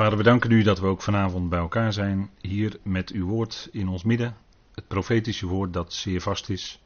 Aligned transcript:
Vader, 0.00 0.18
we 0.18 0.24
danken 0.24 0.50
u 0.50 0.62
dat 0.62 0.78
we 0.80 0.86
ook 0.86 1.02
vanavond 1.02 1.48
bij 1.48 1.58
elkaar 1.58 1.92
zijn, 1.92 2.30
hier 2.40 2.78
met 2.82 3.10
uw 3.10 3.26
woord 3.26 3.68
in 3.72 3.88
ons 3.88 4.02
midden. 4.02 4.36
Het 4.74 4.86
profetische 4.86 5.46
woord 5.46 5.72
dat 5.72 5.92
zeer 5.92 6.20
vast 6.20 6.48
is. 6.48 6.82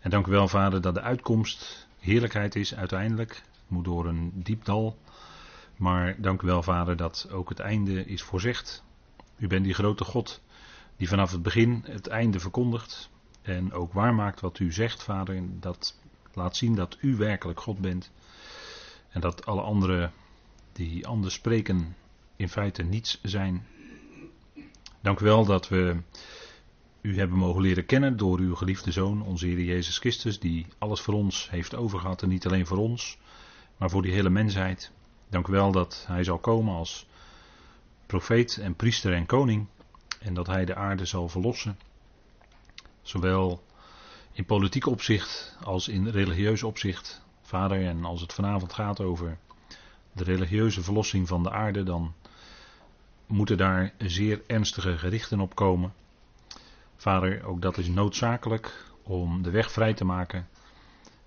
En 0.00 0.10
dank 0.10 0.26
u 0.26 0.30
wel, 0.30 0.48
Vader, 0.48 0.80
dat 0.80 0.94
de 0.94 1.00
uitkomst 1.00 1.88
heerlijkheid 1.98 2.56
is 2.56 2.74
uiteindelijk. 2.74 3.30
Het 3.34 3.68
moet 3.68 3.84
door 3.84 4.06
een 4.06 4.30
diep 4.34 4.64
dal. 4.64 4.98
Maar 5.76 6.14
dank 6.18 6.42
u 6.42 6.46
wel, 6.46 6.62
Vader, 6.62 6.96
dat 6.96 7.28
ook 7.32 7.48
het 7.48 7.58
einde 7.60 8.06
is 8.06 8.22
voorzegd. 8.22 8.84
U 9.36 9.46
bent 9.46 9.64
die 9.64 9.74
grote 9.74 10.04
God 10.04 10.42
die 10.96 11.08
vanaf 11.08 11.30
het 11.30 11.42
begin 11.42 11.84
het 11.86 12.06
einde 12.06 12.40
verkondigt. 12.40 13.10
En 13.42 13.72
ook 13.72 13.92
waarmaakt 13.92 14.40
wat 14.40 14.58
u 14.58 14.72
zegt, 14.72 15.02
Vader. 15.02 15.42
Dat 15.60 15.98
laat 16.32 16.56
zien 16.56 16.74
dat 16.74 16.98
u 17.00 17.16
werkelijk 17.16 17.60
God 17.60 17.78
bent. 17.78 18.10
En 19.08 19.20
dat 19.20 19.46
alle 19.46 19.62
anderen 19.62 20.12
die 20.72 21.06
anders 21.06 21.34
spreken 21.34 21.94
in 22.42 22.48
feite 22.48 22.82
niets 22.82 23.18
zijn. 23.22 23.66
Dank 25.00 25.20
u 25.20 25.24
wel 25.24 25.44
dat 25.44 25.68
we 25.68 25.96
u 27.00 27.18
hebben 27.18 27.38
mogen 27.38 27.62
leren 27.62 27.86
kennen 27.86 28.16
door 28.16 28.38
uw 28.38 28.54
geliefde 28.54 28.92
Zoon, 28.92 29.22
onze 29.22 29.46
Heer 29.46 29.60
Jezus 29.60 29.98
Christus, 29.98 30.38
die 30.38 30.66
alles 30.78 31.00
voor 31.00 31.14
ons 31.14 31.50
heeft 31.50 31.74
overgehad 31.74 32.22
en 32.22 32.28
niet 32.28 32.46
alleen 32.46 32.66
voor 32.66 32.76
ons, 32.76 33.18
maar 33.76 33.90
voor 33.90 34.02
die 34.02 34.12
hele 34.12 34.30
mensheid. 34.30 34.90
Dank 35.28 35.46
u 35.46 35.52
wel 35.52 35.72
dat 35.72 36.04
Hij 36.08 36.24
zal 36.24 36.38
komen 36.38 36.74
als 36.74 37.06
profeet 38.06 38.58
en 38.58 38.74
priester 38.74 39.12
en 39.12 39.26
koning 39.26 39.66
en 40.20 40.34
dat 40.34 40.46
Hij 40.46 40.64
de 40.64 40.74
aarde 40.74 41.04
zal 41.04 41.28
verlossen. 41.28 41.78
Zowel 43.02 43.62
in 44.32 44.44
politiek 44.44 44.86
opzicht 44.86 45.56
als 45.64 45.88
in 45.88 46.08
religieus 46.08 46.62
opzicht. 46.62 47.22
Vader, 47.42 47.86
en 47.86 48.04
als 48.04 48.20
het 48.20 48.32
vanavond 48.32 48.72
gaat 48.72 49.00
over 49.00 49.38
de 50.12 50.24
religieuze 50.24 50.82
verlossing 50.82 51.28
van 51.28 51.42
de 51.42 51.50
aarde, 51.50 51.82
dan 51.82 52.14
moeten 53.26 53.56
daar 53.56 53.92
zeer 53.98 54.42
ernstige 54.46 54.98
gerichten 54.98 55.40
op 55.40 55.54
komen. 55.54 55.92
Vader, 56.96 57.44
ook 57.44 57.62
dat 57.62 57.78
is 57.78 57.88
noodzakelijk 57.88 58.92
om 59.02 59.42
de 59.42 59.50
weg 59.50 59.72
vrij 59.72 59.94
te 59.94 60.04
maken. 60.04 60.48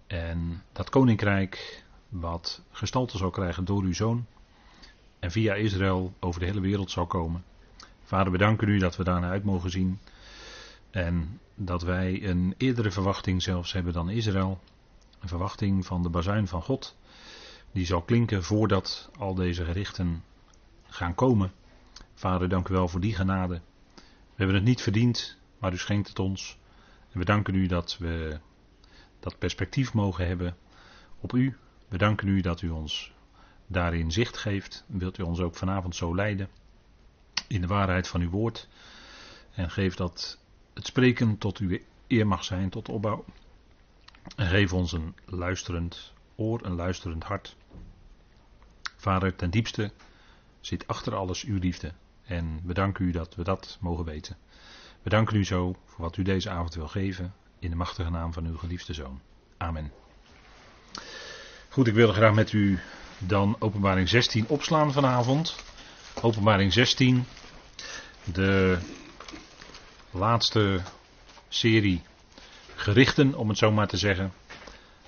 En 0.07 0.63
dat 0.71 0.89
koninkrijk, 0.89 1.83
wat 2.09 2.61
gestalte 2.71 3.17
zal 3.17 3.29
krijgen 3.29 3.65
door 3.65 3.83
uw 3.83 3.93
zoon. 3.93 4.25
En 5.19 5.31
via 5.31 5.53
Israël 5.53 6.13
over 6.19 6.39
de 6.39 6.45
hele 6.45 6.59
wereld 6.59 6.91
zal 6.91 7.05
komen. 7.05 7.43
Vader, 8.03 8.31
bedanken 8.31 8.67
u 8.67 8.77
dat 8.77 8.95
we 8.95 9.03
daarna 9.03 9.29
uit 9.29 9.43
mogen 9.43 9.69
zien. 9.69 9.99
En 10.91 11.39
dat 11.55 11.81
wij 11.81 12.23
een 12.23 12.53
eerdere 12.57 12.91
verwachting 12.91 13.41
zelfs 13.41 13.73
hebben 13.73 13.93
dan 13.93 14.09
Israël. 14.09 14.59
Een 15.19 15.27
verwachting 15.27 15.85
van 15.85 16.01
de 16.01 16.09
bazuin 16.09 16.47
van 16.47 16.61
God. 16.61 16.95
Die 17.71 17.85
zal 17.85 18.01
klinken 18.01 18.43
voordat 18.43 19.09
al 19.17 19.35
deze 19.35 19.65
gerichten 19.65 20.23
gaan 20.87 21.15
komen. 21.15 21.51
Vader, 22.15 22.49
dank 22.49 22.67
u 22.69 22.73
wel 22.73 22.87
voor 22.87 22.99
die 22.99 23.15
genade. 23.15 23.61
We 23.95 24.01
hebben 24.35 24.55
het 24.55 24.63
niet 24.63 24.81
verdiend, 24.81 25.37
maar 25.57 25.73
u 25.73 25.77
schenkt 25.77 26.07
het 26.07 26.19
ons. 26.19 26.57
En 27.11 27.19
we 27.19 27.25
danken 27.25 27.55
u 27.55 27.67
dat 27.67 27.97
we 27.97 28.39
dat 29.19 29.37
perspectief 29.37 29.93
mogen 29.93 30.27
hebben 30.27 30.57
op 31.19 31.33
u. 31.33 31.57
We 31.87 31.97
danken 31.97 32.27
u 32.27 32.41
dat 32.41 32.61
u 32.61 32.69
ons 32.69 33.13
daarin 33.67 34.11
zicht 34.11 34.37
geeft. 34.37 34.85
Wilt 34.87 35.17
u 35.17 35.23
ons 35.23 35.39
ook 35.39 35.55
vanavond 35.55 35.95
zo 35.95 36.15
leiden 36.15 36.49
in 37.47 37.61
de 37.61 37.67
waarheid 37.67 38.07
van 38.07 38.21
uw 38.21 38.29
woord. 38.29 38.67
En 39.51 39.71
geef 39.71 39.95
dat 39.95 40.39
het 40.73 40.85
spreken 40.85 41.37
tot 41.37 41.57
uw 41.57 41.79
eer 42.07 42.27
mag 42.27 42.43
zijn, 42.43 42.69
tot 42.69 42.89
opbouw. 42.89 43.25
En 44.35 44.47
geef 44.47 44.73
ons 44.73 44.91
een 44.91 45.15
luisterend 45.25 46.13
oor, 46.35 46.65
een 46.65 46.75
luisterend 46.75 47.23
hart. 47.23 47.55
Vader, 48.95 49.35
ten 49.35 49.49
diepste 49.49 49.91
zit 50.59 50.87
achter 50.87 51.15
alles 51.15 51.43
uw 51.43 51.59
liefde. 51.59 51.93
En 52.25 52.59
we 52.63 52.73
danken 52.73 53.05
u 53.05 53.11
dat 53.11 53.35
we 53.35 53.43
dat 53.43 53.77
mogen 53.79 54.05
weten. 54.05 54.37
We 55.01 55.09
danken 55.09 55.35
u 55.35 55.45
zo 55.45 55.75
voor 55.85 56.03
wat 56.03 56.17
u 56.17 56.23
deze 56.23 56.49
avond 56.49 56.75
wil 56.75 56.87
geven. 56.87 57.33
In 57.59 57.69
de 57.69 57.75
machtige 57.75 58.09
naam 58.09 58.33
van 58.33 58.45
uw 58.45 58.57
geliefde 58.57 58.93
zoon. 58.93 59.21
Amen. 59.57 59.91
Goed, 61.69 61.87
ik 61.87 61.93
wil 61.93 62.13
graag 62.13 62.33
met 62.33 62.51
u 62.51 62.79
dan 63.17 63.55
openbaring 63.59 64.09
16 64.09 64.47
opslaan 64.47 64.91
vanavond. 64.91 65.55
Openbaring 66.21 66.73
16. 66.73 67.25
De 68.23 68.77
laatste 70.11 70.81
serie 71.47 72.01
gerichten, 72.75 73.35
om 73.35 73.49
het 73.49 73.57
zo 73.57 73.71
maar 73.71 73.87
te 73.87 73.97
zeggen. 73.97 74.33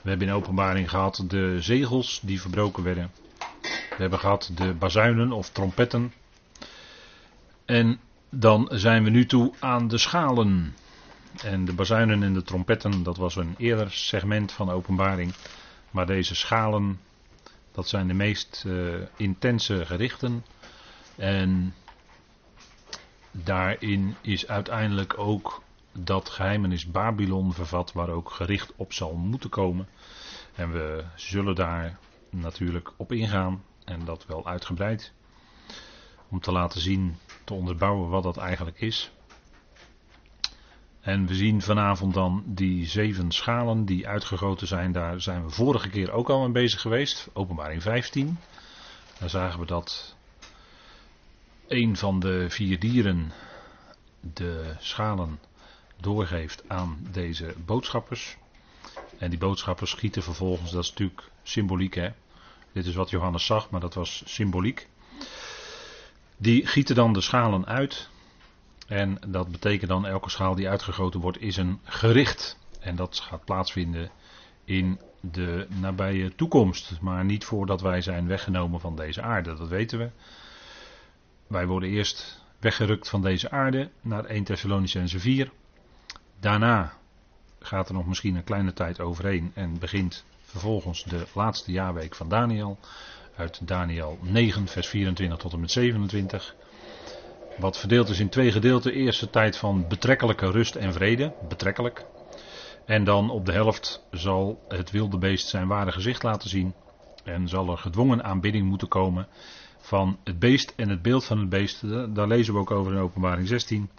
We 0.02 0.10
hebben 0.10 0.28
in 0.28 0.34
openbaring 0.34 0.90
gehad 0.90 1.24
de 1.28 1.62
zegels 1.62 2.20
die 2.24 2.42
verbroken 2.42 2.84
werden. 2.84 3.12
We 3.62 4.04
hebben 4.04 4.20
gehad 4.20 4.52
de 4.56 4.74
bazuinen 4.74 5.32
of 5.32 5.50
trompetten 5.50 6.14
en 7.68 8.00
dan 8.30 8.68
zijn 8.72 9.04
we 9.04 9.10
nu 9.10 9.26
toe 9.26 9.54
aan 9.60 9.88
de 9.88 9.98
schalen. 9.98 10.76
En 11.44 11.66
de 11.66 11.74
bazuinen 11.74 12.24
en 12.24 12.34
de 12.34 12.44
trompetten, 12.44 13.04
dat 13.04 13.18
was 13.18 13.36
een 13.36 13.56
eerder 13.58 13.92
segment 13.92 14.52
van 14.52 14.68
de 14.68 14.74
openbaring. 14.74 15.34
Maar 15.92 16.06
deze 16.06 16.36
schalen, 16.36 17.00
dat 17.72 17.88
zijn 17.88 18.08
de 18.08 18.14
meest 18.14 18.64
uh, 18.68 18.96
intense 19.18 19.86
gerichten. 19.86 20.46
En 21.16 21.74
daarin 23.32 24.16
is 24.22 24.48
uiteindelijk 24.48 25.18
ook 25.18 25.62
dat 25.92 26.30
geheimenis 26.30 26.92
Babylon 26.92 27.54
vervat, 27.54 27.94
waar 27.94 28.10
ook 28.10 28.30
gericht 28.30 28.74
op 28.76 28.94
zal 28.94 29.14
moeten 29.14 29.50
komen. 29.50 29.88
En 30.56 30.72
we 30.72 31.04
zullen 31.16 31.56
daar 31.56 31.98
natuurlijk 32.30 32.92
op 32.98 33.12
ingaan, 33.12 33.64
en 33.84 34.06
dat 34.06 34.26
wel 34.26 34.46
uitgebreid. 34.46 35.14
Om 36.30 36.40
te 36.40 36.52
laten 36.52 36.82
zien 36.82 37.18
te 37.48 37.54
onderbouwen 37.54 38.10
wat 38.10 38.24
dat 38.24 38.38
eigenlijk 38.38 38.82
is. 38.82 39.12
En 41.00 41.26
we 41.26 41.36
zien 41.36 41.62
vanavond 41.62 42.14
dan 42.14 42.44
die 42.46 42.86
zeven 42.86 43.32
schalen 43.32 43.86
die 43.86 44.08
uitgegoten 44.08 44.68
zijn. 44.68 44.92
Daar 44.92 45.22
zijn 45.22 45.44
we 45.44 45.50
vorige 45.50 45.90
keer 45.90 46.12
ook 46.12 46.30
al 46.30 46.40
mee 46.42 46.52
bezig 46.52 46.82
geweest. 46.82 47.30
Openbaring 47.34 47.82
15. 47.82 48.38
Daar 49.20 49.30
zagen 49.30 49.60
we 49.60 49.66
dat 49.66 50.16
een 51.68 51.98
van 51.98 52.20
de 52.20 52.50
vier 52.50 52.80
dieren 52.80 53.32
de 54.20 54.76
schalen 54.80 55.40
doorgeeft 56.02 56.64
aan 56.68 57.08
deze 57.12 57.54
boodschappers. 57.66 58.38
En 59.18 59.30
die 59.30 59.40
boodschappers 59.40 59.92
schieten 59.92 60.24
vervolgens, 60.24 60.72
dat 60.72 60.84
is 60.84 60.90
natuurlijk 60.90 61.30
symboliek 61.44 61.96
hè. 61.96 62.10
Dit 62.72 62.86
is 62.86 62.96
wat 62.96 63.10
Johannes 63.10 63.46
zag, 63.46 63.70
maar 63.70 63.80
dat 63.80 63.94
was 63.94 64.24
symboliek. 64.26 64.88
Die 66.38 66.66
gieten 66.66 66.96
dan 66.96 67.14
de 67.14 67.22
schalen 67.22 67.66
uit. 67.66 68.10
En 68.88 69.18
dat 69.28 69.52
betekent 69.52 69.90
dan 69.90 70.06
elke 70.06 70.30
schaal 70.30 70.56
die 70.56 70.70
uitgegoten 70.70 71.20
wordt 71.20 71.42
is 71.42 71.58
een 71.58 71.80
gericht. 71.84 72.58
En 72.80 72.96
dat 72.96 73.20
gaat 73.20 73.46
plaatsvinden 73.46 74.12
in 74.64 75.00
de 75.22 75.68
nabije 75.70 76.36
toekomst. 76.36 76.98
Maar 77.02 77.26
niet 77.26 77.46
voordat 77.46 77.82
wij 77.82 78.02
zijn 78.02 78.28
weggenomen 78.28 78.80
van 78.80 78.96
deze 78.96 79.22
aarde, 79.22 79.56
dat 79.56 79.68
weten 79.68 80.00
we. 80.00 80.10
Wij 81.48 81.68
worden 81.68 81.90
eerst 81.90 82.46
weggerukt 82.60 83.10
van 83.10 83.22
deze 83.22 83.52
aarde 83.52 83.90
naar 84.02 84.26
1 84.26 84.44
Thessalonicense 84.44 85.20
4. 85.20 85.52
Daarna 86.40 86.94
gaat 87.60 87.88
er 87.88 87.94
nog 87.94 88.06
misschien 88.06 88.36
een 88.36 88.44
kleine 88.44 88.74
tijd 88.74 89.00
overheen 89.00 89.52
en 89.54 89.80
begint 89.80 90.26
vervolgens 90.42 91.04
de 91.04 91.26
laatste 91.34 91.72
jaarweek 91.72 92.16
van 92.16 92.30
Daniel 92.30 92.80
uit 93.38 93.68
Daniel 93.68 94.18
9, 94.22 94.68
vers 94.68 94.88
24 94.88 95.38
tot 95.38 95.54
en 95.54 95.60
met 95.60 95.72
27. 95.72 96.56
Wat 97.58 97.78
verdeeld 97.78 98.10
is 98.10 98.20
in 98.20 98.30
twee 98.30 98.52
gedeelten. 98.52 98.94
Eerste 98.94 99.30
tijd 99.30 99.58
van 99.58 99.88
betrekkelijke 99.88 100.52
rust 100.52 100.76
en 100.76 100.94
vrede. 100.94 101.34
Betrekkelijk. 101.48 102.06
En 102.86 103.04
dan 103.04 103.30
op 103.30 103.46
de 103.46 103.52
helft 103.52 104.04
zal 104.12 104.66
het 104.68 104.92
wilde 104.92 105.18
beest 105.18 105.48
zijn 105.48 105.68
ware 105.68 105.92
gezicht 105.92 106.24
laten 106.24 106.50
zien. 106.50 106.74
En 107.24 107.48
zal 107.48 107.70
er 107.70 107.78
gedwongen 107.78 108.24
aanbidding 108.24 108.68
moeten 108.68 108.88
komen 108.88 109.28
van 109.78 110.18
het 110.24 110.40
beest 110.40 110.74
en 110.76 110.90
het 110.90 111.02
beeld 111.02 111.26
van 111.26 111.40
het 111.40 111.50
beest. 111.50 111.82
Daar 112.16 112.28
lezen 112.28 112.54
we 112.54 112.60
ook 112.60 112.72
over 112.72 112.92
in 112.92 113.00
openbaring 113.00 113.48
16. 113.48 113.90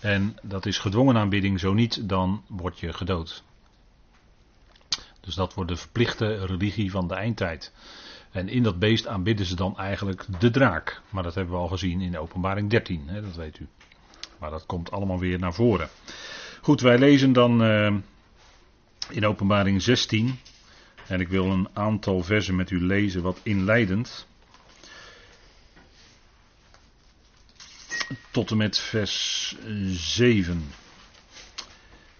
En 0.00 0.36
dat 0.42 0.66
is 0.66 0.78
gedwongen 0.78 1.16
aanbidding. 1.16 1.60
Zo 1.60 1.72
niet, 1.72 2.08
dan 2.08 2.42
word 2.48 2.78
je 2.78 2.92
gedood. 2.92 3.42
Dus 5.20 5.34
dat 5.34 5.54
wordt 5.54 5.70
de 5.70 5.76
verplichte 5.76 6.46
religie 6.46 6.90
van 6.90 7.08
de 7.08 7.14
eindtijd. 7.14 7.72
En 8.30 8.48
in 8.48 8.62
dat 8.62 8.78
beest 8.78 9.06
aanbidden 9.06 9.46
ze 9.46 9.56
dan 9.56 9.78
eigenlijk 9.78 10.24
de 10.38 10.50
draak. 10.50 11.00
Maar 11.10 11.22
dat 11.22 11.34
hebben 11.34 11.54
we 11.54 11.60
al 11.60 11.68
gezien 11.68 12.00
in 12.00 12.18
openbaring 12.18 12.70
13, 12.70 13.08
hè, 13.08 13.22
dat 13.22 13.36
weet 13.36 13.58
u. 13.58 13.66
Maar 14.38 14.50
dat 14.50 14.66
komt 14.66 14.90
allemaal 14.90 15.18
weer 15.18 15.38
naar 15.38 15.54
voren. 15.54 15.88
Goed, 16.60 16.80
wij 16.80 16.98
lezen 16.98 17.32
dan 17.32 17.62
uh, 17.62 17.94
in 19.10 19.26
openbaring 19.26 19.82
16. 19.82 20.38
En 21.06 21.20
ik 21.20 21.28
wil 21.28 21.44
een 21.44 21.68
aantal 21.72 22.22
versen 22.22 22.56
met 22.56 22.70
u 22.70 22.80
lezen, 22.80 23.22
wat 23.22 23.40
inleidend. 23.42 24.26
Tot 28.30 28.50
en 28.50 28.56
met 28.56 28.78
vers 28.78 29.56
7. 29.86 30.64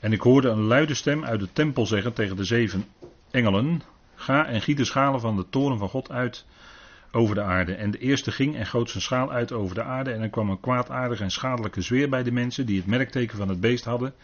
En 0.01 0.13
ik 0.13 0.21
hoorde 0.21 0.49
een 0.49 0.63
luide 0.63 0.95
stem 0.95 1.25
uit 1.25 1.41
de 1.41 1.53
tempel 1.53 1.87
zeggen 1.87 2.13
tegen 2.13 2.37
de 2.37 2.45
zeven 2.45 2.85
engelen 3.31 3.83
Ga 4.21 4.47
en 4.47 4.63
giet 4.63 4.77
de 4.77 4.85
schalen 4.85 5.21
van 5.21 5.37
de 5.37 5.47
toren 5.51 5.79
van 5.79 5.89
God 5.89 6.11
uit 6.11 6.45
over 7.13 7.35
de 7.35 7.43
aarde. 7.43 7.75
En 7.75 7.91
de 7.91 7.99
eerste 7.99 8.33
ging 8.33 8.57
en 8.57 8.67
goot 8.67 8.91
zijn 8.91 9.03
schaal 9.03 9.33
uit 9.33 9.53
over 9.53 9.75
de 9.75 9.83
aarde. 9.83 10.13
En 10.13 10.23
er 10.23 10.29
kwam 10.29 10.51
een 10.51 10.61
kwaadaardige 10.61 11.23
en 11.23 11.31
schadelijke 11.31 11.81
zweer 11.81 12.09
bij 12.09 12.23
de 12.23 12.33
mensen 12.33 12.67
die 12.67 12.77
het 12.77 12.87
merkteken 12.87 13.37
van 13.37 13.49
het 13.49 13.61
beest 13.61 13.85
hadden 13.85 14.15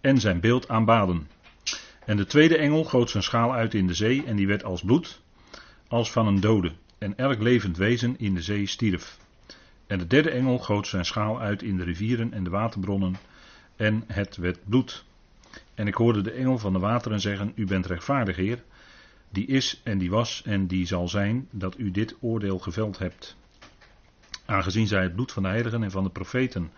en 0.00 0.18
zijn 0.18 0.40
beeld 0.40 0.68
aanbaden. 0.68 1.28
En 2.04 2.16
de 2.16 2.26
tweede 2.26 2.56
engel 2.56 2.84
goot 2.84 3.10
zijn 3.10 3.22
schaal 3.22 3.54
uit 3.54 3.74
in 3.74 3.86
de 3.86 3.94
zee 3.94 4.24
en 4.24 4.36
die 4.36 4.46
werd 4.46 4.64
als 4.64 4.82
bloed, 4.82 5.20
als 5.88 6.12
van 6.12 6.26
een 6.26 6.40
dode. 6.40 6.72
En 6.98 7.16
elk 7.16 7.42
levend 7.42 7.76
wezen 7.76 8.18
in 8.18 8.34
de 8.34 8.42
zee 8.42 8.66
stierf. 8.66 9.18
En 9.86 9.98
de 9.98 10.06
derde 10.06 10.30
engel 10.30 10.58
goot 10.58 10.86
zijn 10.86 11.04
schaal 11.04 11.40
uit 11.40 11.62
in 11.62 11.76
de 11.76 11.84
rivieren 11.84 12.32
en 12.32 12.44
de 12.44 12.50
waterbronnen 12.50 13.16
en 13.76 14.04
het 14.06 14.36
werd 14.36 14.58
bloed. 14.64 15.04
En 15.74 15.86
ik 15.86 15.94
hoorde 15.94 16.22
de 16.22 16.30
engel 16.30 16.58
van 16.58 16.72
de 16.72 16.78
wateren 16.78 17.20
zeggen, 17.20 17.52
u 17.54 17.66
bent 17.66 17.86
rechtvaardig 17.86 18.36
heer, 18.36 18.62
die 19.34 19.46
is 19.46 19.80
en 19.84 19.98
die 19.98 20.10
was 20.10 20.42
en 20.44 20.66
die 20.66 20.86
zal 20.86 21.08
zijn, 21.08 21.48
dat 21.50 21.78
u 21.78 21.90
dit 21.90 22.16
oordeel 22.20 22.58
geveld 22.58 22.98
hebt. 22.98 23.36
Aangezien 24.44 24.86
zij 24.86 25.02
het 25.02 25.14
bloed 25.14 25.32
van 25.32 25.42
de 25.42 25.48
heiligen 25.48 25.82
en 25.82 25.90
van 25.90 26.04
de 26.04 26.10
profeten 26.10 26.70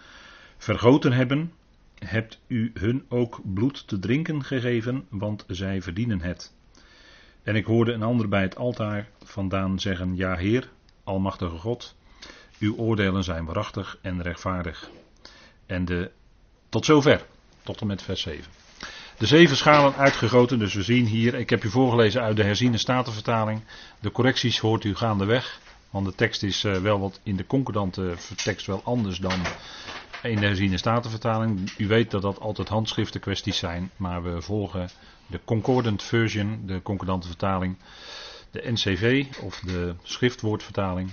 vergoten 0.57 1.13
hebben, 1.13 1.53
hebt 1.99 2.41
u 2.47 2.71
hun 2.75 3.05
ook 3.09 3.41
bloed 3.55 3.89
te 3.89 3.99
drinken 3.99 4.45
gegeven, 4.45 5.07
want 5.09 5.45
zij 5.49 5.83
verdienen 5.83 6.21
het. 6.21 6.55
En 7.43 7.57
ik 7.57 7.65
hoorde 7.65 7.93
een 7.93 8.03
ander 8.03 8.29
bij 8.29 8.43
het 8.43 8.57
altaar 8.57 9.09
vandaan 9.25 9.81
zeggen: 9.81 10.17
Ja, 10.17 10.37
Heer, 10.37 10.71
Almachtige 11.05 11.57
God, 11.57 11.97
uw 12.59 12.77
oordelen 12.77 13.25
zijn 13.25 13.45
waarachtig 13.45 13.99
en 14.01 14.23
rechtvaardig. 14.23 14.91
En 15.67 15.85
de, 15.85 16.11
tot 16.69 16.85
zover, 16.85 17.27
tot 17.63 17.81
en 17.81 17.87
met 17.87 18.03
vers 18.03 18.21
7. 18.21 18.56
De 19.19 19.27
zeven 19.27 19.57
schalen 19.57 19.95
uitgegoten, 19.95 20.59
dus 20.59 20.75
we 20.75 20.83
zien 20.83 21.07
hier, 21.07 21.35
ik 21.35 21.51
heb 21.51 21.65
u 21.65 21.71
voorgelezen 21.71 22.23
uit 22.23 22.37
de 22.37 22.43
herziene 22.43 22.79
statenvertaling. 22.79 23.61
De 24.01 24.11
correcties 24.13 24.59
hoort 24.59 24.85
u 24.85 24.95
gaandeweg, 24.95 25.61
want 25.91 26.07
de 26.07 26.15
tekst 26.15 26.43
is 26.43 26.65
eh, 26.65 26.77
wel 26.77 27.01
wat 27.01 27.21
in 27.23 27.37
de 27.37 27.47
concordante 27.47 28.15
tekst 28.45 28.67
wel 28.67 28.81
anders 28.85 29.19
dan 29.19 29.41
in 30.23 30.41
de 30.41 30.47
herziene 30.47 30.77
statenvertaling. 30.77 31.73
U 31.79 31.87
weet 31.87 32.11
dat 32.11 32.23
dat 32.23 32.41
altijd 32.41 32.69
handschriften 32.69 33.21
kwesties 33.21 33.59
zijn, 33.59 33.91
maar 33.97 34.23
we 34.23 34.43
volgen 34.43 34.89
de 35.27 35.41
concordant 35.45 36.03
version, 36.03 36.63
de 36.67 36.83
concordante 36.83 37.27
vertaling, 37.27 37.77
de 38.51 38.73
NCV 38.73 39.27
of 39.41 39.61
de 39.61 39.95
schriftwoordvertaling. 40.03 41.11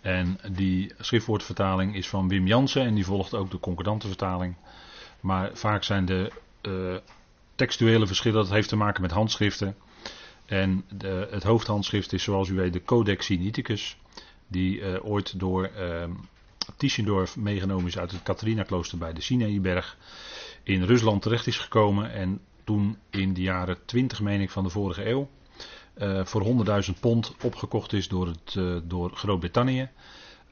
En 0.00 0.38
die 0.52 0.92
schriftwoordvertaling 0.98 1.94
is 1.94 2.08
van 2.08 2.28
Wim 2.28 2.46
Jansen 2.46 2.82
en 2.82 2.94
die 2.94 3.04
volgt 3.04 3.34
ook 3.34 3.50
de 3.50 3.60
concordante 3.60 4.06
vertaling. 4.06 4.54
Maar 5.20 5.50
vaak 5.52 5.84
zijn 5.84 6.04
de 6.04 6.30
uh, 6.62 6.96
textuele 7.54 8.06
verschillen, 8.06 8.38
dat 8.38 8.50
heeft 8.50 8.68
te 8.68 8.76
maken 8.76 9.02
met 9.02 9.10
handschriften. 9.10 9.76
En 10.46 10.84
de, 10.88 11.28
het 11.30 11.42
hoofdhandschrift 11.42 12.12
is 12.12 12.22
zoals 12.22 12.48
u 12.48 12.54
weet 12.54 12.72
de 12.72 12.84
Codex 12.84 13.26
Sinaiticus, 13.26 13.96
die 14.46 14.78
uh, 14.78 15.04
ooit 15.04 15.38
door 15.38 15.70
uh, 15.78 16.04
Tischendorf 16.76 17.36
meegenomen 17.36 17.86
is 17.86 17.98
uit 17.98 18.10
het 18.10 18.22
Catharina-klooster 18.22 18.98
bij 18.98 19.12
de 19.12 19.20
Sinaiberg. 19.20 19.96
In 20.62 20.82
Rusland 20.82 21.22
terecht 21.22 21.46
is 21.46 21.58
gekomen 21.58 22.12
en 22.12 22.40
toen 22.64 22.98
in 23.10 23.34
de 23.34 23.40
jaren 23.40 23.78
20, 23.84 24.20
meen 24.20 24.40
ik, 24.40 24.50
van 24.50 24.64
de 24.64 24.70
vorige 24.70 25.08
eeuw. 25.08 25.28
Uh, 25.98 26.24
voor 26.24 26.64
100.000 26.84 27.00
pond 27.00 27.34
opgekocht 27.42 27.92
is 27.92 28.08
door, 28.08 28.26
het, 28.26 28.60
door 28.88 29.10
Groot-Brittannië 29.10 29.88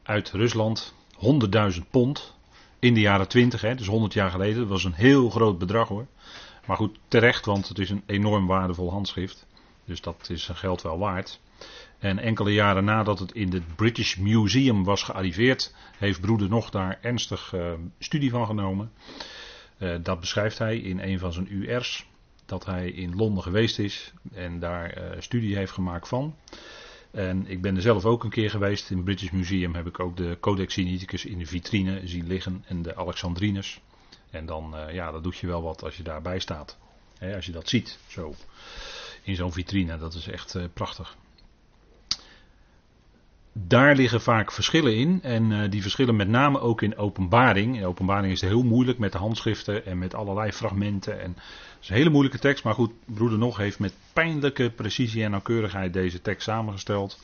uit 0.02 0.30
Rusland. 0.30 0.94
100.000 1.74 1.80
pond 1.90 2.35
in 2.86 2.94
de 2.94 3.00
jaren 3.00 3.28
20, 3.28 3.60
hè, 3.60 3.74
dus 3.74 3.86
100 3.86 4.12
jaar 4.12 4.30
geleden. 4.30 4.58
Dat 4.58 4.68
was 4.68 4.84
een 4.84 4.92
heel 4.92 5.30
groot 5.30 5.58
bedrag 5.58 5.88
hoor. 5.88 6.06
Maar 6.66 6.76
goed, 6.76 6.98
terecht, 7.08 7.44
want 7.44 7.68
het 7.68 7.78
is 7.78 7.90
een 7.90 8.02
enorm 8.06 8.46
waardevol 8.46 8.90
handschrift. 8.90 9.46
Dus 9.84 10.00
dat 10.00 10.26
is 10.30 10.44
zijn 10.44 10.56
geld 10.56 10.82
wel 10.82 10.98
waard. 10.98 11.40
En 11.98 12.18
enkele 12.18 12.52
jaren 12.52 12.84
nadat 12.84 13.18
het 13.18 13.32
in 13.32 13.52
het 13.52 13.76
British 13.76 14.16
Museum 14.16 14.84
was 14.84 15.02
gearriveerd, 15.02 15.74
heeft 15.98 16.20
broeder 16.20 16.48
nog 16.48 16.70
daar 16.70 16.98
ernstig 17.02 17.52
uh, 17.54 17.72
studie 17.98 18.30
van 18.30 18.46
genomen. 18.46 18.92
Uh, 19.78 19.94
dat 20.02 20.20
beschrijft 20.20 20.58
hij 20.58 20.78
in 20.78 20.98
een 20.98 21.18
van 21.18 21.32
zijn 21.32 21.52
UR's. 21.52 22.06
Dat 22.46 22.64
hij 22.64 22.90
in 22.90 23.16
Londen 23.16 23.42
geweest 23.42 23.78
is 23.78 24.12
en 24.32 24.58
daar 24.58 24.98
uh, 24.98 25.20
studie 25.20 25.56
heeft 25.56 25.72
gemaakt 25.72 26.08
van. 26.08 26.34
En 27.16 27.46
ik 27.46 27.62
ben 27.62 27.76
er 27.76 27.82
zelf 27.82 28.04
ook 28.04 28.24
een 28.24 28.30
keer 28.30 28.50
geweest. 28.50 28.90
In 28.90 28.96
het 28.96 29.04
British 29.04 29.30
Museum 29.30 29.74
heb 29.74 29.86
ik 29.86 30.00
ook 30.00 30.16
de 30.16 30.36
Codex 30.40 30.72
Sinaiticus 30.72 31.24
in 31.24 31.38
de 31.38 31.46
vitrine 31.46 32.00
zien 32.04 32.26
liggen 32.26 32.64
en 32.66 32.82
de 32.82 32.96
Alexandrinus. 32.96 33.80
En 34.30 34.46
dan, 34.46 34.74
ja, 34.92 35.10
dat 35.10 35.22
doet 35.22 35.36
je 35.36 35.46
wel 35.46 35.62
wat 35.62 35.82
als 35.82 35.96
je 35.96 36.02
daarbij 36.02 36.38
staat. 36.38 36.78
Als 37.34 37.46
je 37.46 37.52
dat 37.52 37.68
ziet, 37.68 37.98
zo. 38.06 38.34
In 39.22 39.36
zo'n 39.36 39.52
vitrine, 39.52 39.98
dat 39.98 40.14
is 40.14 40.28
echt 40.28 40.58
prachtig 40.72 41.16
daar 43.58 43.96
liggen 43.96 44.20
vaak 44.20 44.52
verschillen 44.52 44.96
in. 44.96 45.22
En 45.22 45.50
uh, 45.50 45.70
die 45.70 45.82
verschillen 45.82 46.16
met 46.16 46.28
name 46.28 46.60
ook 46.60 46.82
in 46.82 46.96
openbaring. 46.96 47.76
In 47.76 47.84
openbaring 47.84 48.32
is 48.32 48.40
het 48.40 48.50
heel 48.50 48.62
moeilijk 48.62 48.98
met 48.98 49.12
de 49.12 49.18
handschriften 49.18 49.86
en 49.86 49.98
met 49.98 50.14
allerlei 50.14 50.52
fragmenten. 50.52 51.20
En 51.20 51.30
het 51.30 51.82
is 51.82 51.88
een 51.88 51.96
hele 51.96 52.10
moeilijke 52.10 52.38
tekst. 52.38 52.64
Maar 52.64 52.74
goed, 52.74 52.92
broeder 53.04 53.38
Nog 53.38 53.56
heeft 53.56 53.78
met 53.78 53.94
pijnlijke 54.12 54.70
precisie 54.70 55.24
en 55.24 55.30
nauwkeurigheid 55.30 55.92
deze 55.92 56.22
tekst 56.22 56.42
samengesteld. 56.42 57.18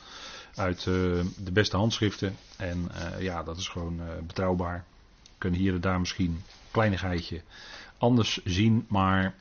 Uit 0.55 0.85
uh, 0.85 0.93
de 1.37 1.51
beste 1.51 1.77
handschriften. 1.77 2.35
En 2.57 2.91
uh, 2.91 3.21
ja, 3.21 3.43
dat 3.43 3.57
is 3.57 3.67
gewoon 3.67 4.01
betrouwbaar. 4.27 4.83
We 5.23 5.29
kunnen 5.37 5.59
hier 5.59 5.73
en 5.73 5.81
daar 5.81 5.99
misschien 5.99 6.31
een 6.31 6.43
kleinigheidje 6.71 7.41
anders 7.97 8.41
zien. 8.43 8.85
Maar 8.89 9.35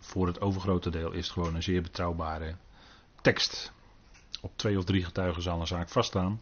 voor 0.00 0.26
het 0.26 0.40
overgrote 0.40 0.90
deel 0.90 1.12
is 1.12 1.24
het 1.24 1.32
gewoon 1.32 1.54
een 1.54 1.62
zeer 1.62 1.82
betrouwbare 1.82 2.54
tekst 3.20 3.72
op 4.40 4.52
twee 4.56 4.78
of 4.78 4.84
drie 4.84 5.04
getuigen 5.04 5.42
zal 5.42 5.60
een 5.60 5.66
zaak 5.66 5.88
vaststaan. 5.88 6.40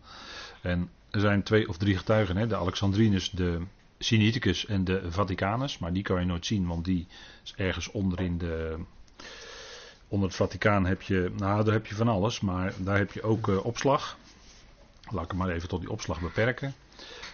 En 0.63 0.91
er 1.11 1.21
zijn 1.21 1.43
twee 1.43 1.69
of 1.69 1.77
drie 1.77 1.97
getuigen, 1.97 2.37
hè, 2.37 2.47
de 2.47 2.57
Alexandrinus, 2.57 3.31
de 3.31 3.61
Sinaiticus 3.99 4.67
en 4.67 4.85
de 4.85 5.13
Vaticanus. 5.13 5.79
Maar 5.79 5.93
die 5.93 6.03
kan 6.03 6.21
je 6.21 6.27
nooit 6.27 6.47
zien, 6.47 6.67
want 6.67 6.85
die 6.85 7.07
is 7.45 7.55
ergens 7.57 7.91
onderin 7.91 8.39
de. 8.39 8.79
Onder 10.09 10.29
het 10.29 10.37
Vaticaan 10.37 10.87
heb 10.87 11.03
je, 11.03 11.33
nou 11.37 11.65
daar 11.65 11.73
heb 11.73 11.87
je 11.87 11.95
van 11.95 12.09
alles, 12.09 12.41
maar 12.41 12.73
daar 12.79 12.99
heb 12.99 13.13
je 13.13 13.23
ook 13.23 13.49
uh, 13.49 13.65
opslag. 13.65 14.17
Laat 15.11 15.25
ik 15.25 15.33
maar 15.33 15.49
even 15.49 15.69
tot 15.69 15.81
die 15.81 15.91
opslag 15.91 16.21
beperken. 16.21 16.75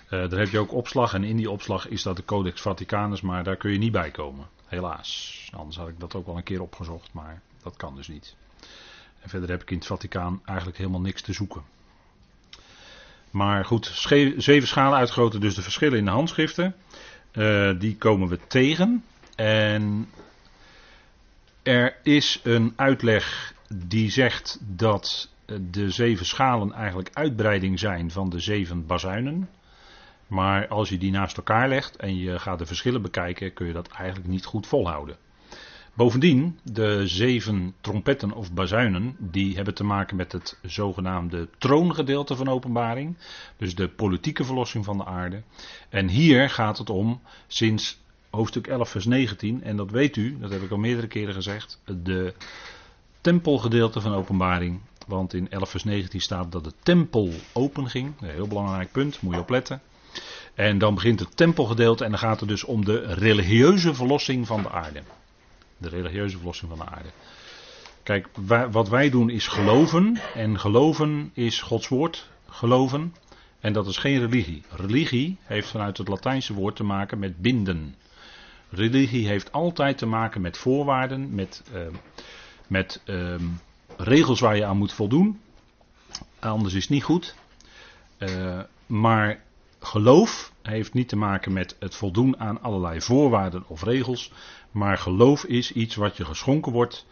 Uh, 0.05 0.11
daar 0.11 0.39
heb 0.39 0.49
je 0.49 0.59
ook 0.59 0.73
opslag 0.73 1.15
en 1.15 1.25
in 1.25 1.37
die 1.37 1.51
opslag 1.51 1.89
is 1.89 2.03
dat 2.03 2.17
de 2.17 2.25
Codex 2.25 2.61
Vaticanus, 2.61 3.21
maar 3.21 3.45
daar 3.45 3.57
kun 3.57 3.73
je 3.73 3.79
niet 3.79 3.93
bij 3.93 4.11
komen. 4.11 4.47
Helaas. 4.67 5.49
Anders 5.55 5.77
had 5.77 5.89
ik 5.89 6.01
dat 6.01 6.15
ook 6.15 6.27
wel 6.27 6.37
een 6.37 6.43
keer 6.43 6.63
opgezocht, 6.63 7.13
maar 7.13 7.43
dat 7.63 7.77
kan 7.77 7.97
dus 7.97 8.09
niet. 8.09 8.37
En 9.23 9.29
verder 9.29 9.51
heb 9.51 9.63
ik 9.63 9.71
in 9.71 9.77
het 9.77 9.87
Vaticaan 9.87 10.41
eigenlijk 10.45 10.79
helemaal 10.79 11.01
niks 11.01 11.23
te 11.23 11.33
zoeken. 11.33 11.63
Maar 13.31 13.65
goed, 13.65 13.87
zeven 14.37 14.69
schalen 14.69 14.99
uitgegoten, 14.99 15.41
dus 15.41 15.55
de 15.55 15.63
verschillen 15.63 15.99
in 15.99 16.05
de 16.05 16.11
handschriften. 16.11 16.75
Uh, 17.33 17.79
die 17.79 17.97
komen 17.97 18.29
we 18.29 18.39
tegen. 18.47 19.05
En 19.37 20.09
er 21.63 21.97
is 22.03 22.41
een 22.43 22.73
uitleg 22.77 23.55
die 23.75 24.11
zegt 24.11 24.59
dat 24.61 25.31
de 25.71 25.91
zeven 25.91 26.27
schalen 26.27 26.73
eigenlijk 26.73 27.11
uitbreiding 27.13 27.79
zijn 27.79 28.11
van 28.11 28.31
de 28.31 28.41
zeven 28.41 28.87
bazuinen. 28.87 29.49
Maar 30.27 30.69
als 30.69 30.89
je 30.89 30.99
die 30.99 31.11
naast 31.11 31.37
elkaar 31.37 31.69
legt 31.69 31.97
en 31.97 32.17
je 32.17 32.39
gaat 32.39 32.59
de 32.59 32.67
verschillen 32.67 33.03
bekijken, 33.03 33.53
kun 33.53 33.67
je 33.67 33.73
dat 33.73 33.89
eigenlijk 33.89 34.29
niet 34.29 34.45
goed 34.45 34.67
volhouden. 34.67 35.17
Bovendien, 35.95 36.59
de 36.63 37.07
zeven 37.07 37.75
trompetten 37.81 38.33
of 38.33 38.53
bazuinen, 38.53 39.17
die 39.19 39.55
hebben 39.55 39.75
te 39.75 39.85
maken 39.85 40.17
met 40.17 40.33
het 40.33 40.59
zogenaamde 40.63 41.49
troongedeelte 41.59 42.37
van 42.37 42.49
openbaring. 42.49 43.17
Dus 43.57 43.75
de 43.75 43.89
politieke 43.89 44.45
verlossing 44.45 44.85
van 44.85 44.99
de 44.99 45.05
aarde. 45.05 45.43
En 45.89 46.09
hier 46.09 46.51
gaat 46.51 46.79
het 46.79 46.91
om, 46.91 47.21
sinds 47.47 48.01
hoofdstuk 48.31 48.67
11 48.67 48.89
vers 48.89 49.05
19, 49.05 49.63
en 49.63 49.77
dat 49.77 49.91
weet 49.91 50.17
u, 50.17 50.39
dat 50.41 50.51
heb 50.51 50.63
ik 50.63 50.71
al 50.71 50.79
meerdere 50.79 51.07
keren 51.07 51.35
gezegd, 51.35 51.81
de 52.03 52.35
tempelgedeelte 53.21 54.01
van 54.01 54.15
openbaring. 54.15 54.81
Want 55.07 55.35
in 55.35 55.51
11 55.51 55.71
vers 55.71 55.85
19 55.85 56.21
staat 56.21 56.53
dat 56.53 56.65
de 56.65 56.73
tempel 56.83 57.33
open 57.53 57.89
ging. 57.89 58.13
Een 58.21 58.31
heel 58.31 58.49
belangrijk 58.49 58.93
punt, 58.93 59.23
moet 59.23 59.35
je 59.35 59.41
opletten. 59.41 59.81
En 60.55 60.79
dan 60.79 60.95
begint 60.95 61.21
het 61.21 61.37
tempelgedeelte 61.37 62.05
en 62.05 62.11
dan 62.11 62.19
gaat 62.19 62.41
het 62.41 62.49
dus 62.49 62.65
om 62.65 62.85
de 62.85 63.15
religieuze 63.15 63.95
verlossing 63.95 64.47
van 64.47 64.63
de 64.63 64.71
aarde. 64.71 65.03
De 65.83 65.89
religieuze 65.89 66.37
verlossing 66.37 66.71
van 66.71 66.87
de 66.87 66.93
aarde. 66.93 67.09
Kijk, 68.03 68.29
wat 68.71 68.89
wij 68.89 69.11
doen 69.11 69.31
is 69.31 69.47
geloven. 69.47 70.21
En 70.35 70.59
geloven 70.59 71.31
is 71.35 71.61
Gods 71.61 71.89
woord. 71.89 72.29
Geloven. 72.49 73.15
En 73.61 73.73
dat 73.73 73.87
is 73.87 73.97
geen 73.97 74.19
religie. 74.19 74.63
Religie 74.71 75.37
heeft 75.43 75.69
vanuit 75.69 75.99
het 75.99 76.09
Latijnse 76.09 76.55
woord 76.55 76.77
te 76.77 76.85
maken 76.85 77.19
met 77.19 77.37
binden. 77.37 77.95
Religie 78.69 79.27
heeft 79.27 79.53
altijd 79.53 79.99
te 79.99 80.07
maken 80.07 80.41
met 80.41 80.59
voorwaarden, 80.59 81.35
met, 81.35 81.63
uh, 81.75 81.81
met 82.67 83.01
uh, 83.05 83.35
regels 83.97 84.41
waar 84.41 84.57
je 84.57 84.65
aan 84.65 84.77
moet 84.77 84.93
voldoen. 84.93 85.41
Anders 86.39 86.75
is 86.75 86.83
het 86.83 86.91
niet 86.91 87.05
goed. 87.05 87.35
Uh, 88.19 88.61
maar 88.87 89.43
geloof 89.81 90.52
heeft 90.63 90.95
niet 90.95 91.09
te 91.09 91.17
maken 91.17 91.53
met 91.53 91.77
het 91.79 91.95
voldoen 91.95 92.39
aan 92.39 92.63
allerlei 92.63 93.01
voorwaarden 93.01 93.65
of 93.67 93.83
regels. 93.83 94.33
Maar 94.71 94.99
geloof 94.99 95.45
is 95.45 95.73
iets 95.73 95.95
wat 95.95 96.17
je 96.17 96.25
geschonken 96.25 96.73
wordt. 96.73 97.07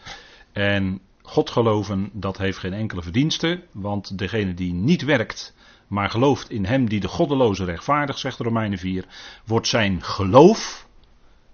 En 0.52 1.00
God 1.22 1.50
geloven, 1.50 2.10
dat 2.12 2.38
heeft 2.38 2.58
geen 2.58 2.72
enkele 2.72 3.02
verdienste, 3.02 3.62
want 3.72 4.18
degene 4.18 4.54
die 4.54 4.72
niet 4.72 5.02
werkt, 5.04 5.54
maar 5.86 6.10
gelooft 6.10 6.50
in 6.50 6.64
hem 6.64 6.88
die 6.88 7.00
de 7.00 7.08
goddeloze 7.08 7.64
rechtvaardig, 7.64 8.18
zegt 8.18 8.38
Romeinen 8.38 8.78
4, 8.78 9.04
wordt 9.44 9.66
zijn 9.66 10.02
geloof 10.02 10.88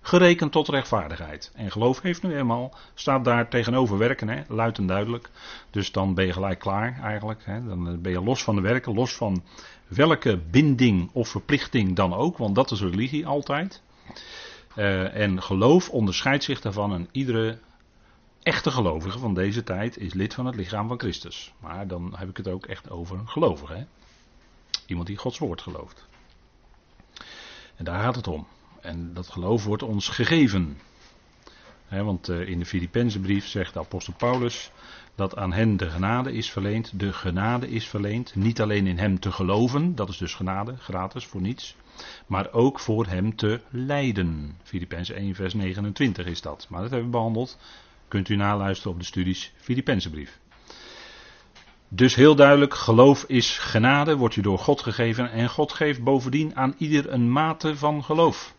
gerekend 0.00 0.52
tot 0.52 0.68
rechtvaardigheid. 0.68 1.52
En 1.54 1.70
geloof 1.70 2.00
heeft 2.00 2.22
nu 2.22 2.36
eenmaal, 2.36 2.74
staat 2.94 3.24
daar 3.24 3.48
tegenover 3.48 3.98
werken, 3.98 4.28
hè, 4.28 4.42
luid 4.48 4.78
en 4.78 4.86
duidelijk. 4.86 5.30
Dus 5.70 5.92
dan 5.92 6.14
ben 6.14 6.26
je 6.26 6.32
gelijk 6.32 6.58
klaar 6.58 7.00
eigenlijk. 7.02 7.42
Hè. 7.44 7.66
Dan 7.66 8.00
ben 8.02 8.12
je 8.12 8.22
los 8.22 8.42
van 8.42 8.54
de 8.54 8.60
werken, 8.60 8.94
los 8.94 9.14
van 9.14 9.42
welke 9.86 10.36
binding 10.50 11.10
of 11.12 11.28
verplichting 11.28 11.96
dan 11.96 12.14
ook, 12.14 12.38
want 12.38 12.54
dat 12.54 12.70
is 12.70 12.80
religie 12.80 13.26
altijd. 13.26 13.82
Uh, 14.76 15.14
en 15.14 15.42
geloof 15.42 15.90
onderscheidt 15.90 16.44
zich 16.44 16.60
daarvan 16.60 16.92
en 16.92 17.08
iedere 17.12 17.58
echte 18.42 18.70
gelovige 18.70 19.18
van 19.18 19.34
deze 19.34 19.62
tijd 19.62 19.98
is 19.98 20.14
lid 20.14 20.34
van 20.34 20.46
het 20.46 20.54
lichaam 20.54 20.88
van 20.88 20.98
Christus. 20.98 21.52
Maar 21.60 21.86
dan 21.86 22.14
heb 22.16 22.28
ik 22.28 22.36
het 22.36 22.48
ook 22.48 22.66
echt 22.66 22.90
over 22.90 23.18
een 23.18 23.28
gelovige. 23.28 23.74
Hè? 23.74 23.84
Iemand 24.86 25.06
die 25.06 25.16
Gods 25.16 25.38
woord 25.38 25.62
gelooft. 25.62 26.06
En 27.76 27.84
daar 27.84 28.02
gaat 28.02 28.16
het 28.16 28.28
om. 28.28 28.46
En 28.80 29.14
dat 29.14 29.28
geloof 29.28 29.64
wordt 29.64 29.82
ons 29.82 30.08
gegeven. 30.08 30.78
want 31.88 32.28
uh, 32.28 32.48
in 32.48 32.58
de 32.58 32.66
Filippenzenbrief 32.66 33.46
zegt 33.46 33.72
de 33.72 33.78
apostel 33.78 34.14
Paulus 34.16 34.70
dat 35.16 35.36
aan 35.36 35.52
hen 35.52 35.76
de 35.76 35.90
genade 35.90 36.32
is 36.32 36.50
verleend. 36.50 37.00
De 37.00 37.12
genade 37.12 37.70
is 37.70 37.88
verleend. 37.88 38.34
Niet 38.34 38.60
alleen 38.60 38.86
in 38.86 38.98
hem 38.98 39.20
te 39.20 39.32
geloven, 39.32 39.94
dat 39.94 40.08
is 40.08 40.16
dus 40.16 40.34
genade, 40.34 40.76
gratis, 40.76 41.26
voor 41.26 41.40
niets. 41.40 41.76
Maar 42.26 42.52
ook 42.52 42.80
voor 42.80 43.06
hem 43.06 43.36
te 43.36 43.60
lijden. 43.70 44.58
Filippenzen 44.62 45.16
1, 45.16 45.34
vers 45.34 45.54
29 45.54 46.26
is 46.26 46.40
dat. 46.40 46.66
Maar 46.68 46.80
dat 46.80 46.90
hebben 46.90 47.08
we 47.08 47.16
behandeld. 47.16 47.58
Kunt 48.08 48.28
u 48.28 48.36
naluisteren 48.36 48.92
op 48.92 48.98
de 48.98 49.04
studies 49.04 49.52
Filippenzenbrief. 49.56 50.38
Dus 51.88 52.14
heel 52.14 52.34
duidelijk, 52.34 52.74
geloof 52.74 53.24
is 53.24 53.58
genade, 53.58 54.16
wordt 54.16 54.34
je 54.34 54.42
door 54.42 54.58
God 54.58 54.82
gegeven 54.82 55.30
en 55.30 55.48
God 55.48 55.72
geeft 55.72 56.02
bovendien 56.02 56.56
aan 56.56 56.74
ieder 56.78 57.12
een 57.12 57.32
mate 57.32 57.76
van 57.76 58.04
geloof. 58.04 58.54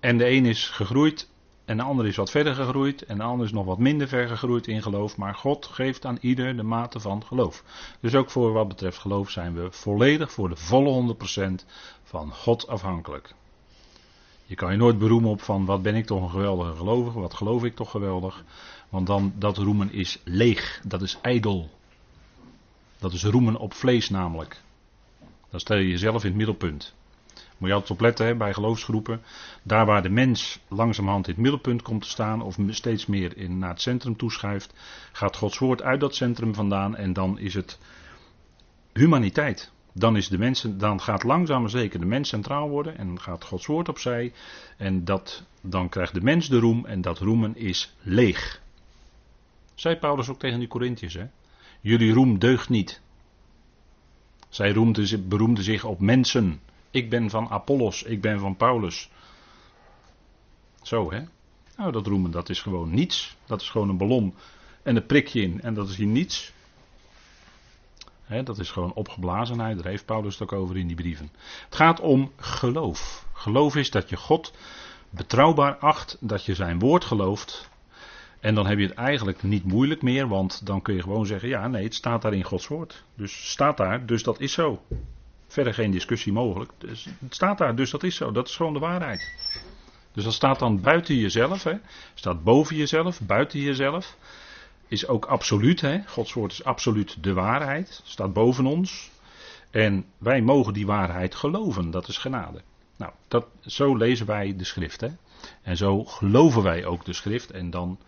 En 0.00 0.18
de 0.18 0.30
een 0.30 0.46
is 0.46 0.68
gegroeid 0.68 1.28
en 1.66 1.76
de 1.76 1.82
ander 1.82 2.06
is 2.06 2.16
wat 2.16 2.30
verder 2.30 2.54
gegroeid 2.54 3.02
en 3.02 3.16
de 3.16 3.22
ander 3.22 3.46
is 3.46 3.52
nog 3.52 3.64
wat 3.64 3.78
minder 3.78 4.08
ver 4.08 4.28
gegroeid 4.28 4.66
in 4.66 4.82
geloof, 4.82 5.16
maar 5.16 5.34
God 5.34 5.66
geeft 5.66 6.04
aan 6.04 6.18
ieder 6.20 6.56
de 6.56 6.62
mate 6.62 7.00
van 7.00 7.24
geloof. 7.24 7.64
Dus 8.00 8.14
ook 8.14 8.30
voor 8.30 8.52
wat 8.52 8.68
betreft 8.68 8.98
geloof 8.98 9.30
zijn 9.30 9.54
we 9.54 9.70
volledig 9.70 10.32
voor 10.32 10.48
de 10.48 10.56
volle 10.56 11.14
100% 11.60 11.66
van 12.02 12.32
God 12.32 12.68
afhankelijk. 12.68 13.34
Je 14.44 14.54
kan 14.54 14.70
je 14.72 14.78
nooit 14.78 14.98
beroemen 14.98 15.30
op 15.30 15.42
van 15.42 15.64
wat 15.64 15.82
ben 15.82 15.94
ik 15.94 16.06
toch 16.06 16.22
een 16.22 16.30
geweldige 16.30 16.76
gelovige, 16.76 17.20
wat 17.20 17.34
geloof 17.34 17.64
ik 17.64 17.74
toch 17.74 17.90
geweldig. 17.90 18.44
Want 18.88 19.06
dan 19.06 19.32
dat 19.38 19.56
roemen 19.56 19.92
is 19.92 20.20
leeg, 20.24 20.80
dat 20.84 21.02
is 21.02 21.18
ijdel. 21.22 21.70
Dat 22.98 23.12
is 23.12 23.24
roemen 23.24 23.56
op 23.56 23.74
vlees 23.74 24.10
namelijk. 24.10 24.62
Dan 25.50 25.60
stel 25.60 25.76
je 25.76 25.88
jezelf 25.88 26.22
in 26.22 26.28
het 26.28 26.36
middelpunt. 26.36 26.94
Moet 27.58 27.68
je 27.68 27.74
altijd 27.74 27.92
op 27.92 28.00
letten 28.00 28.26
hè, 28.26 28.34
bij 28.34 28.52
geloofsgroepen. 28.52 29.22
Daar 29.62 29.86
waar 29.86 30.02
de 30.02 30.08
mens 30.08 30.60
langzamerhand 30.68 31.26
in 31.26 31.32
het 31.32 31.42
middelpunt 31.42 31.82
komt 31.82 32.02
te 32.02 32.08
staan, 32.08 32.42
of 32.42 32.56
steeds 32.68 33.06
meer 33.06 33.36
in, 33.36 33.58
naar 33.58 33.70
het 33.70 33.80
centrum 33.80 34.16
toeschuift, 34.16 34.74
gaat 35.12 35.36
Gods 35.36 35.58
woord 35.58 35.82
uit 35.82 36.00
dat 36.00 36.14
centrum 36.14 36.54
vandaan 36.54 36.96
en 36.96 37.12
dan 37.12 37.38
is 37.38 37.54
het 37.54 37.78
humaniteit. 38.92 39.72
Dan, 39.92 40.16
is 40.16 40.28
de 40.28 40.38
mensen, 40.38 40.78
dan 40.78 41.00
gaat 41.00 41.22
langzaam 41.22 41.68
zeker 41.68 42.00
de 42.00 42.06
mens 42.06 42.28
centraal 42.28 42.68
worden 42.68 42.98
en 42.98 43.20
gaat 43.20 43.44
Gods 43.44 43.66
woord 43.66 43.88
opzij. 43.88 44.32
En 44.76 45.04
dat, 45.04 45.44
dan 45.60 45.88
krijgt 45.88 46.14
de 46.14 46.22
mens 46.22 46.48
de 46.48 46.58
roem 46.58 46.86
en 46.86 47.00
dat 47.00 47.18
roemen 47.18 47.56
is 47.56 47.94
leeg. 48.02 48.60
Zei 49.74 49.96
Paulus 49.96 50.28
ook 50.28 50.38
tegen 50.38 50.58
die 50.58 50.68
Corinthiërs. 50.68 51.18
Jullie 51.80 52.12
roem 52.12 52.38
deugt 52.38 52.68
niet. 52.68 53.00
Zij 54.48 54.72
roemde, 54.72 55.18
beroemde 55.18 55.62
zich 55.62 55.84
op 55.84 56.00
mensen. 56.00 56.60
Ik 56.96 57.10
ben 57.10 57.30
van 57.30 57.48
Apollos, 57.48 58.02
ik 58.02 58.20
ben 58.20 58.38
van 58.38 58.56
Paulus. 58.56 59.10
Zo 60.82 61.10
hè. 61.12 61.22
Nou, 61.76 61.92
dat 61.92 62.06
roemen, 62.06 62.30
dat 62.30 62.48
is 62.48 62.62
gewoon 62.62 62.90
niets. 62.90 63.36
Dat 63.46 63.60
is 63.60 63.70
gewoon 63.70 63.88
een 63.88 63.96
ballon 63.96 64.34
en 64.82 64.96
een 64.96 65.06
prikje 65.06 65.42
in 65.42 65.60
en 65.60 65.74
dat 65.74 65.88
is 65.88 65.96
hier 65.96 66.06
niets. 66.06 66.52
dat 68.44 68.58
is 68.58 68.70
gewoon 68.70 68.92
opgeblazenheid, 68.92 69.76
daar 69.76 69.86
heeft 69.86 70.04
Paulus 70.04 70.38
het 70.38 70.42
ook 70.42 70.60
over 70.60 70.76
in 70.76 70.86
die 70.86 70.96
brieven. 70.96 71.30
Het 71.64 71.76
gaat 71.76 72.00
om 72.00 72.32
geloof. 72.36 73.26
Geloof 73.32 73.76
is 73.76 73.90
dat 73.90 74.08
je 74.08 74.16
God 74.16 74.52
betrouwbaar 75.10 75.76
acht, 75.76 76.16
dat 76.20 76.44
je 76.44 76.54
zijn 76.54 76.78
woord 76.78 77.04
gelooft 77.04 77.70
en 78.40 78.54
dan 78.54 78.66
heb 78.66 78.78
je 78.78 78.86
het 78.86 78.96
eigenlijk 78.96 79.42
niet 79.42 79.64
moeilijk 79.64 80.02
meer, 80.02 80.28
want 80.28 80.66
dan 80.66 80.82
kun 80.82 80.94
je 80.94 81.02
gewoon 81.02 81.26
zeggen: 81.26 81.48
ja, 81.48 81.68
nee, 81.68 81.84
het 81.84 81.94
staat 81.94 82.22
daar 82.22 82.34
in 82.34 82.44
Gods 82.44 82.68
woord. 82.68 83.04
Dus 83.14 83.50
staat 83.50 83.76
daar, 83.76 84.06
dus 84.06 84.22
dat 84.22 84.40
is 84.40 84.52
zo. 84.52 84.82
Verder 85.46 85.74
geen 85.74 85.90
discussie 85.90 86.32
mogelijk. 86.32 86.72
Dus 86.78 87.04
het 87.20 87.34
staat 87.34 87.58
daar, 87.58 87.76
dus 87.76 87.90
dat 87.90 88.02
is 88.02 88.16
zo. 88.16 88.32
Dat 88.32 88.48
is 88.48 88.56
gewoon 88.56 88.72
de 88.72 88.78
waarheid. 88.78 89.30
Dus 90.12 90.24
dat 90.24 90.32
staat 90.32 90.58
dan 90.58 90.80
buiten 90.80 91.16
jezelf, 91.16 91.62
hè? 91.62 91.74
staat 92.14 92.44
boven 92.44 92.76
jezelf, 92.76 93.20
buiten 93.20 93.60
jezelf. 93.60 94.16
Is 94.88 95.06
ook 95.06 95.24
absoluut, 95.24 95.80
hè? 95.80 95.98
Gods 96.06 96.32
woord 96.32 96.52
is 96.52 96.64
absoluut 96.64 97.22
de 97.22 97.32
waarheid, 97.32 98.00
staat 98.04 98.32
boven 98.32 98.66
ons. 98.66 99.10
En 99.70 100.04
wij 100.18 100.42
mogen 100.42 100.72
die 100.72 100.86
waarheid 100.86 101.34
geloven, 101.34 101.90
dat 101.90 102.08
is 102.08 102.18
genade. 102.18 102.62
Nou, 102.96 103.12
dat, 103.28 103.46
zo 103.66 103.96
lezen 103.96 104.26
wij 104.26 104.56
de 104.56 104.64
schrift, 104.64 105.00
hè? 105.00 105.08
En 105.62 105.76
zo 105.76 106.04
geloven 106.04 106.62
wij 106.62 106.84
ook 106.84 107.04
de 107.04 107.12
schrift. 107.12 107.50
En 107.50 107.70
dan 107.70 107.98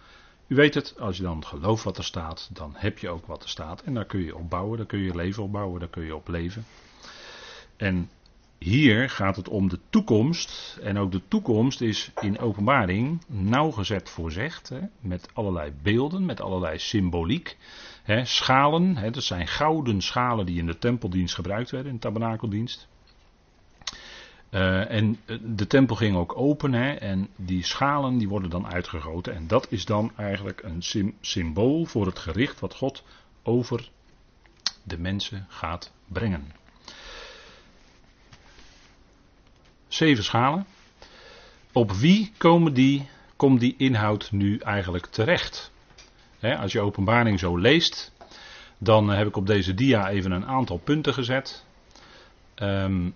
u 0.47 0.55
weet 0.55 0.75
het, 0.75 1.01
als 1.01 1.17
je 1.17 1.23
dan 1.23 1.45
gelooft 1.45 1.85
wat 1.85 1.99
er 1.99 2.05
staat, 2.05 2.51
dan 2.53 2.73
heb 2.77 2.99
je 2.99 3.09
ook 3.09 3.27
wat 3.27 3.43
er 3.43 3.49
staat. 3.49 3.83
En 3.83 3.95
daar 3.95 4.05
kun 4.05 4.25
je 4.25 4.37
op 4.37 4.51
bouwen, 4.51 4.77
daar 4.77 4.87
kun 4.87 4.99
je 4.99 5.15
leven 5.15 5.43
op 5.43 5.53
bouwen, 5.53 5.81
daar 5.81 5.89
kun 5.89 6.05
je 6.05 6.17
op 6.17 6.29
leven. 6.29 6.65
En 7.79 8.11
hier 8.59 9.11
gaat 9.11 9.37
het 9.37 9.49
om 9.49 9.69
de 9.69 9.79
toekomst. 9.91 10.79
En 10.83 10.99
ook 10.99 11.13
de 11.13 11.23
toekomst 11.29 11.81
is 11.81 12.11
in 12.21 12.39
openbaring 12.39 13.23
nauwgezet 13.27 14.11
voorzegd. 14.11 14.69
Hè, 14.69 14.81
met 15.01 15.29
allerlei 15.33 15.73
beelden, 15.83 16.25
met 16.25 16.41
allerlei 16.41 16.79
symboliek. 16.79 17.57
Hè, 18.03 18.25
schalen, 18.25 18.97
hè, 18.97 19.11
dat 19.11 19.23
zijn 19.23 19.49
gouden 19.49 20.01
schalen 20.01 20.47
die 20.47 20.59
in 20.59 20.67
de 20.67 20.79
tempeldienst 20.79 21.35
gebruikt 21.35 21.71
werden, 21.71 21.91
in 21.91 21.97
de 21.97 22.03
tabernakeldienst. 22.03 22.89
Uh, 24.51 24.91
en 24.91 25.19
eh, 25.25 25.37
de 25.43 25.67
tempel 25.67 25.97
ging 25.97 26.17
ook 26.17 26.37
open 26.37 26.73
hè, 26.73 26.93
en 26.93 27.29
die 27.37 27.65
schalen 27.65 28.19
die 28.19 28.29
worden 28.29 28.51
dan 28.51 28.67
uitgegoten. 28.67 29.35
En 29.35 29.47
dat 29.47 29.67
is 29.71 29.85
dan 29.85 30.13
eigenlijk 30.17 30.63
een 30.63 31.13
symbool 31.21 31.85
voor 31.85 32.07
het 32.07 32.19
gericht 32.19 32.61
wat 32.61 32.75
God 32.75 33.05
over 33.43 33.91
de 34.83 34.99
mensen 34.99 35.47
gaat 35.49 35.93
brengen. 36.07 36.58
Zeven 39.89 40.25
schalen. 40.25 40.67
Op 41.73 41.93
wie 41.93 42.33
komen 42.37 42.75
die, 42.75 43.09
komt 43.37 43.61
die 43.61 43.75
inhoud 43.77 44.33
nu 44.33 44.59
eigenlijk 44.59 45.07
terecht? 45.07 45.71
als 46.41 46.73
je 46.73 46.81
openbaring 46.81 47.39
zo 47.39 47.57
leest, 47.57 48.13
dan 48.79 49.09
heb 49.09 49.27
ik 49.27 49.37
op 49.37 49.47
deze 49.47 49.75
dia 49.75 50.09
even 50.09 50.31
een 50.31 50.47
aantal 50.47 50.79
punten 50.79 51.15
gezet. 51.15 51.65
Um, 52.57 53.15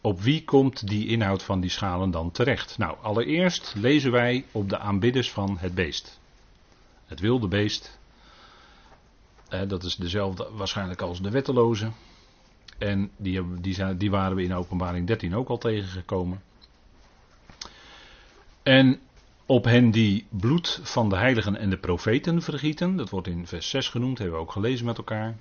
op 0.00 0.20
wie 0.20 0.44
komt 0.44 0.88
die 0.88 1.06
inhoud 1.06 1.42
van 1.42 1.60
die 1.60 1.70
schalen 1.70 2.10
dan 2.10 2.30
terecht? 2.30 2.78
Nou, 2.78 2.96
allereerst 3.02 3.74
lezen 3.76 4.10
wij 4.10 4.44
op 4.52 4.68
de 4.68 4.78
aanbidders 4.78 5.30
van 5.30 5.56
het 5.58 5.74
beest. 5.74 6.20
Het 7.06 7.20
wilde 7.20 7.48
beest. 7.48 7.98
Dat 9.66 9.84
is 9.84 9.96
dezelfde 9.96 10.48
waarschijnlijk 10.52 11.00
als 11.00 11.20
de 11.20 11.30
wetteloze. 11.30 11.90
En 12.82 13.10
die, 13.16 13.60
die, 13.60 13.74
zijn, 13.74 13.98
die 13.98 14.10
waren 14.10 14.36
we 14.36 14.42
in 14.42 14.54
openbaring 14.54 15.06
13 15.06 15.34
ook 15.34 15.48
al 15.48 15.58
tegengekomen. 15.58 16.42
En 18.62 19.00
op 19.46 19.64
hen 19.64 19.90
die 19.90 20.26
bloed 20.30 20.80
van 20.82 21.08
de 21.08 21.16
heiligen 21.16 21.56
en 21.56 21.70
de 21.70 21.76
profeten 21.76 22.42
vergieten. 22.42 22.96
Dat 22.96 23.10
wordt 23.10 23.26
in 23.26 23.46
vers 23.46 23.70
6 23.70 23.88
genoemd, 23.88 24.18
hebben 24.18 24.36
we 24.36 24.42
ook 24.42 24.52
gelezen 24.52 24.86
met 24.86 24.96
elkaar. 24.96 25.36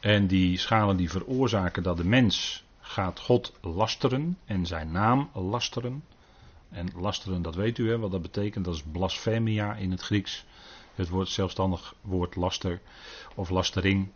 En 0.00 0.26
die 0.26 0.58
schalen 0.58 0.96
die 0.96 1.10
veroorzaken 1.10 1.82
dat 1.82 1.96
de 1.96 2.04
mens 2.04 2.64
gaat 2.80 3.20
God 3.20 3.52
lasteren 3.60 4.38
en 4.44 4.66
zijn 4.66 4.92
naam 4.92 5.30
lasteren. 5.32 6.04
En 6.70 6.88
lasteren, 6.96 7.42
dat 7.42 7.54
weet 7.54 7.78
u 7.78 7.88
hè, 7.88 7.98
wat 7.98 8.10
dat 8.10 8.22
betekent. 8.22 8.64
Dat 8.64 8.74
is 8.74 8.82
blasfemia 8.92 9.74
in 9.74 9.90
het 9.90 10.00
Grieks. 10.00 10.44
Het 10.94 11.08
woord 11.08 11.28
zelfstandig 11.28 11.94
woord 12.00 12.36
laster 12.36 12.80
of 13.34 13.50
lastering. 13.50 14.08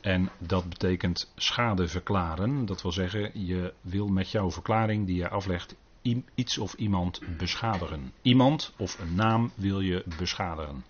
En 0.00 0.30
dat 0.38 0.68
betekent 0.68 1.32
schade 1.36 1.88
verklaren. 1.88 2.66
Dat 2.66 2.82
wil 2.82 2.92
zeggen, 2.92 3.46
je 3.46 3.72
wil 3.80 4.08
met 4.08 4.30
jouw 4.30 4.50
verklaring 4.50 5.06
die 5.06 5.16
je 5.16 5.28
aflegt 5.28 5.76
iets 6.34 6.58
of 6.58 6.74
iemand 6.74 7.20
beschadigen. 7.36 8.12
Iemand 8.22 8.72
of 8.76 8.98
een 8.98 9.14
naam 9.14 9.52
wil 9.54 9.80
je 9.80 10.04
beschadigen. 10.18 10.84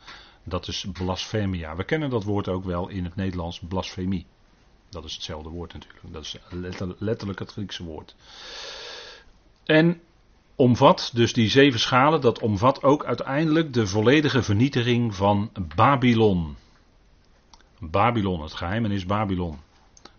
Dat 0.44 0.68
is 0.68 0.86
blasfemia. 0.92 1.76
We 1.76 1.84
kennen 1.84 2.10
dat 2.10 2.24
woord 2.24 2.48
ook 2.48 2.64
wel 2.64 2.88
in 2.88 3.04
het 3.04 3.16
Nederlands 3.16 3.60
blasfemie. 3.68 4.26
Dat 4.88 5.04
is 5.04 5.14
hetzelfde 5.14 5.48
woord 5.48 5.72
natuurlijk. 5.72 6.12
Dat 6.12 6.22
is 6.22 6.36
letterlijk 6.98 7.38
het 7.38 7.52
Griekse 7.52 7.84
woord. 7.84 8.16
En 9.64 10.00
omvat 10.58 11.10
dus 11.14 11.32
die 11.32 11.48
zeven 11.48 11.80
schalen, 11.80 12.20
dat 12.20 12.40
omvat 12.40 12.82
ook 12.82 13.04
uiteindelijk 13.04 13.72
de 13.72 13.86
volledige 13.86 14.42
vernietiging 14.42 15.14
van 15.14 15.50
Babylon. 15.74 16.56
Babylon, 17.78 18.42
het 18.42 18.54
geheimenis 18.54 19.06
Babylon. 19.06 19.58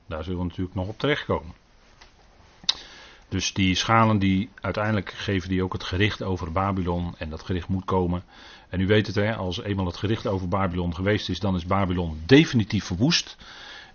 Daar 0.08 0.24
zullen 0.24 0.40
we 0.40 0.46
natuurlijk 0.46 0.76
nog 0.76 0.88
op 0.88 0.98
terechtkomen. 0.98 1.54
Dus 3.30 3.54
die 3.54 3.76
schalen 3.76 4.20
die 4.20 4.50
uiteindelijk 4.62 5.10
geven 5.12 5.50
die 5.50 5.64
ook 5.64 5.74
het 5.74 5.84
gericht 5.84 6.24
over 6.24 6.52
Babylon 6.52 7.16
en 7.18 7.30
dat 7.30 7.44
gericht 7.44 7.68
moet 7.68 7.86
komen. 7.86 8.24
En 8.70 8.80
u 8.80 8.88
weet 8.88 9.08
het 9.08 9.16
hè, 9.16 9.36
als 9.36 9.62
eenmaal 9.62 9.86
het 9.86 9.98
gericht 9.98 10.28
over 10.28 10.48
Babylon 10.48 10.96
geweest 10.96 11.30
is, 11.30 11.40
dan 11.40 11.56
is 11.56 11.66
Babylon 11.66 12.22
definitief 12.26 12.86
verwoest. 12.86 13.38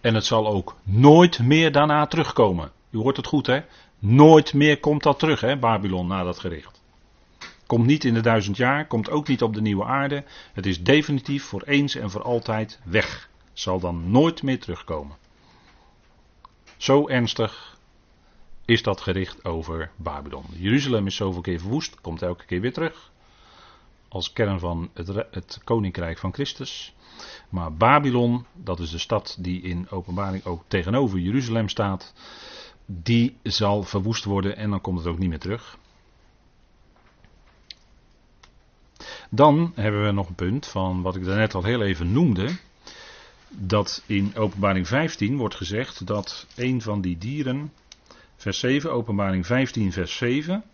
En 0.01 0.15
het 0.15 0.25
zal 0.25 0.47
ook 0.47 0.77
nooit 0.83 1.39
meer 1.39 1.73
daarna 1.73 2.07
terugkomen. 2.07 2.71
U 2.91 2.99
hoort 2.99 3.17
het 3.17 3.27
goed 3.27 3.47
hè, 3.47 3.61
nooit 4.05 4.55
meer 4.55 4.81
komt 4.81 5.03
dat 5.03 5.19
terug 5.19 5.41
hè, 5.41 5.59
Babylon 5.59 6.07
na 6.07 6.23
dat 6.23 6.39
gericht. 6.39 6.83
Komt 7.67 7.87
niet 7.87 8.05
in 8.05 8.15
de 8.15 8.21
duizend 8.21 8.57
jaar, 8.57 8.87
komt 8.87 9.11
ook 9.11 9.29
niet 9.29 9.43
op 9.43 9.55
de 9.55 9.61
nieuwe 9.61 9.85
aarde. 9.85 10.25
Het 10.53 10.67
is 10.67 10.83
definitief 10.83 11.45
voor 11.45 11.63
eens 11.63 11.95
en 11.95 12.11
voor 12.11 12.23
altijd 12.23 12.81
weg. 12.85 13.29
Zal 13.53 13.81
dan 13.81 14.11
nooit 14.11 14.43
meer 14.43 14.61
terugkomen. 14.61 15.17
Zo 16.77 17.09
ernstig 17.09 17.79
is 18.65 18.83
dat 18.83 19.01
gericht 19.01 19.45
over 19.45 19.91
Babylon. 19.97 20.45
Jeruzalem 20.57 21.07
is 21.07 21.17
zoveel 21.17 21.41
keer 21.41 21.61
verwoest, 21.61 22.01
komt 22.01 22.23
elke 22.23 22.45
keer 22.45 22.61
weer 22.61 22.73
terug. 22.73 23.13
Als 24.09 24.33
kern 24.33 24.59
van 24.59 24.91
het, 24.95 25.09
het 25.31 25.61
koninkrijk 25.65 26.19
van 26.19 26.33
Christus. 26.33 26.95
Maar 27.49 27.73
Babylon, 27.73 28.47
dat 28.53 28.81
is 28.81 28.91
de 28.91 28.99
stad 28.99 29.37
die 29.41 29.63
in 29.63 29.91
openbaring 29.91 30.45
ook 30.45 30.63
tegenover 30.69 31.19
Jeruzalem 31.19 31.69
staat. 31.69 32.13
Die 32.87 33.37
zal 33.43 33.83
verwoest 33.83 34.25
worden 34.25 34.57
en 34.57 34.71
dan 34.71 34.81
komt 34.81 34.99
het 34.99 35.07
ook 35.07 35.19
niet 35.19 35.29
meer 35.29 35.38
terug. 35.38 35.79
Dan 39.31 39.73
hebben 39.75 40.05
we 40.05 40.12
nog 40.12 40.29
een 40.29 40.35
punt 40.35 40.67
van 40.67 41.03
wat 41.03 41.17
ik 41.17 41.25
daarnet 41.25 41.55
al 41.55 41.62
heel 41.62 41.83
even 41.83 42.12
noemde 42.12 42.57
dat 43.49 44.03
in 44.07 44.37
openbaring 44.37 44.88
15 44.88 45.37
wordt 45.37 45.55
gezegd 45.55 46.07
dat 46.07 46.47
een 46.57 46.83
van 46.83 47.00
die 47.00 47.19
dieren, 47.19 47.73
vers 48.37 48.59
7, 48.59 48.93
openbaring 48.93 49.47
15, 49.47 49.93
vers 49.93 50.17
7, 50.17 50.64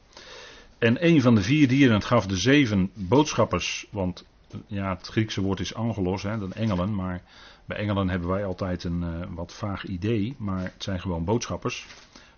en 0.78 1.06
een 1.06 1.22
van 1.22 1.34
de 1.34 1.42
vier 1.42 1.68
dieren 1.68 2.02
gaf 2.02 2.26
de 2.26 2.36
zeven 2.36 2.90
boodschappers, 2.94 3.86
want 3.90 4.24
ja, 4.66 4.94
het 4.96 5.06
Griekse 5.06 5.40
woord 5.40 5.60
is 5.60 5.74
angelos, 5.74 6.22
hè, 6.22 6.38
dan 6.38 6.52
engelen, 6.52 6.94
maar 6.94 7.22
bij 7.70 7.78
engelen 7.78 8.08
hebben 8.08 8.28
wij 8.28 8.44
altijd 8.44 8.84
een 8.84 9.02
uh, 9.02 9.26
wat 9.28 9.52
vaag 9.52 9.86
idee, 9.86 10.34
maar 10.38 10.62
het 10.62 10.82
zijn 10.82 11.00
gewoon 11.00 11.24
boodschappers, 11.24 11.86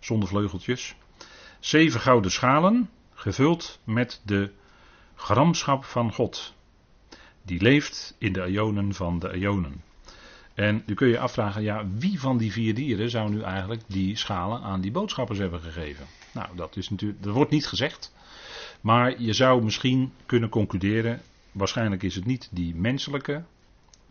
zonder 0.01 0.29
vleugeltjes. 0.29 0.95
Zeven 1.61 2.01
gouden 2.01 2.31
schalen, 2.31 2.91
gevuld 3.15 3.81
met 3.85 4.21
de 4.25 4.51
gramschap 5.15 5.85
van 5.85 6.13
God, 6.13 6.55
die 7.43 7.63
leeft 7.63 8.17
in 8.19 8.33
de 8.33 8.47
ionen 8.47 8.95
van 8.95 9.19
de 9.19 9.37
ionen. 9.37 9.83
En 10.55 10.83
nu 10.87 10.95
kun 10.95 11.07
je 11.07 11.13
je 11.13 11.19
afvragen, 11.19 11.63
ja, 11.63 11.87
wie 11.99 12.21
van 12.21 12.39
die 12.39 12.53
vier 12.53 12.75
dieren 12.75 13.11
zou 13.11 13.31
nu 13.31 13.43
eigenlijk 13.43 13.83
die 13.87 14.17
schalen 14.17 14.63
aan 14.63 14.81
die 14.81 14.91
boodschappers 14.91 15.39
hebben 15.39 15.61
gegeven? 15.61 16.07
Nou, 16.35 16.49
dat 16.57 16.77
is 16.77 16.91
natuurlijk, 16.91 17.23
dat 17.23 17.35
wordt 17.35 17.51
niet 17.51 17.67
gezegd. 17.67 18.15
Maar 18.81 19.21
je 19.21 19.33
zou 19.33 19.65
misschien 19.65 20.13
kunnen 20.27 20.49
concluderen, 20.49 21.21
waarschijnlijk 21.53 22.03
is 22.03 22.15
het 22.15 22.25
niet 22.25 22.49
die 22.51 22.75
menselijke 22.75 23.45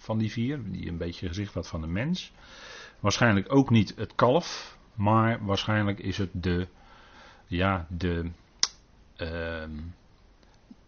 van 0.02 0.18
die 0.18 0.32
vier, 0.32 0.60
die 0.72 0.88
een 0.88 0.98
beetje 0.98 1.28
gezicht 1.28 1.54
had 1.54 1.68
van 1.68 1.84
een 1.84 1.92
mens. 1.92 2.32
Waarschijnlijk 3.00 3.54
ook 3.54 3.70
niet 3.70 3.94
het 3.96 4.16
kalf, 4.16 4.78
maar 4.94 5.46
waarschijnlijk 5.46 6.00
is 6.00 6.18
het 6.18 6.30
de, 6.32 6.68
ja, 7.48 7.88
de, 7.90 8.32
uh, 9.18 9.64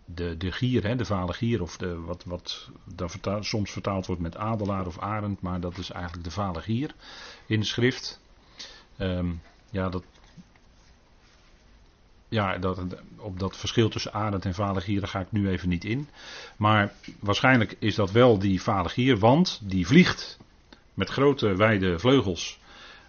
de, 0.06 0.38
de 0.38 0.52
gier, 0.52 0.84
hè, 0.84 0.96
de 0.96 1.06
vale 1.06 1.34
gier, 1.34 1.62
of 1.62 1.78
de, 1.78 2.00
wat, 2.00 2.24
wat 2.24 2.70
dan 3.22 3.44
soms 3.44 3.72
vertaald 3.72 4.06
wordt 4.06 4.22
met 4.22 4.38
adelaar 4.38 4.86
of 4.86 5.00
arend, 5.00 5.42
maar 5.42 5.60
dat 5.60 5.78
is 5.78 5.92
eigenlijk 5.92 6.24
de 6.24 6.32
vale 6.32 6.62
gier 6.62 6.96
in 7.46 7.60
de 7.60 7.66
schrift. 7.66 8.22
Um, 8.98 9.42
ja, 9.70 9.90
dat, 9.90 10.04
ja 12.34 12.58
dat, 12.58 12.80
op 13.18 13.40
dat 13.40 13.58
verschil 13.58 13.90
tussen 13.90 14.14
arend 14.14 14.46
en 14.46 14.54
vale 14.54 14.82
gier 14.82 15.08
ga 15.08 15.20
ik 15.20 15.32
nu 15.32 15.50
even 15.50 15.70
niet 15.70 15.86
in. 15.86 16.08
Maar 16.58 16.94
waarschijnlijk 17.20 17.76
is 17.80 17.96
dat 17.96 18.12
wel 18.12 18.40
die 18.40 18.62
vale 18.62 18.90
gier, 18.90 19.18
want 19.18 19.62
die 19.64 19.88
vliegt 19.88 20.38
met 20.94 21.10
grote 21.10 21.56
wijde 21.56 22.00
vleugels, 22.00 22.60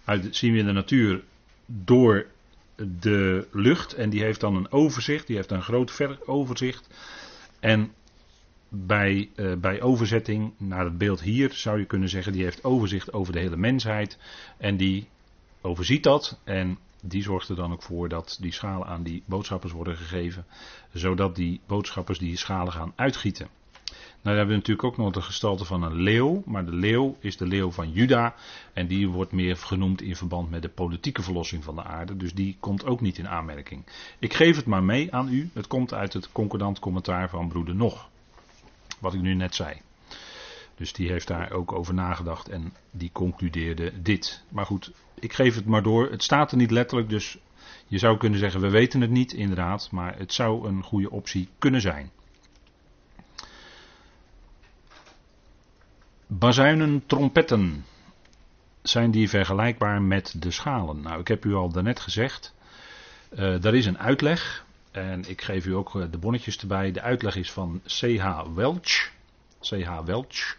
uit, 0.03 0.35
zien 0.35 0.53
we 0.53 0.59
in 0.59 0.65
de 0.65 0.71
natuur, 0.71 1.23
door 1.65 2.25
de 2.75 3.47
lucht 3.51 3.93
en 3.93 4.09
die 4.09 4.23
heeft 4.23 4.39
dan 4.39 4.55
een 4.55 4.71
overzicht, 4.71 5.27
die 5.27 5.35
heeft 5.35 5.51
een 5.51 5.61
groot 5.61 6.27
overzicht. 6.27 6.87
En 7.59 7.91
bij, 8.69 9.29
uh, 9.35 9.53
bij 9.53 9.81
overzetting 9.81 10.53
naar 10.57 10.83
het 10.83 10.97
beeld 10.97 11.21
hier 11.21 11.53
zou 11.53 11.79
je 11.79 11.85
kunnen 11.85 12.09
zeggen, 12.09 12.31
die 12.31 12.43
heeft 12.43 12.63
overzicht 12.63 13.13
over 13.13 13.33
de 13.33 13.39
hele 13.39 13.57
mensheid 13.57 14.17
en 14.57 14.77
die 14.77 15.07
overziet 15.61 16.03
dat 16.03 16.39
en 16.43 16.77
die 17.07 17.23
zorgt 17.23 17.49
er 17.49 17.55
dan 17.55 17.71
ook 17.71 17.81
voor 17.81 18.09
dat 18.09 18.37
die 18.41 18.53
schalen 18.53 18.87
aan 18.87 19.03
die 19.03 19.23
boodschappers 19.25 19.73
worden 19.73 19.95
gegeven, 19.95 20.45
zodat 20.93 21.35
die 21.35 21.59
boodschappers 21.67 22.19
die 22.19 22.37
schalen 22.37 22.73
gaan 22.73 22.93
uitgieten. 22.95 23.47
Nou, 24.25 24.37
dan 24.37 24.45
hebben 24.45 24.63
we 24.63 24.71
natuurlijk 24.71 24.87
ook 24.87 25.05
nog 25.05 25.13
de 25.13 25.21
gestalte 25.21 25.65
van 25.65 25.83
een 25.83 25.95
leeuw. 25.95 26.43
Maar 26.45 26.65
de 26.65 26.73
leeuw 26.73 27.17
is 27.19 27.37
de 27.37 27.45
leeuw 27.45 27.71
van 27.71 27.91
Juda. 27.91 28.35
En 28.73 28.87
die 28.87 29.09
wordt 29.09 29.31
meer 29.31 29.57
genoemd 29.57 30.01
in 30.01 30.15
verband 30.15 30.49
met 30.49 30.61
de 30.61 30.69
politieke 30.69 31.21
verlossing 31.21 31.63
van 31.63 31.75
de 31.75 31.83
aarde. 31.83 32.17
Dus 32.17 32.33
die 32.33 32.57
komt 32.59 32.85
ook 32.85 33.01
niet 33.01 33.17
in 33.17 33.27
aanmerking. 33.27 33.83
Ik 34.19 34.33
geef 34.33 34.55
het 34.55 34.65
maar 34.65 34.83
mee 34.83 35.13
aan 35.13 35.29
u. 35.29 35.49
Het 35.53 35.67
komt 35.67 35.93
uit 35.93 36.13
het 36.13 36.31
concordant 36.31 36.79
commentaar 36.79 37.29
van 37.29 37.47
broeder 37.47 37.75
Nog. 37.75 38.09
Wat 38.99 39.13
ik 39.13 39.21
nu 39.21 39.33
net 39.33 39.55
zei. 39.55 39.81
Dus 40.75 40.93
die 40.93 41.09
heeft 41.09 41.27
daar 41.27 41.51
ook 41.51 41.71
over 41.71 41.93
nagedacht 41.93 42.49
en 42.49 42.73
die 42.91 43.09
concludeerde 43.11 44.01
dit. 44.01 44.43
Maar 44.49 44.65
goed, 44.65 44.91
ik 45.19 45.33
geef 45.33 45.55
het 45.55 45.65
maar 45.65 45.83
door. 45.83 46.11
Het 46.11 46.23
staat 46.23 46.51
er 46.51 46.57
niet 46.57 46.71
letterlijk, 46.71 47.09
dus 47.09 47.37
je 47.87 47.97
zou 47.97 48.17
kunnen 48.17 48.39
zeggen 48.39 48.61
we 48.61 48.69
weten 48.69 49.01
het 49.01 49.09
niet 49.09 49.33
inderdaad. 49.33 49.91
Maar 49.91 50.17
het 50.17 50.33
zou 50.33 50.67
een 50.67 50.83
goede 50.83 51.11
optie 51.11 51.49
kunnen 51.59 51.81
zijn. 51.81 52.11
Bazuinen, 56.27 57.03
trompetten. 57.05 57.85
Zijn 58.81 59.11
die 59.11 59.29
vergelijkbaar 59.29 60.01
met 60.01 60.35
de 60.41 60.51
schalen? 60.51 61.01
Nou, 61.01 61.19
ik 61.19 61.27
heb 61.27 61.45
u 61.45 61.53
al 61.53 61.69
daarnet 61.69 61.99
gezegd. 61.99 62.55
Uh, 63.33 63.65
er 63.65 63.75
is 63.75 63.85
een 63.85 63.99
uitleg. 63.99 64.65
En 64.91 65.29
ik 65.29 65.41
geef 65.41 65.65
u 65.65 65.75
ook 65.75 65.95
eh, 65.95 66.03
de 66.11 66.17
bonnetjes 66.17 66.57
erbij. 66.57 66.91
De 66.91 67.01
uitleg 67.01 67.35
is 67.35 67.51
van 67.51 67.81
C.H. 67.83 68.43
Welch. 68.53 69.11
C.H. 69.59 70.03
Welch. 70.05 70.57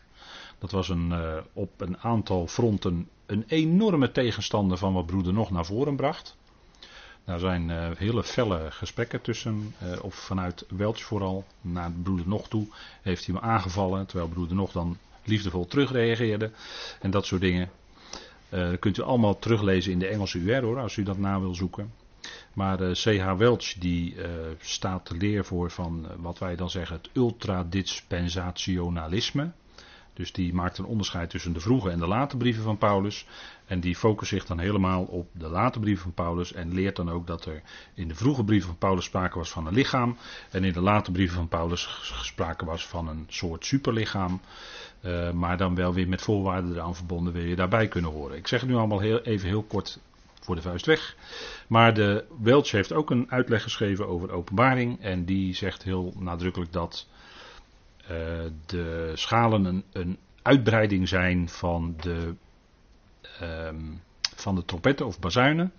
Dat 0.59 0.71
was 0.71 0.89
een, 0.89 1.11
uh, 1.11 1.37
op 1.53 1.81
een 1.81 1.99
aantal 1.99 2.47
fronten 2.47 3.09
een 3.27 3.45
enorme 3.47 4.13
tegenstander 4.13 4.79
van 4.79 4.93
wat 4.93 5.07
broeder 5.07 5.33
nog 5.33 5.51
naar 5.51 5.65
voren 5.65 5.97
bracht. 5.97 6.37
Daar 7.25 7.39
zijn 7.39 7.69
uh, 7.69 7.89
hele 7.97 8.25
felle 8.25 8.71
gesprekken 8.71 9.21
tussen, 9.21 9.75
uh, 9.83 9.89
of 10.03 10.15
vanuit 10.15 10.67
Welch 10.69 11.03
vooral, 11.03 11.45
naar 11.61 11.91
broeder 12.03 12.29
nog 12.29 12.49
toe, 12.49 12.67
heeft 13.03 13.27
hij 13.27 13.35
me 13.35 13.41
aangevallen, 13.41 14.07
terwijl 14.07 14.29
broeder 14.29 14.57
nog 14.57 14.73
dan 14.73 14.99
liefdevol 15.25 15.67
terugreageerde 15.67 16.51
en 17.01 17.11
dat 17.11 17.27
soort 17.27 17.41
dingen. 17.41 17.71
Dat 18.49 18.79
kunt 18.79 18.99
u 18.99 19.03
allemaal 19.03 19.39
teruglezen 19.39 19.93
in 19.93 19.99
de 19.99 20.07
Engelse 20.07 20.39
UR 20.39 20.63
hoor, 20.63 20.79
als 20.79 20.97
u 20.97 21.03
dat 21.03 21.19
na 21.19 21.41
wil 21.41 21.55
zoeken. 21.55 21.93
Maar 22.53 22.77
C.H. 22.77 23.37
Welch 23.37 23.75
die 23.79 24.17
staat 24.61 25.05
te 25.05 25.17
leer 25.17 25.45
voor 25.45 25.71
van 25.71 26.07
wat 26.17 26.39
wij 26.39 26.57
dan 26.57 26.71
zeggen 26.71 26.97
het 26.97 27.11
ultradispensationalisme. 27.13 29.51
Dus 30.17 30.33
die 30.33 30.55
maakt 30.55 30.79
een 30.79 30.85
onderscheid 30.85 31.31
tussen 31.31 31.53
de 31.53 31.61
vroege 31.61 31.91
en 31.91 31.99
de 31.99 32.07
late 32.07 32.37
brieven 32.37 32.63
van 32.63 32.79
Paulus. 32.79 33.27
En 33.67 33.81
die 33.81 33.97
focust 33.97 34.31
zich 34.31 34.47
dan 34.47 34.59
helemaal 34.59 35.03
op 35.03 35.29
de 35.33 35.49
late 35.49 35.81
brieven 35.81 36.03
van 36.03 36.15
Paulus. 36.15 36.53
En 36.53 36.75
leert 36.75 36.97
dan 36.97 37.11
ook 37.11 37.27
dat 37.27 37.45
er 37.45 37.63
in 37.95 38.09
de 38.09 38.15
vroege 38.15 38.45
brieven 38.45 38.69
van 38.69 38.79
Paulus 38.79 39.05
sprake 39.05 39.39
was 39.39 39.51
van 39.51 39.67
een 39.67 39.75
lichaam. 39.75 40.17
En 40.51 40.65
in 40.65 40.73
de 40.73 40.81
late 40.81 41.11
brieven 41.11 41.37
van 41.37 41.49
Paulus 41.49 42.13
sprake 42.23 42.65
was 42.65 42.87
van 42.87 43.09
een 43.09 43.25
soort 43.29 43.67
superlichaam. 43.67 44.41
Uh, 45.01 45.31
maar 45.31 45.57
dan 45.57 45.75
wel 45.75 45.95
weer 45.95 46.09
met 46.09 46.23
voorwaarden 46.23 46.73
eraan 46.73 46.95
verbonden 46.95 47.33
wil 47.33 47.43
je 47.45 47.57
daarbij 47.57 47.89
kunnen 47.89 48.11
horen. 48.11 48.37
Ik 48.37 48.47
zeg 48.47 48.61
het 48.61 48.69
nu 48.69 48.77
allemaal 48.77 49.01
heel, 49.01 49.21
even 49.21 49.49
heel 49.49 49.63
kort 49.63 49.99
voor 50.41 50.55
de 50.55 50.63
vuist 50.63 50.87
weg. 50.87 51.17
Maar 51.67 51.95
de 51.95 52.25
Welch 52.41 52.71
heeft 52.71 52.93
ook 52.93 53.11
een 53.11 53.31
uitleg 53.31 53.63
geschreven 53.63 54.09
over 54.09 54.31
openbaring. 54.31 55.01
En 55.01 55.25
die 55.25 55.55
zegt 55.55 55.83
heel 55.83 56.13
nadrukkelijk 56.19 56.73
dat 56.73 57.07
de 58.67 59.13
schalen 59.15 59.65
een, 59.65 59.85
een, 59.93 60.19
uitbreiding 60.43 61.09
zijn 61.09 61.49
van 61.49 61.95
de, 62.01 62.35
um, 63.43 64.03
van 64.37 64.55
de 64.55 64.65
trompetten 64.65 65.07
of 65.07 65.19
bazuinen. 65.19 65.73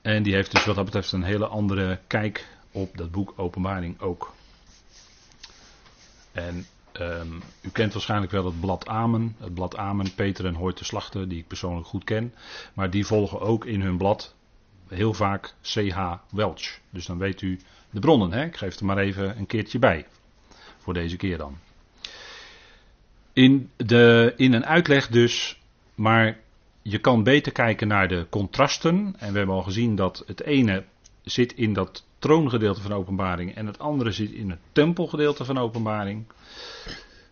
En 0.00 0.22
die 0.22 0.34
heeft 0.34 0.50
dus 0.50 0.64
wat 0.64 0.74
dat 0.74 0.84
betreft 0.84 1.12
een 1.12 1.22
hele 1.22 1.46
andere 1.46 2.00
kijk 2.06 2.48
op 2.72 2.96
dat 2.96 3.10
boek 3.10 3.32
Openbaring 3.36 4.00
ook. 4.00 4.32
En 6.32 6.66
Um, 7.00 7.42
u 7.60 7.70
kent 7.70 7.92
waarschijnlijk 7.92 8.32
wel 8.32 8.44
het 8.44 8.60
blad 8.60 8.86
Amen. 8.86 9.36
Het 9.38 9.54
blad 9.54 9.76
Amen, 9.76 10.14
Peter 10.14 10.46
en 10.46 10.54
Hoyt 10.54 10.78
de 10.78 10.84
Slachter, 10.84 11.28
die 11.28 11.38
ik 11.38 11.46
persoonlijk 11.46 11.86
goed 11.86 12.04
ken. 12.04 12.34
Maar 12.74 12.90
die 12.90 13.06
volgen 13.06 13.40
ook 13.40 13.64
in 13.64 13.80
hun 13.80 13.96
blad, 13.96 14.34
heel 14.88 15.14
vaak 15.14 15.54
CH 15.62 16.14
Welch. 16.30 16.78
Dus 16.90 17.06
dan 17.06 17.18
weet 17.18 17.40
u 17.40 17.60
de 17.90 18.00
bronnen. 18.00 18.32
Hè? 18.32 18.44
Ik 18.44 18.56
geef 18.56 18.76
er 18.76 18.84
maar 18.84 18.98
even 18.98 19.38
een 19.38 19.46
keertje 19.46 19.78
bij. 19.78 20.06
Voor 20.82 20.94
deze 20.94 21.16
keer 21.16 21.38
dan. 21.38 21.58
In, 23.32 23.70
de, 23.76 24.34
in 24.36 24.52
een 24.52 24.66
uitleg 24.66 25.08
dus, 25.08 25.60
maar 25.94 26.38
je 26.82 26.98
kan 26.98 27.22
beter 27.22 27.52
kijken 27.52 27.88
naar 27.88 28.08
de 28.08 28.26
contrasten. 28.30 29.14
En 29.18 29.32
we 29.32 29.38
hebben 29.38 29.56
al 29.56 29.62
gezien 29.62 29.96
dat 29.96 30.22
het 30.26 30.42
ene 30.42 30.84
zit 31.22 31.52
in 31.54 31.72
dat 31.72 32.04
troongedeelte 32.18 32.80
van 32.80 32.92
openbaring 32.92 33.54
en 33.54 33.66
het 33.66 33.78
andere 33.78 34.10
zit 34.10 34.30
in 34.30 34.50
het 34.50 34.58
tempelgedeelte 34.72 35.44
van 35.44 35.58
openbaring. 35.58 36.24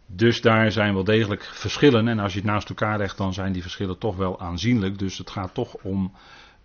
Dus 0.07 0.41
daar 0.41 0.73
zijn 0.73 0.95
wel 0.95 1.05
degelijk 1.05 1.45
verschillen. 1.45 2.09
En 2.09 2.19
als 2.19 2.33
je 2.33 2.39
het 2.39 2.49
naast 2.49 2.69
elkaar 2.69 2.99
legt, 2.99 3.17
dan 3.17 3.33
zijn 3.33 3.53
die 3.53 3.63
verschillen 3.63 3.99
toch 3.99 4.17
wel 4.17 4.41
aanzienlijk. 4.41 4.99
Dus 4.99 5.19
het 5.19 5.31
gaat 5.31 5.55
toch 5.55 5.75
om 5.75 6.13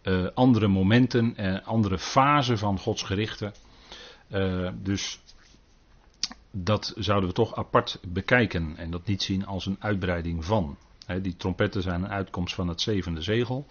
uh, 0.03 0.27
andere 0.33 0.67
momenten 0.67 1.33
en 1.35 1.63
andere 1.63 1.99
fasen 1.99 2.57
van 2.57 2.79
Gods 2.79 3.03
gerichten. 3.03 3.53
Uh, 4.31 4.69
dus 4.75 5.19
dat 6.57 6.93
zouden 6.97 7.29
we 7.29 7.35
toch 7.35 7.55
apart 7.55 7.99
bekijken 8.07 8.77
en 8.77 8.91
dat 8.91 9.05
niet 9.05 9.23
zien 9.23 9.45
als 9.45 9.65
een 9.65 9.77
uitbreiding 9.79 10.45
van. 10.45 10.77
die 11.21 11.35
trompetten 11.37 11.81
zijn 11.81 12.03
een 12.03 12.09
uitkomst 12.09 12.55
van 12.55 12.67
het 12.67 12.81
zevende 12.81 13.21
zegel. 13.21 13.67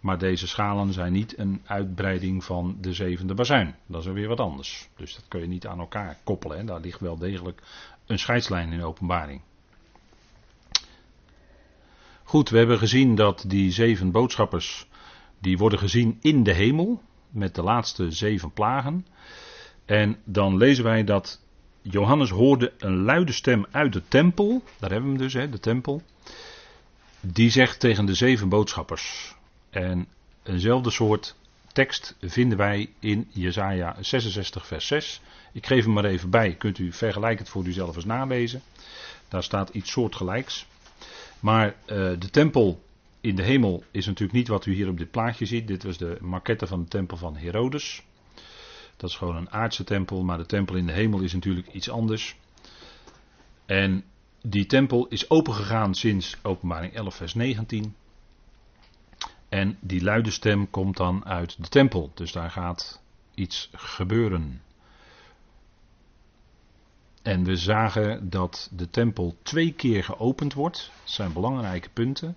Maar 0.00 0.18
deze 0.18 0.46
schalen 0.46 0.92
zijn 0.92 1.12
niet 1.12 1.38
een 1.38 1.60
uitbreiding 1.64 2.44
van 2.44 2.76
de 2.80 2.92
zevende 2.92 3.34
bazuin. 3.34 3.74
Dat 3.86 4.06
is 4.06 4.12
weer 4.12 4.28
wat 4.28 4.40
anders. 4.40 4.88
Dus 4.96 5.14
dat 5.14 5.24
kun 5.28 5.40
je 5.40 5.46
niet 5.46 5.66
aan 5.66 5.78
elkaar 5.78 6.18
koppelen. 6.24 6.66
Daar 6.66 6.80
ligt 6.80 7.00
wel 7.00 7.18
degelijk 7.18 7.62
een 8.06 8.18
scheidslijn 8.18 8.72
in 8.72 8.82
openbaring. 8.82 9.40
Goed, 12.22 12.48
we 12.48 12.58
hebben 12.58 12.78
gezien 12.78 13.14
dat 13.14 13.44
die 13.46 13.70
zeven 13.70 14.10
boodschappers, 14.10 14.88
die 15.38 15.58
worden 15.58 15.78
gezien 15.78 16.18
in 16.20 16.42
de 16.42 16.52
hemel, 16.52 17.02
met 17.30 17.54
de 17.54 17.62
laatste 17.62 18.10
zeven 18.10 18.52
plagen. 18.52 19.06
En 19.84 20.18
dan 20.24 20.56
lezen 20.56 20.84
wij 20.84 21.04
dat 21.04 21.42
Johannes 21.82 22.30
hoorde 22.30 22.72
een 22.78 23.02
luide 23.02 23.32
stem 23.32 23.66
uit 23.70 23.92
de 23.92 24.02
tempel, 24.08 24.62
daar 24.78 24.90
hebben 24.90 25.12
we 25.12 25.16
hem 25.16 25.24
dus, 25.26 25.32
hè, 25.32 25.48
de 25.48 25.60
tempel. 25.60 26.02
Die 27.20 27.50
zegt 27.50 27.80
tegen 27.80 28.04
de 28.04 28.14
zeven 28.14 28.48
boodschappers. 28.48 29.34
En 29.70 30.06
eenzelfde 30.42 30.90
soort 30.90 31.34
tekst 31.72 32.16
vinden 32.20 32.58
wij 32.58 32.90
in 32.98 33.28
Jesaja 33.30 33.96
66 34.00 34.66
vers 34.66 34.86
6. 34.86 35.20
Ik 35.52 35.66
geef 35.66 35.84
hem 35.84 35.92
maar 35.92 36.04
even 36.04 36.30
bij, 36.30 36.54
kunt 36.54 36.78
u 36.78 36.92
vergelijkend 36.92 37.48
voor 37.48 37.64
uzelf 37.64 37.96
eens 37.96 38.04
nalezen. 38.04 38.62
Daar 39.28 39.42
staat 39.42 39.68
iets 39.68 39.90
soortgelijks. 39.90 40.66
Maar 41.40 41.66
uh, 41.66 41.74
de 42.18 42.30
tempel 42.30 42.82
in 43.20 43.36
de 43.36 43.42
hemel 43.42 43.84
is 43.90 44.06
natuurlijk 44.06 44.38
niet 44.38 44.48
wat 44.48 44.66
u 44.66 44.74
hier 44.74 44.88
op 44.88 44.98
dit 44.98 45.10
plaatje 45.10 45.46
ziet. 45.46 45.66
Dit 45.66 45.82
was 45.82 45.98
de 45.98 46.16
maquette 46.20 46.66
van 46.66 46.82
de 46.82 46.88
tempel 46.88 47.16
van 47.16 47.36
Herodes. 47.36 48.02
Dat 49.02 49.10
is 49.10 49.16
gewoon 49.16 49.36
een 49.36 49.50
aardse 49.50 49.84
tempel, 49.84 50.22
maar 50.22 50.38
de 50.38 50.46
tempel 50.46 50.76
in 50.76 50.86
de 50.86 50.92
hemel 50.92 51.20
is 51.20 51.32
natuurlijk 51.32 51.68
iets 51.72 51.90
anders. 51.90 52.36
En 53.66 54.04
die 54.42 54.66
tempel 54.66 55.06
is 55.06 55.30
opengegaan 55.30 55.94
sinds 55.94 56.36
openbaring 56.42 56.94
11 56.94 57.14
vers 57.14 57.34
19. 57.34 57.94
En 59.48 59.76
die 59.80 60.02
luide 60.02 60.30
stem 60.30 60.70
komt 60.70 60.96
dan 60.96 61.24
uit 61.24 61.62
de 61.62 61.68
tempel. 61.68 62.10
Dus 62.14 62.32
daar 62.32 62.50
gaat 62.50 63.02
iets 63.34 63.70
gebeuren. 63.72 64.62
En 67.22 67.44
we 67.44 67.56
zagen 67.56 68.30
dat 68.30 68.70
de 68.72 68.90
tempel 68.90 69.36
twee 69.42 69.72
keer 69.72 70.04
geopend 70.04 70.54
wordt. 70.54 70.90
Dat 71.02 71.12
zijn 71.12 71.32
belangrijke 71.32 71.88
punten. 71.92 72.36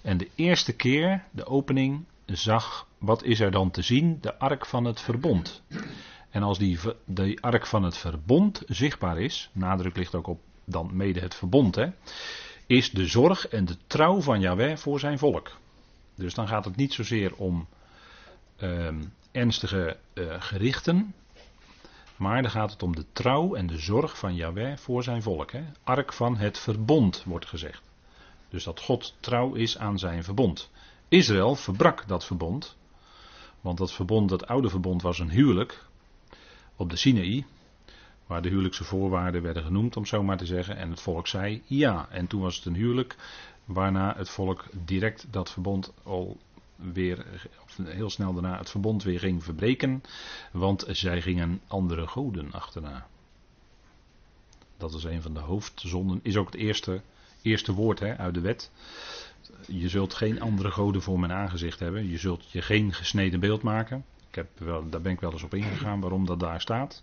En 0.00 0.18
de 0.18 0.28
eerste 0.34 0.72
keer, 0.72 1.24
de 1.30 1.46
opening, 1.46 2.04
zag, 2.26 2.86
wat 3.02 3.24
is 3.24 3.40
er 3.40 3.50
dan 3.50 3.70
te 3.70 3.82
zien? 3.82 4.18
De 4.20 4.38
ark 4.38 4.66
van 4.66 4.84
het 4.84 5.00
verbond. 5.00 5.62
En 6.30 6.42
als 6.42 6.58
die, 6.58 7.40
ark 7.40 7.66
van 7.66 7.82
het 7.82 7.96
verbond 7.96 8.62
zichtbaar 8.66 9.20
is, 9.20 9.50
nadruk 9.52 9.96
ligt 9.96 10.14
ook 10.14 10.26
op 10.26 10.40
dan 10.64 10.96
mede 10.96 11.20
het 11.20 11.34
verbond, 11.34 11.74
hè, 11.74 11.86
is 12.66 12.90
de 12.90 13.06
zorg 13.06 13.48
en 13.48 13.64
de 13.64 13.76
trouw 13.86 14.20
van 14.20 14.40
Yahweh 14.40 14.76
voor 14.76 15.00
zijn 15.00 15.18
volk. 15.18 15.56
Dus 16.14 16.34
dan 16.34 16.48
gaat 16.48 16.64
het 16.64 16.76
niet 16.76 16.92
zozeer 16.92 17.34
om 17.36 17.68
ehm, 18.56 19.02
ernstige 19.32 19.96
uh, 20.14 20.34
gerichten, 20.38 21.14
maar 22.16 22.42
dan 22.42 22.50
gaat 22.50 22.70
het 22.70 22.82
om 22.82 22.96
de 22.96 23.04
trouw 23.12 23.54
en 23.54 23.66
de 23.66 23.78
zorg 23.78 24.18
van 24.18 24.34
Yahweh 24.34 24.76
voor 24.76 25.02
zijn 25.02 25.22
volk. 25.22 25.52
Hè. 25.52 25.64
Ark 25.84 26.12
van 26.12 26.36
het 26.36 26.58
verbond 26.58 27.22
wordt 27.26 27.46
gezegd. 27.46 27.82
Dus 28.48 28.64
dat 28.64 28.80
God 28.80 29.14
trouw 29.20 29.54
is 29.54 29.78
aan 29.78 29.98
zijn 29.98 30.24
verbond. 30.24 30.70
Israël 31.08 31.54
verbrak 31.54 32.08
dat 32.08 32.24
verbond. 32.24 32.76
Want 33.62 33.78
dat 33.78 33.92
verbond, 33.92 34.28
dat 34.28 34.46
oude 34.46 34.68
verbond, 34.68 35.02
was 35.02 35.18
een 35.18 35.30
huwelijk 35.30 35.84
op 36.76 36.90
de 36.90 36.96
Sinaï. 36.96 37.44
Waar 38.26 38.42
de 38.42 38.48
huwelijkse 38.48 38.84
voorwaarden 38.84 39.42
werden 39.42 39.62
genoemd, 39.62 39.96
om 39.96 40.06
zo 40.06 40.22
maar 40.22 40.36
te 40.36 40.46
zeggen. 40.46 40.76
En 40.76 40.90
het 40.90 41.00
volk 41.00 41.26
zei 41.26 41.62
ja. 41.66 42.08
En 42.10 42.26
toen 42.26 42.40
was 42.40 42.56
het 42.56 42.64
een 42.64 42.74
huwelijk. 42.74 43.16
Waarna 43.64 44.14
het 44.16 44.28
volk 44.28 44.64
direct 44.84 45.26
dat 45.30 45.50
verbond 45.50 45.92
al 46.02 46.36
weer, 46.76 47.26
heel 47.82 48.10
snel 48.10 48.32
daarna, 48.32 48.58
het 48.58 48.70
verbond 48.70 49.02
weer 49.02 49.18
ging 49.18 49.44
verbreken. 49.44 50.02
Want 50.52 50.84
zij 50.88 51.22
gingen 51.22 51.60
andere 51.66 52.06
goden 52.06 52.52
achterna. 52.52 53.06
Dat 54.76 54.94
is 54.94 55.04
een 55.04 55.22
van 55.22 55.34
de 55.34 55.40
hoofdzonden. 55.40 56.20
Is 56.22 56.36
ook 56.36 56.46
het 56.46 56.54
eerste, 56.60 57.00
eerste 57.42 57.72
woord 57.72 57.98
hè, 57.98 58.16
uit 58.16 58.34
de 58.34 58.40
wet. 58.40 58.70
Je 59.66 59.88
zult 59.88 60.14
geen 60.14 60.40
andere 60.40 60.70
goden 60.70 61.02
voor 61.02 61.20
mijn 61.20 61.32
aangezicht 61.32 61.78
hebben. 61.78 62.08
Je 62.08 62.18
zult 62.18 62.50
je 62.50 62.62
geen 62.62 62.92
gesneden 62.92 63.40
beeld 63.40 63.62
maken. 63.62 64.04
Ik 64.28 64.34
heb 64.34 64.48
wel, 64.58 64.88
daar 64.88 65.00
ben 65.00 65.12
ik 65.12 65.20
wel 65.20 65.32
eens 65.32 65.42
op 65.42 65.54
ingegaan 65.54 66.00
waarom 66.00 66.26
dat 66.26 66.40
daar 66.40 66.60
staat. 66.60 67.02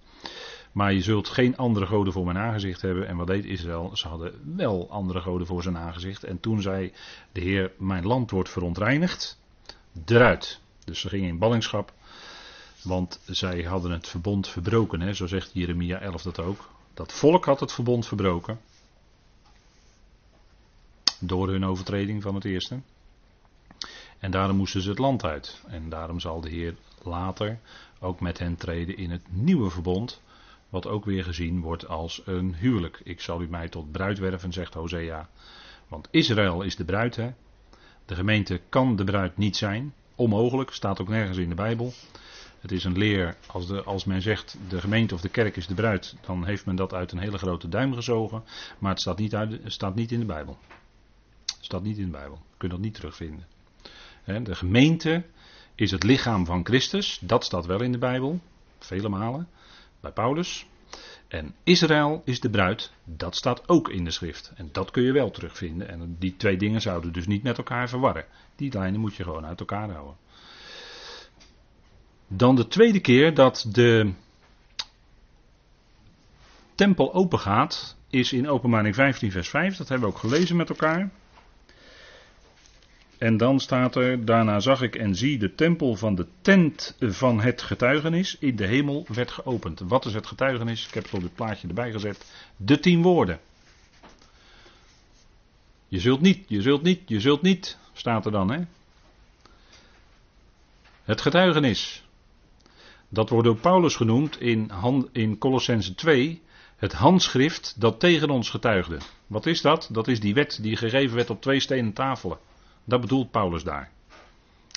Maar 0.72 0.94
je 0.94 1.02
zult 1.02 1.30
geen 1.30 1.58
andere 1.58 1.86
goden 1.86 2.14
voor 2.14 2.26
mijn 2.26 2.38
aangezicht 2.38 2.82
hebben. 2.82 3.08
En 3.08 3.16
wat 3.16 3.28
deed 3.28 3.46
Israël? 3.46 3.92
Ze 3.94 4.08
hadden 4.08 4.56
wel 4.56 4.88
andere 4.90 5.22
goden 5.22 5.48
voor 5.48 5.64
zijn 5.64 5.78
aangezicht. 5.78 6.24
En 6.24 6.40
toen 6.40 6.62
zei 6.62 6.94
de 7.32 7.42
Heer: 7.42 7.72
Mijn 7.78 8.06
land 8.06 8.32
wordt 8.32 8.50
verontreinigd. 8.50 9.40
Eruit. 10.06 10.60
Dus 10.86 11.00
ze 11.00 11.10
gingen 11.10 11.28
in 11.28 11.38
ballingschap. 11.38 11.94
Want 12.84 13.20
zij 13.26 13.64
hadden 13.64 13.92
het 13.92 14.08
verbond 14.08 14.48
verbroken. 14.48 15.02
Hè? 15.02 15.14
Zo 15.14 15.28
zegt 15.28 15.52
Jeremia 15.54 16.00
11 16.00 16.22
dat 16.22 16.40
ook. 16.40 16.70
Dat 16.94 17.14
volk 17.14 17.46
had 17.46 17.60
het 17.60 17.74
verbond 17.74 18.08
verbroken. 18.08 18.60
Door 21.20 21.50
hun 21.50 21.66
overtreding 21.66 22.22
van 22.22 22.36
het 22.36 22.46
eerste. 22.46 22.80
En 24.20 24.32
daarom 24.32 24.58
moesten 24.58 24.82
ze 24.82 24.90
het 24.90 25.00
land 25.00 25.24
uit. 25.24 25.62
En 25.68 25.90
daarom 25.90 26.20
zal 26.20 26.42
de 26.42 26.50
Heer 26.50 26.76
later 27.04 27.60
ook 28.00 28.20
met 28.20 28.40
hen 28.40 28.56
treden 28.56 28.98
in 28.98 29.12
het 29.12 29.24
nieuwe 29.30 29.70
verbond. 29.70 30.22
Wat 30.70 30.88
ook 30.88 31.06
weer 31.06 31.24
gezien 31.24 31.62
wordt 31.62 31.88
als 31.88 32.22
een 32.26 32.56
huwelijk. 32.56 33.02
Ik 33.04 33.22
zal 33.22 33.42
u 33.42 33.48
mij 33.50 33.70
tot 33.70 33.92
bruid 33.92 34.20
werven, 34.20 34.54
zegt 34.54 34.74
Hosea. 34.74 35.30
Want 35.88 36.08
Israël 36.12 36.62
is 36.62 36.76
de 36.76 36.86
bruid. 36.86 37.16
Hè? 37.16 37.34
De 38.06 38.16
gemeente 38.16 38.62
kan 38.70 38.96
de 38.96 39.04
bruid 39.04 39.38
niet 39.38 39.58
zijn. 39.58 39.94
Onmogelijk, 40.16 40.72
staat 40.72 41.02
ook 41.02 41.08
nergens 41.08 41.38
in 41.38 41.50
de 41.50 41.56
Bijbel. 41.56 41.94
Het 42.60 42.72
is 42.72 42.84
een 42.84 42.98
leer, 42.98 43.36
als, 43.48 43.68
de, 43.68 43.84
als 43.84 44.06
men 44.06 44.22
zegt 44.22 44.58
de 44.70 44.82
gemeente 44.82 45.14
of 45.14 45.22
de 45.22 45.30
kerk 45.30 45.56
is 45.56 45.68
de 45.68 45.74
bruid, 45.74 46.16
dan 46.26 46.46
heeft 46.46 46.66
men 46.66 46.76
dat 46.76 46.94
uit 46.94 47.12
een 47.12 47.20
hele 47.20 47.38
grote 47.38 47.70
duim 47.70 47.94
gezogen. 47.94 48.44
Maar 48.80 48.92
het 48.92 49.02
staat 49.02 49.18
niet, 49.18 49.38
staat 49.66 49.96
niet 49.96 50.12
in 50.12 50.20
de 50.20 50.26
Bijbel. 50.26 50.58
Staat 51.60 51.84
niet 51.84 51.98
in 51.98 52.06
de 52.06 52.12
Bijbel. 52.12 52.36
Je 52.36 52.58
kunt 52.58 52.72
dat 52.72 52.82
niet 52.82 52.94
terugvinden. 52.94 53.46
De 54.26 54.56
gemeente 54.56 55.24
is 55.76 55.92
het 55.92 56.04
lichaam 56.04 56.46
van 56.46 56.66
Christus. 56.66 57.20
Dat 57.22 57.44
staat 57.44 57.66
wel 57.66 57.82
in 57.82 57.92
de 57.92 57.98
Bijbel. 57.98 58.40
Vele 58.80 59.10
malen. 59.10 59.48
Bij 60.00 60.12
Paulus. 60.12 60.66
En 61.28 61.56
Israël 61.64 62.22
is 62.26 62.40
de 62.40 62.50
bruid. 62.50 62.92
Dat 63.04 63.36
staat 63.36 63.70
ook 63.70 63.90
in 63.90 64.04
de 64.04 64.12
schrift. 64.12 64.52
En 64.56 64.70
dat 64.72 64.92
kun 64.92 65.04
je 65.04 65.12
wel 65.12 65.32
terugvinden. 65.32 65.90
En 65.90 66.16
die 66.20 66.36
twee 66.38 66.58
dingen 66.58 66.82
zouden 66.82 67.14
dus 67.14 67.28
niet 67.28 67.44
met 67.44 67.58
elkaar 67.58 67.90
verwarren. 67.90 68.26
Die 68.56 68.74
lijnen 68.74 69.00
moet 69.00 69.16
je 69.16 69.24
gewoon 69.24 69.46
uit 69.46 69.60
elkaar 69.60 69.92
houden. 69.92 70.16
Dan 72.28 72.56
de 72.56 72.68
tweede 72.68 73.00
keer 73.00 73.34
dat 73.34 73.66
de 73.72 74.14
tempel 76.76 77.14
open 77.14 77.40
gaat, 77.40 77.98
is 78.10 78.34
in 78.34 78.50
openbaring 78.50 78.96
15 78.96 79.32
vers 79.32 79.50
5. 79.50 79.78
Dat 79.78 79.90
hebben 79.90 80.08
we 80.08 80.14
ook 80.14 80.20
gelezen 80.20 80.56
met 80.56 80.70
elkaar. 80.70 81.10
En 83.20 83.38
dan 83.38 83.60
staat 83.60 83.96
er, 83.96 84.26
daarna 84.26 84.60
zag 84.60 84.82
ik 84.82 84.96
en 84.96 85.16
zie 85.16 85.38
de 85.38 85.56
tempel 85.56 85.96
van 85.96 86.16
de 86.16 86.28
tent 86.42 86.96
van 87.00 87.42
het 87.42 87.62
getuigenis 87.62 88.38
in 88.38 88.56
de 88.56 88.66
hemel 88.66 89.06
werd 89.14 89.32
geopend. 89.32 89.80
Wat 89.80 90.06
is 90.06 90.14
het 90.14 90.28
getuigenis? 90.28 90.88
Ik 90.88 90.94
heb 90.94 91.04
het 91.04 91.14
op 91.14 91.22
dit 91.22 91.36
plaatje 91.36 91.68
erbij 91.68 91.92
gezet. 91.92 92.26
De 92.58 92.80
tien 92.80 93.02
woorden. 93.02 93.40
Je 95.88 96.00
zult 96.00 96.22
niet, 96.22 96.44
je 96.48 96.62
zult 96.62 96.82
niet, 96.82 97.02
je 97.06 97.20
zult 97.20 97.42
niet, 97.42 97.78
staat 97.94 98.26
er 98.26 98.32
dan 98.32 98.52
hè. 98.52 98.60
Het 101.04 101.22
getuigenis. 101.22 102.04
Dat 103.10 103.30
wordt 103.30 103.46
door 103.46 103.58
Paulus 103.58 103.96
genoemd 103.96 104.42
in, 104.42 104.72
in 105.12 105.38
Colossense 105.38 105.96
2, 105.96 106.42
het 106.76 106.94
handschrift 106.94 107.76
dat 107.78 108.00
tegen 108.00 108.30
ons 108.30 108.50
getuigde. 108.50 108.98
Wat 109.28 109.46
is 109.46 109.62
dat? 109.62 109.90
Dat 109.92 110.08
is 110.08 110.20
die 110.20 110.34
wet 110.34 110.60
die 110.62 110.76
gegeven 110.76 111.16
werd 111.16 111.30
op 111.30 111.42
twee 111.42 111.60
stenen 111.60 111.94
tafelen. 111.94 112.38
Dat 112.90 113.02
bedoelt 113.02 113.32
Paulus 113.32 113.64
daar. 113.64 113.90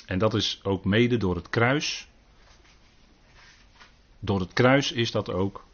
En 0.05 0.17
dat 0.17 0.33
is 0.33 0.59
ook 0.63 0.85
mede 0.85 1.17
door 1.17 1.35
het 1.35 1.49
kruis. 1.49 2.07
Door 4.19 4.39
het 4.39 4.53
kruis 4.53 4.91
is 4.91 5.11
dat 5.11 5.31
ook 5.31 5.65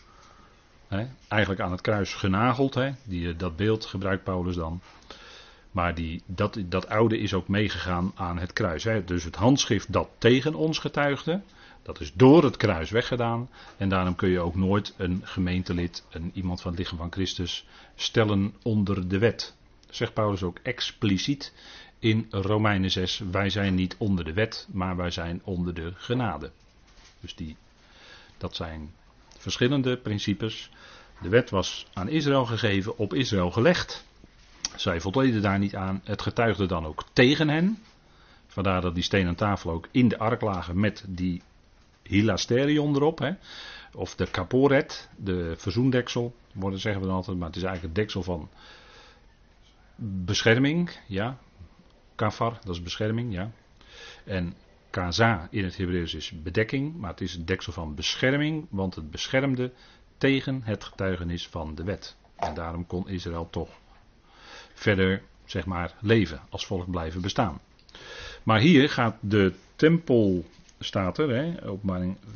hè, 0.88 1.08
eigenlijk 1.28 1.62
aan 1.62 1.71
het 1.71 1.82
kruis 1.82 2.13
genageld. 2.13 2.73
Hè, 2.73 2.91
die, 3.04 3.36
dat 3.36 3.56
beeld 3.56 3.86
gebruikt 3.86 4.23
Paulus 4.23 4.56
dan. 4.56 4.82
Maar 5.71 5.95
die, 5.95 6.21
dat, 6.25 6.58
dat 6.65 6.89
oude 6.89 7.17
is 7.17 7.34
ook 7.34 7.47
meegegaan 7.47 8.12
aan 8.15 8.38
het 8.39 8.54
kruis. 8.54 8.84
Hè. 8.84 9.04
Dus 9.04 9.23
het 9.23 9.36
handschrift 9.36 9.93
dat 9.93 10.10
tegen 10.17 10.56
ons 10.56 10.80
getuigde, 10.80 11.41
dat 11.84 11.99
is 11.99 12.13
door 12.13 12.43
het 12.43 12.58
kruis 12.58 12.89
weggedaan. 12.89 13.49
En 13.78 13.89
daarom 13.89 14.15
kun 14.15 14.30
je 14.30 14.39
ook 14.39 14.56
nooit 14.56 14.93
een 14.97 15.21
gemeentelid, 15.23 16.06
een, 16.10 16.32
iemand 16.34 16.62
van 16.62 16.71
het 16.71 16.80
lichaam 16.80 16.97
van 16.97 17.12
Christus, 17.12 17.67
stellen 17.95 18.54
onder 18.63 19.08
de 19.08 19.17
wet. 19.17 19.58
Zegt 19.89 20.13
Paulus 20.13 20.43
ook 20.43 20.58
expliciet 20.63 21.54
in 21.99 22.27
Romeinen 22.29 22.91
6. 22.91 23.21
Wij 23.31 23.49
zijn 23.49 23.75
niet 23.75 23.95
onder 23.97 24.25
de 24.25 24.33
wet, 24.33 24.67
maar 24.71 24.95
wij 24.95 25.12
zijn 25.12 25.41
onder 25.43 25.73
de 25.73 25.91
genade. 25.95 26.51
Dus 27.19 27.35
die, 27.35 27.55
dat 28.38 28.55
zijn 28.55 28.91
verschillende 29.38 29.97
principes. 29.97 30.71
De 31.21 31.29
wet 31.29 31.49
was 31.49 31.88
aan 31.93 32.09
Israël 32.09 32.45
gegeven, 32.45 32.97
op 32.97 33.13
Israël 33.13 33.51
gelegd. 33.51 34.05
Zij 34.75 35.01
voldeden 35.01 35.41
daar 35.41 35.59
niet 35.59 35.75
aan. 35.75 36.01
Het 36.03 36.21
getuigde 36.21 36.65
dan 36.65 36.85
ook 36.85 37.03
tegen 37.13 37.49
hen. 37.49 37.77
Vandaar 38.47 38.81
dat 38.81 38.95
die 38.95 39.03
stenen 39.03 39.35
tafel 39.35 39.71
ook 39.71 39.88
in 39.91 40.07
de 40.07 40.17
ark 40.17 40.41
lagen 40.41 40.79
met 40.79 41.03
die 41.07 41.41
hilasterion 42.03 42.95
erop. 42.95 43.19
Hè. 43.19 43.31
Of 43.93 44.15
de 44.15 44.31
caporet, 44.31 45.09
de 45.17 45.53
verzoendeksel, 45.57 46.35
worden 46.53 46.79
zeggen 46.79 47.01
we 47.01 47.07
dan 47.07 47.15
altijd. 47.15 47.38
Maar 47.38 47.47
het 47.47 47.55
is 47.55 47.63
eigenlijk 47.63 47.95
het 47.95 48.03
deksel 48.03 48.23
van 48.23 48.49
bescherming. 49.95 50.99
Ja, 51.07 51.38
kafar, 52.19 52.60
dat 52.63 52.75
is 52.75 52.82
bescherming. 52.82 53.34
Ja. 53.34 53.51
En 54.23 54.55
kaza 54.89 55.47
in 55.51 55.63
het 55.63 55.77
Hebreeuws 55.77 56.13
is 56.13 56.32
bedekking. 56.32 56.97
Maar 56.97 57.10
het 57.10 57.21
is 57.21 57.36
een 57.36 57.45
deksel 57.45 57.73
van 57.73 57.95
bescherming. 57.95 58.67
Want 58.69 58.95
het 58.95 59.12
beschermde 59.12 59.71
tegen 60.17 60.62
het 60.63 60.84
getuigenis 60.84 61.47
van 61.47 61.75
de 61.75 61.84
wet. 61.84 62.15
En 62.36 62.53
daarom 62.53 62.88
kon 62.88 63.10
Israël 63.10 63.47
toch 63.49 63.69
verder 64.73 65.21
zeg 65.45 65.65
maar, 65.65 65.93
leven, 65.99 66.41
als 66.49 66.65
volk 66.65 66.91
blijven 66.91 67.21
bestaan. 67.21 67.60
Maar 68.43 68.60
hier 68.60 68.89
gaat 68.89 69.15
de 69.19 69.53
tempel, 69.75 70.45
staat 70.79 71.17
er, 71.17 71.29
hè, 71.29 71.55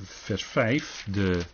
vers 0.03 0.45
5, 0.45 1.05
de 1.11 1.45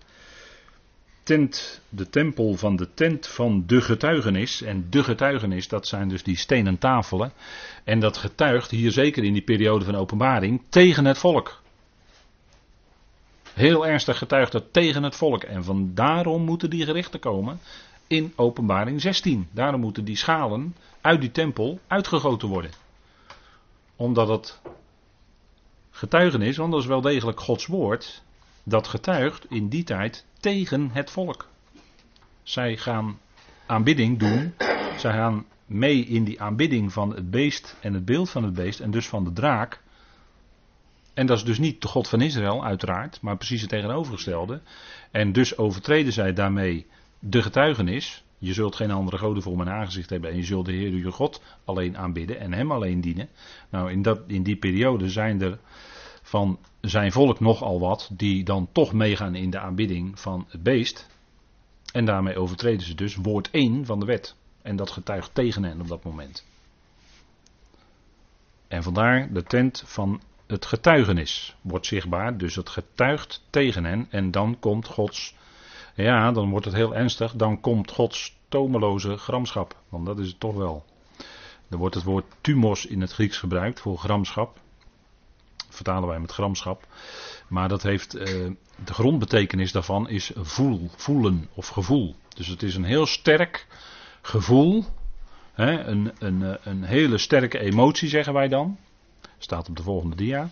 de 1.90 2.10
tempel 2.10 2.56
van 2.56 2.76
de 2.76 2.94
tent 2.94 3.28
van 3.28 3.64
de 3.68 3.82
getuigenis. 3.82 4.62
En 4.62 4.88
de 4.90 5.04
getuigenis, 5.04 5.68
dat 5.68 5.88
zijn 5.88 6.10
dus 6.10 6.24
die 6.24 6.38
stenen 6.38 6.78
tafelen. 6.78 7.32
En 7.84 8.00
dat 8.00 8.18
getuigt 8.18 8.72
hier 8.72 8.92
zeker 8.92 9.24
in 9.24 9.34
die 9.34 9.42
periode 9.42 9.86
van 9.86 9.96
openbaring 9.96 10.62
tegen 10.70 11.06
het 11.06 11.18
volk. 11.18 11.62
Heel 13.54 13.88
ernstig 13.88 14.18
getuigt 14.18 14.52
dat 14.52 14.74
tegen 14.74 15.04
het 15.04 15.16
volk. 15.16 15.44
En 15.44 15.64
van 15.64 15.92
daarom 15.94 16.42
moeten 16.42 16.70
die 16.70 16.86
gerichten 16.86 17.20
komen 17.20 17.60
in 18.08 18.34
openbaring 18.36 19.02
16. 19.02 19.48
Daarom 19.52 19.82
moeten 19.82 20.06
die 20.06 20.18
schalen 20.18 20.76
uit 21.02 21.22
die 21.22 21.32
tempel 21.32 21.80
uitgegoten 21.88 22.48
worden. 22.48 22.72
Omdat 23.96 24.28
het 24.28 24.62
getuigenis, 25.92 26.58
want 26.58 26.72
dat 26.72 26.82
is 26.82 26.88
wel 26.88 27.02
degelijk 27.02 27.40
Gods 27.40 27.66
woord, 27.66 28.24
dat 28.64 28.88
getuigt 28.88 29.46
in 29.50 29.68
die 29.68 29.84
tijd 29.84 30.26
tegen 30.40 30.90
het 30.94 31.12
volk. 31.12 31.48
Zij 32.44 32.78
gaan 32.78 33.20
aanbidding 33.66 34.20
doen, 34.20 34.54
zij 34.98 35.14
gaan 35.14 35.46
mee 35.66 36.06
in 36.06 36.24
die 36.24 36.42
aanbidding 36.42 36.94
van 36.94 37.16
het 37.16 37.32
beest 37.32 37.76
en 37.82 37.94
het 37.94 38.06
beeld 38.06 38.30
van 38.30 38.44
het 38.44 38.54
beest 38.54 38.80
en 38.80 38.92
dus 38.92 39.08
van 39.08 39.24
de 39.24 39.34
draak. 39.34 39.82
En 41.14 41.26
dat 41.26 41.38
is 41.38 41.44
dus 41.44 41.60
niet 41.60 41.82
de 41.82 41.88
God 41.88 42.08
van 42.08 42.22
Israël, 42.22 42.66
uiteraard, 42.66 43.22
maar 43.22 43.38
precies 43.38 43.62
het 43.62 43.70
tegenovergestelde. 43.70 44.62
En 45.12 45.32
dus 45.32 45.58
overtreden 45.58 46.14
zij 46.14 46.34
daarmee 46.34 46.88
de 47.20 47.42
getuigenis. 47.42 48.24
Je 48.38 48.54
zult 48.54 48.76
geen 48.76 48.92
andere 48.92 49.18
goden 49.18 49.44
voor 49.44 49.58
mijn 49.58 49.70
aangezicht 49.70 50.10
hebben 50.10 50.30
en 50.30 50.36
je 50.36 50.44
zult 50.44 50.66
de 50.66 50.72
Heer 50.72 50.96
je 50.96 51.12
God 51.12 51.42
alleen 51.66 51.98
aanbidden 51.98 52.40
en 52.40 52.54
hem 52.54 52.72
alleen 52.72 53.02
dienen. 53.02 53.30
Nou, 53.70 53.92
in, 53.92 54.02
dat, 54.02 54.22
in 54.28 54.44
die 54.44 54.56
periode 54.56 55.10
zijn 55.10 55.42
er 55.42 55.60
van 56.30 56.60
zijn 56.82 57.12
volk 57.12 57.40
nogal 57.40 57.80
wat 57.80 58.10
die 58.14 58.44
dan 58.44 58.70
toch 58.72 58.94
meegaan 58.94 59.36
in 59.36 59.50
de 59.50 59.60
aanbidding 59.60 60.20
van 60.20 60.46
het 60.50 60.64
beest. 60.64 61.08
En 61.94 62.06
daarmee 62.06 62.38
overtreden 62.38 62.86
ze 62.86 62.96
dus 62.96 63.16
woord 63.16 63.50
1 63.52 63.86
van 63.86 64.00
de 64.00 64.06
wet. 64.06 64.36
En 64.62 64.76
dat 64.76 64.92
getuigt 64.92 65.34
tegen 65.34 65.64
hen 65.64 65.82
op 65.82 65.88
dat 65.88 66.04
moment. 66.04 66.46
En 68.68 68.84
vandaar 68.84 69.34
de 69.34 69.44
tent 69.44 69.84
van 69.86 70.22
het 70.48 70.66
getuigenis 70.66 71.56
wordt 71.62 71.86
zichtbaar. 71.86 72.38
Dus 72.38 72.56
het 72.56 72.70
getuigt 72.70 73.44
tegen 73.50 73.86
hen. 73.86 74.08
En 74.10 74.32
dan 74.32 74.58
komt 74.60 74.88
Gods 74.88 75.36
ja, 75.96 76.32
dan 76.32 76.50
wordt 76.50 76.66
het 76.66 76.76
heel 76.76 76.96
ernstig. 76.96 77.34
Dan 77.34 77.62
komt 77.62 77.92
Gods 77.92 78.38
tomeloze 78.50 79.18
gramschap. 79.18 79.76
Want 79.90 80.06
dat 80.06 80.20
is 80.20 80.28
het 80.28 80.40
toch 80.40 80.56
wel. 80.56 80.86
Er 81.70 81.78
wordt 81.78 81.96
het 81.96 82.04
woord 82.04 82.26
tumos 82.42 82.86
in 82.86 83.02
het 83.02 83.12
Grieks 83.12 83.38
gebruikt 83.38 83.80
voor 83.80 83.98
gramschap. 83.98 84.60
Vertalen 85.70 86.10
wij 86.10 86.20
met 86.20 86.32
gramschap. 86.32 86.88
Maar 87.48 87.70
dat 87.70 87.84
heeft, 87.84 88.16
eh, 88.16 88.26
de 88.86 88.94
grondbetekenis 88.94 89.72
daarvan 89.72 90.10
is 90.10 90.32
voel, 90.36 90.90
voelen 90.96 91.50
of 91.54 91.68
gevoel. 91.68 92.16
Dus 92.36 92.48
het 92.48 92.64
is 92.64 92.76
een 92.76 92.84
heel 92.84 93.06
sterk 93.06 93.68
gevoel. 94.22 94.86
Hè, 95.54 95.84
een, 95.84 96.12
een, 96.20 96.44
eh, 96.44 96.56
een 96.64 96.84
hele 96.84 97.18
sterke 97.18 97.60
emotie 97.60 98.10
zeggen 98.10 98.34
wij 98.34 98.48
dan. 98.48 98.78
Staat 99.38 99.70
op 99.70 99.76
de 99.76 99.84
volgende 99.84 100.16
dia. 100.16 100.50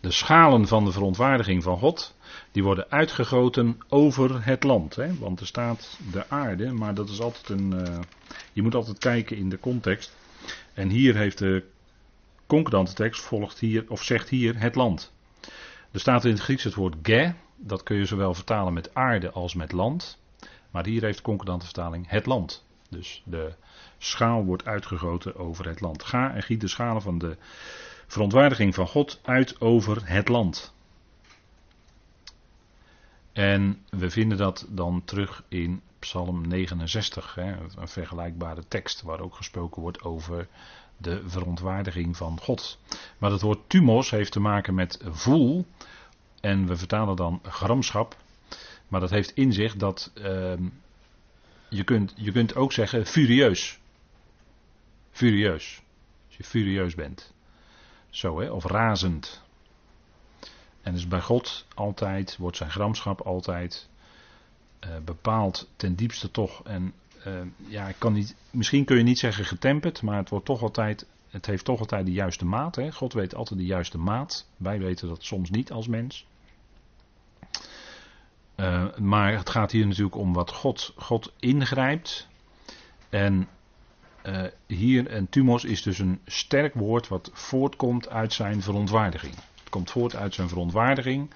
De 0.00 0.10
schalen 0.10 0.66
van 0.66 0.84
de 0.84 0.92
verontwaardiging 0.92 1.62
van 1.62 1.78
God, 1.78 2.14
die 2.52 2.62
worden 2.62 2.90
uitgegoten 2.90 3.78
over 3.88 4.44
het 4.44 4.62
land. 4.62 4.96
Hè? 4.96 5.14
Want 5.18 5.40
er 5.40 5.46
staat 5.46 5.98
de 6.12 6.28
aarde, 6.28 6.72
maar 6.72 6.94
dat 6.94 7.08
is 7.08 7.20
altijd 7.20 7.48
een. 7.48 7.72
Uh, 7.72 7.98
je 8.52 8.62
moet 8.62 8.74
altijd 8.74 8.98
kijken 8.98 9.36
in 9.36 9.48
de 9.48 9.58
context. 9.58 10.16
En 10.74 10.88
hier 10.88 11.16
heeft 11.16 11.38
de 11.38 11.64
concordante 12.50 12.94
tekst 12.94 13.22
volgt 13.22 13.58
hier, 13.58 13.84
of 13.88 14.02
zegt 14.02 14.28
hier 14.28 14.60
het 14.60 14.74
land. 14.74 15.12
Er 15.90 16.00
staat 16.00 16.24
in 16.24 16.30
het 16.30 16.40
Grieks 16.40 16.64
het 16.64 16.74
woord 16.74 16.94
ge, 17.02 17.32
dat 17.56 17.82
kun 17.82 17.96
je 17.96 18.04
zowel 18.04 18.34
vertalen 18.34 18.72
met 18.72 18.94
aarde 18.94 19.30
als 19.30 19.54
met 19.54 19.72
land. 19.72 20.18
Maar 20.70 20.86
hier 20.86 21.02
heeft 21.02 21.16
de 21.16 21.22
concordante 21.22 21.64
vertaling 21.64 22.08
het 22.08 22.26
land. 22.26 22.66
Dus 22.88 23.22
de 23.24 23.54
schaal 23.98 24.44
wordt 24.44 24.64
uitgegoten 24.64 25.36
over 25.36 25.66
het 25.66 25.80
land. 25.80 26.02
Ga 26.02 26.34
en 26.34 26.42
giet 26.42 26.60
de 26.60 26.68
schalen 26.68 27.02
van 27.02 27.18
de 27.18 27.36
verontwaardiging 28.06 28.74
van 28.74 28.86
God 28.86 29.20
uit 29.22 29.60
over 29.60 30.08
het 30.08 30.28
land. 30.28 30.74
En 33.32 33.84
we 33.90 34.10
vinden 34.10 34.38
dat 34.38 34.66
dan 34.68 35.02
terug 35.04 35.44
in 35.48 35.82
Psalm 35.98 36.48
69, 36.48 37.34
hè, 37.34 37.56
een 37.76 37.88
vergelijkbare 37.88 38.64
tekst 38.68 39.02
waar 39.02 39.20
ook 39.20 39.34
gesproken 39.34 39.82
wordt 39.82 40.02
over 40.02 40.48
de 41.00 41.28
verontwaardiging 41.28 42.16
van 42.16 42.40
God. 42.40 42.78
Maar 43.18 43.30
het 43.30 43.40
woord 43.40 43.68
tumos 43.68 44.10
heeft 44.10 44.32
te 44.32 44.40
maken 44.40 44.74
met 44.74 45.00
voel 45.04 45.66
en 46.40 46.66
we 46.66 46.76
vertalen 46.76 47.16
dan 47.16 47.40
gramschap. 47.42 48.16
Maar 48.88 49.00
dat 49.00 49.10
heeft 49.10 49.30
in 49.30 49.52
zich 49.52 49.76
dat 49.76 50.12
uh, 50.14 50.52
je, 51.68 51.84
kunt, 51.84 52.12
je 52.16 52.32
kunt 52.32 52.54
ook 52.54 52.72
zeggen 52.72 53.06
furieus. 53.06 53.78
Furieus. 55.10 55.82
Als 56.26 56.36
je 56.36 56.44
furieus 56.44 56.94
bent. 56.94 57.32
Zo 58.10 58.40
hè, 58.40 58.50
of 58.50 58.64
razend. 58.64 59.42
En 60.82 60.92
dus 60.92 61.08
bij 61.08 61.20
God 61.20 61.66
altijd, 61.74 62.36
wordt 62.36 62.56
zijn 62.56 62.70
gramschap 62.70 63.20
altijd 63.20 63.88
uh, 64.84 64.96
bepaald 65.04 65.70
ten 65.76 65.94
diepste 65.94 66.30
toch. 66.30 66.62
En 66.64 66.94
ja, 67.56 67.88
ik 67.88 67.94
kan 67.98 68.12
niet, 68.12 68.36
misschien 68.50 68.84
kun 68.84 68.96
je 68.96 69.02
niet 69.02 69.18
zeggen 69.18 69.44
getemperd, 69.44 70.02
maar 70.02 70.16
het 70.16 70.28
wordt 70.28 70.46
toch 70.46 70.62
altijd, 70.62 71.06
het 71.30 71.46
heeft 71.46 71.64
toch 71.64 71.80
altijd 71.80 72.06
de 72.06 72.12
juiste 72.12 72.44
maat. 72.44 72.76
Hè? 72.76 72.92
God 72.92 73.12
weet 73.12 73.34
altijd 73.34 73.60
de 73.60 73.66
juiste 73.66 73.98
maat. 73.98 74.46
Wij 74.56 74.78
weten 74.78 75.08
dat 75.08 75.24
soms 75.24 75.50
niet 75.50 75.72
als 75.72 75.88
mens. 75.88 76.26
Uh, 78.56 78.96
maar 78.96 79.36
het 79.36 79.50
gaat 79.50 79.70
hier 79.70 79.86
natuurlijk 79.86 80.16
om 80.16 80.32
wat 80.32 80.50
God, 80.50 80.92
God 80.96 81.32
ingrijpt. 81.38 82.28
En 83.08 83.48
uh, 84.26 84.44
hier, 84.66 85.06
en 85.06 85.28
tumos 85.28 85.64
is 85.64 85.82
dus 85.82 85.98
een 85.98 86.20
sterk 86.26 86.74
woord 86.74 87.08
wat 87.08 87.30
voortkomt 87.32 88.08
uit 88.08 88.32
zijn 88.32 88.62
verontwaardiging. 88.62 89.34
Het 89.34 89.68
komt 89.68 89.90
voort 89.90 90.16
uit 90.16 90.34
zijn 90.34 90.48
verontwaardiging. 90.48 91.30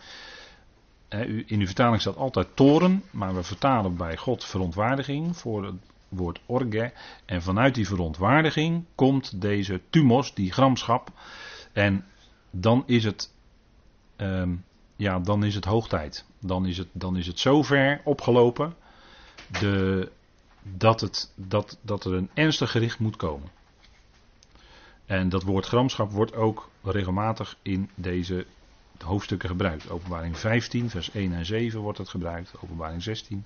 In 1.23 1.61
uw 1.61 1.67
vertaling 1.67 2.01
staat 2.01 2.17
altijd 2.17 2.57
toren, 2.57 3.03
maar 3.11 3.35
we 3.35 3.43
vertalen 3.43 3.97
bij 3.97 4.17
God 4.17 4.45
verontwaardiging 4.45 5.37
voor 5.37 5.65
het 5.65 5.75
woord 6.09 6.41
orge. 6.47 6.93
En 7.25 7.43
vanuit 7.43 7.75
die 7.75 7.87
verontwaardiging 7.87 8.85
komt 8.95 9.41
deze 9.41 9.81
tumos, 9.91 10.35
die 10.35 10.53
gramschap. 10.53 11.11
En 11.73 12.05
dan 12.51 12.83
is 12.87 13.05
het, 13.05 13.33
uh, 14.17 14.43
ja, 14.97 15.19
dan 15.19 15.45
is 15.45 15.55
het 15.55 15.65
hoogtijd. 15.65 16.25
Dan 16.41 16.67
is 16.67 16.79
het, 16.79 16.89
dan 16.93 17.17
is 17.17 17.27
het 17.27 17.39
zover 17.39 18.01
opgelopen. 18.05 18.75
De, 19.61 20.11
dat, 20.63 21.01
het, 21.01 21.33
dat, 21.35 21.79
dat 21.81 22.05
er 22.05 22.13
een 22.13 22.31
ernstig 22.35 22.71
gericht 22.71 22.99
moet 22.99 23.17
komen. 23.17 23.49
En 25.07 25.29
dat 25.29 25.43
woord 25.43 25.67
gramschap 25.67 26.11
wordt 26.11 26.35
ook 26.35 26.71
regelmatig 26.83 27.57
in 27.63 27.91
deze 27.95 28.47
hoofdstukken 29.03 29.49
gebruikt. 29.49 29.91
Openbaring 29.91 30.39
15, 30.39 30.91
vers 30.91 31.11
1 31.11 31.33
en 31.33 31.47
7 31.47 31.81
wordt 31.81 31.99
het 31.99 32.09
gebruikt. 32.09 32.53
Openbaring 32.61 33.03
16. 33.03 33.45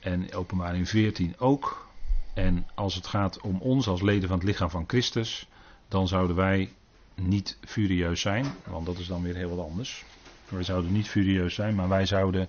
En 0.00 0.34
openbaring 0.34 0.88
14 0.88 1.34
ook. 1.38 1.86
En 2.34 2.66
als 2.74 2.94
het 2.94 3.06
gaat 3.06 3.40
om 3.40 3.60
ons 3.60 3.86
als 3.86 4.02
leden 4.02 4.28
van 4.28 4.38
het 4.38 4.46
lichaam 4.46 4.70
van 4.70 4.84
Christus, 4.86 5.48
dan 5.88 6.08
zouden 6.08 6.36
wij 6.36 6.72
niet 7.14 7.58
furieus 7.64 8.20
zijn, 8.20 8.46
want 8.64 8.86
dat 8.86 8.98
is 8.98 9.06
dan 9.06 9.22
weer 9.22 9.34
heel 9.34 9.56
wat 9.56 9.66
anders. 9.66 10.04
We 10.48 10.62
zouden 10.62 10.92
niet 10.92 11.08
furieus 11.08 11.54
zijn, 11.54 11.74
maar 11.74 11.88
wij 11.88 12.06
zouden 12.06 12.48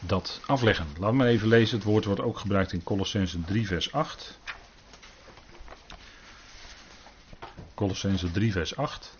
dat 0.00 0.40
afleggen. 0.46 0.86
Laat 0.98 1.12
maar 1.12 1.26
even 1.26 1.48
lezen. 1.48 1.76
Het 1.76 1.86
woord 1.86 2.04
wordt 2.04 2.20
ook 2.20 2.38
gebruikt 2.38 2.72
in 2.72 2.82
Colossense 2.82 3.40
3, 3.40 3.66
vers 3.66 3.92
8. 3.92 4.38
Colossense 7.74 8.30
3, 8.30 8.52
vers 8.52 8.76
8. 8.76 9.16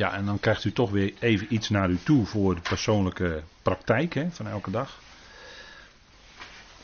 Ja, 0.00 0.12
en 0.12 0.24
dan 0.24 0.40
krijgt 0.40 0.64
u 0.64 0.72
toch 0.72 0.90
weer 0.90 1.14
even 1.18 1.54
iets 1.54 1.68
naar 1.68 1.90
u 1.90 1.98
toe 2.02 2.26
voor 2.26 2.54
de 2.54 2.60
persoonlijke 2.60 3.42
praktijk 3.62 4.14
hè, 4.14 4.30
van 4.30 4.46
elke 4.46 4.70
dag. 4.70 5.00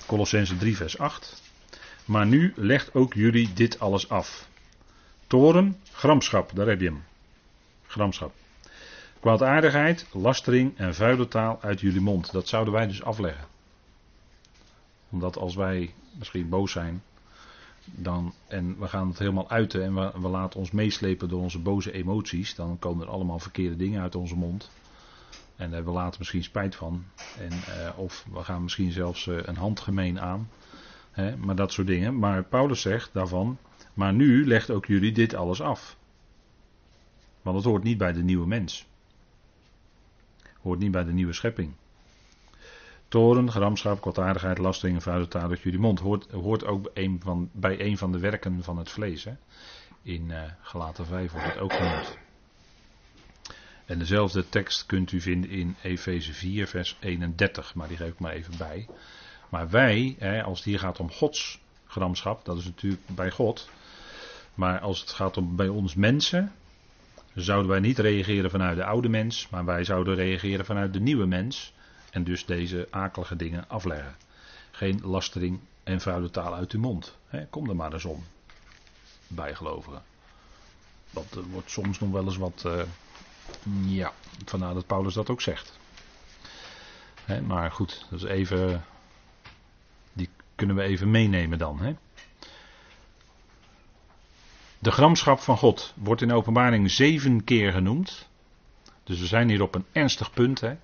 Colossense 0.07 0.57
3, 0.57 0.77
vers 0.77 0.99
8. 0.99 1.43
Maar 2.05 2.27
nu 2.27 2.53
legt 2.57 2.95
ook 2.95 3.15
jullie 3.15 3.53
dit 3.53 3.81
alles 3.81 4.09
af. 4.09 4.49
Toren, 5.27 5.81
gramschap, 5.93 6.51
daar 6.55 6.67
heb 6.67 6.81
je 6.81 6.87
hem. 6.87 7.05
Gramschap. 7.87 8.33
Kwaadaardigheid, 9.21 10.07
lastering 10.13 10.79
en 10.79 10.95
vuile 10.95 11.29
taal 11.29 11.59
uit 11.63 11.81
jullie 11.81 12.01
mond. 12.01 12.33
Dat 12.33 12.49
zouden 12.49 12.73
wij 12.73 12.87
dus 12.87 13.03
afleggen. 13.03 13.47
Omdat 15.11 15.37
als 15.37 15.55
wij 15.55 15.95
misschien 16.19 16.49
boos 16.49 16.73
zijn, 16.73 17.03
dan, 17.95 18.35
en 18.47 18.79
we 18.79 18.89
gaan 18.89 19.09
het 19.09 19.19
helemaal 19.19 19.51
uiten 19.51 19.83
en 19.83 19.95
we, 20.23 20.29
laten 20.29 20.61
ons 20.61 20.71
meeslepen 20.71 21.29
door 21.29 21.41
onze 21.41 21.59
boze 21.59 21.93
emoties, 21.93 22.55
dan 22.55 22.79
komen 22.79 23.07
er 23.07 23.13
allemaal 23.13 23.39
verkeerde 23.39 23.77
dingen 23.77 24.03
uit 24.03 24.15
onze 24.15 24.37
mond. 24.37 24.71
En 25.57 25.73
hebben 25.73 25.93
we 25.93 25.99
later 25.99 26.19
misschien 26.19 26.43
spijt 26.43 26.75
van. 26.77 27.05
En, 27.39 27.53
uh, 27.53 27.99
of 27.99 28.27
we 28.33 28.43
gaan 28.43 28.63
misschien 28.63 28.93
zelfs 28.93 29.27
uh, 29.27 29.39
een 29.43 29.57
handgemeen 29.57 30.21
aan. 30.21 30.49
Hè, 31.11 31.37
maar 31.37 31.57
dat 31.57 31.73
soort 31.73 31.87
dingen. 31.87 32.19
Maar 32.19 32.45
Paulus 32.45 32.81
zegt 32.81 33.11
daarvan, 33.13 33.59
maar 33.95 34.13
nu 34.13 34.47
legt 34.47 34.71
ook 34.71 34.87
jullie 34.87 35.13
dit 35.13 35.35
alles 35.35 35.61
af. 35.61 35.97
Want 37.43 37.57
het 37.57 37.67
hoort 37.67 37.83
niet 37.83 37.99
bij 37.99 38.13
de 38.13 38.23
nieuwe 38.23 38.47
mens. 38.47 38.87
Hoort 40.61 40.79
niet 40.79 40.91
bij 40.91 41.05
de 41.05 41.13
nieuwe 41.13 41.33
schepping. 41.33 41.73
Toren, 43.09 43.51
gramschap, 43.51 44.01
kwaadaardigheid, 44.01 44.59
lasting 44.59 44.95
en 44.95 45.03
vuile 45.03 45.29
taal 45.29 45.51
uit 45.51 45.61
jullie 45.61 45.79
mond. 45.79 46.01
Hoort, 46.01 46.31
hoort 46.31 46.65
ook 46.65 46.91
van, 47.19 47.51
bij 47.53 47.81
een 47.81 47.99
van 47.99 48.13
de 48.13 48.19
werken 48.19 48.63
van 48.63 48.79
het 48.79 48.91
vlees. 48.91 49.25
Hè? 49.25 49.33
In 50.03 50.29
uh, 50.31 50.43
Galaten 50.61 51.07
5 51.07 51.33
wordt 51.33 51.47
het 51.47 51.59
ook 51.59 51.73
genoemd. 51.73 52.19
En 53.85 53.99
dezelfde 53.99 54.49
tekst 54.49 54.87
kunt 54.87 55.13
u 55.13 55.21
vinden 55.21 55.51
in 55.51 55.77
Efeze 55.83 56.33
4, 56.33 56.67
vers 56.67 56.97
31. 57.01 57.75
Maar 57.75 57.89
die 57.89 57.97
geef 57.97 58.13
ik 58.13 58.19
maar 58.19 58.33
even 58.33 58.57
bij. 58.59 58.89
Maar 59.49 59.71
wij, 59.71 60.17
hè, 60.19 60.43
als 60.43 60.59
het 60.59 60.67
hier 60.67 60.79
gaat 60.79 61.01
om 61.01 61.11
Gods 61.11 61.61
gramschap, 61.87 62.45
dat 62.45 62.59
is 62.59 62.65
natuurlijk 62.65 63.03
bij 63.07 63.31
God. 63.31 63.69
Maar 64.55 64.81
als 64.81 65.01
het 65.01 65.11
gaat 65.11 65.37
om 65.37 65.57
bij 65.57 65.69
ons 65.69 65.95
mensen, 65.95 66.53
zouden 67.35 67.71
wij 67.71 67.81
niet 67.81 67.99
reageren 67.99 68.51
vanuit 68.51 68.77
de 68.77 68.85
oude 68.85 69.09
mens, 69.09 69.49
maar 69.49 69.65
wij 69.65 69.85
zouden 69.85 70.15
reageren 70.15 70.65
vanuit 70.65 70.93
de 70.93 71.01
nieuwe 71.01 71.27
mens. 71.27 71.75
En 72.17 72.25
dus 72.25 72.47
deze 72.47 72.89
akelige 72.91 73.37
dingen 73.37 73.69
afleggen. 73.69 74.17
Geen 74.71 75.01
lastering 75.03 75.61
en 75.85 76.01
vuile 76.01 76.31
taal 76.31 76.55
uit 76.55 76.73
uw 76.73 76.81
mond. 76.81 77.17
kom 77.51 77.69
er 77.69 77.77
maar 77.77 77.93
eens 77.93 78.05
om. 78.05 78.25
Bijgelovigen. 79.29 80.03
Dat 81.11 81.39
wordt 81.51 81.71
soms 81.71 82.01
nog 82.01 82.11
wel 82.11 82.25
eens 82.25 82.37
wat. 82.37 82.63
Uh, 82.67 82.83
ja, 83.85 84.13
vandaar 84.45 84.75
dat 84.75 84.87
Paulus 84.87 85.15
dat 85.15 85.31
ook 85.31 85.41
zegt. 85.41 85.79
maar 87.47 87.71
goed, 87.71 88.07
dat 88.11 88.23
is 88.23 88.29
even. 88.29 88.85
Die 90.13 90.29
kunnen 90.55 90.77
we 90.77 90.83
even 90.83 91.11
meenemen 91.11 91.59
dan. 91.59 91.99
De 94.79 94.91
gramschap 94.91 95.41
van 95.41 95.57
God 95.57 95.93
wordt 95.97 96.23
in 96.23 96.33
openbaring 96.33 96.91
zeven 96.91 97.45
keer 97.45 97.73
genoemd. 97.73 98.29
Dus 99.05 99.21
we 99.21 99.27
zijn 99.27 99.49
hier 99.49 99.63
op 99.63 99.75
een 99.75 99.87
ernstig 99.93 100.31
punt. 100.31 100.61
Hè. 100.61 100.77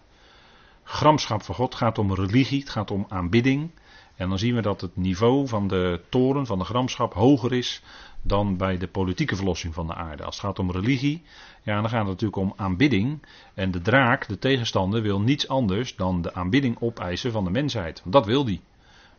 Gramschap 0.84 1.42
van 1.42 1.54
God 1.54 1.74
gaat 1.74 1.98
om 1.98 2.14
religie, 2.14 2.60
het 2.60 2.70
gaat 2.70 2.90
om 2.90 3.06
aanbidding. 3.08 3.70
En 4.16 4.28
dan 4.28 4.38
zien 4.38 4.54
we 4.54 4.62
dat 4.62 4.80
het 4.80 4.96
niveau 4.96 5.48
van 5.48 5.68
de 5.68 6.00
toren, 6.08 6.46
van 6.46 6.58
de 6.58 6.64
gramschap, 6.64 7.14
hoger 7.14 7.52
is 7.52 7.82
dan 8.22 8.56
bij 8.56 8.78
de 8.78 8.88
politieke 8.88 9.36
verlossing 9.36 9.74
van 9.74 9.86
de 9.86 9.94
aarde. 9.94 10.24
Als 10.24 10.36
het 10.36 10.44
gaat 10.44 10.58
om 10.58 10.70
religie, 10.70 11.22
ja, 11.62 11.80
dan 11.80 11.90
gaat 11.90 11.98
het 11.98 12.08
natuurlijk 12.08 12.36
om 12.36 12.52
aanbidding. 12.56 13.26
En 13.54 13.70
de 13.70 13.80
draak, 13.80 14.28
de 14.28 14.38
tegenstander, 14.38 15.02
wil 15.02 15.20
niets 15.20 15.48
anders 15.48 15.96
dan 15.96 16.22
de 16.22 16.34
aanbidding 16.34 16.80
opeisen 16.80 17.32
van 17.32 17.44
de 17.44 17.50
mensheid. 17.50 18.00
Want 18.00 18.14
dat 18.14 18.26
wil 18.26 18.44
die. 18.44 18.60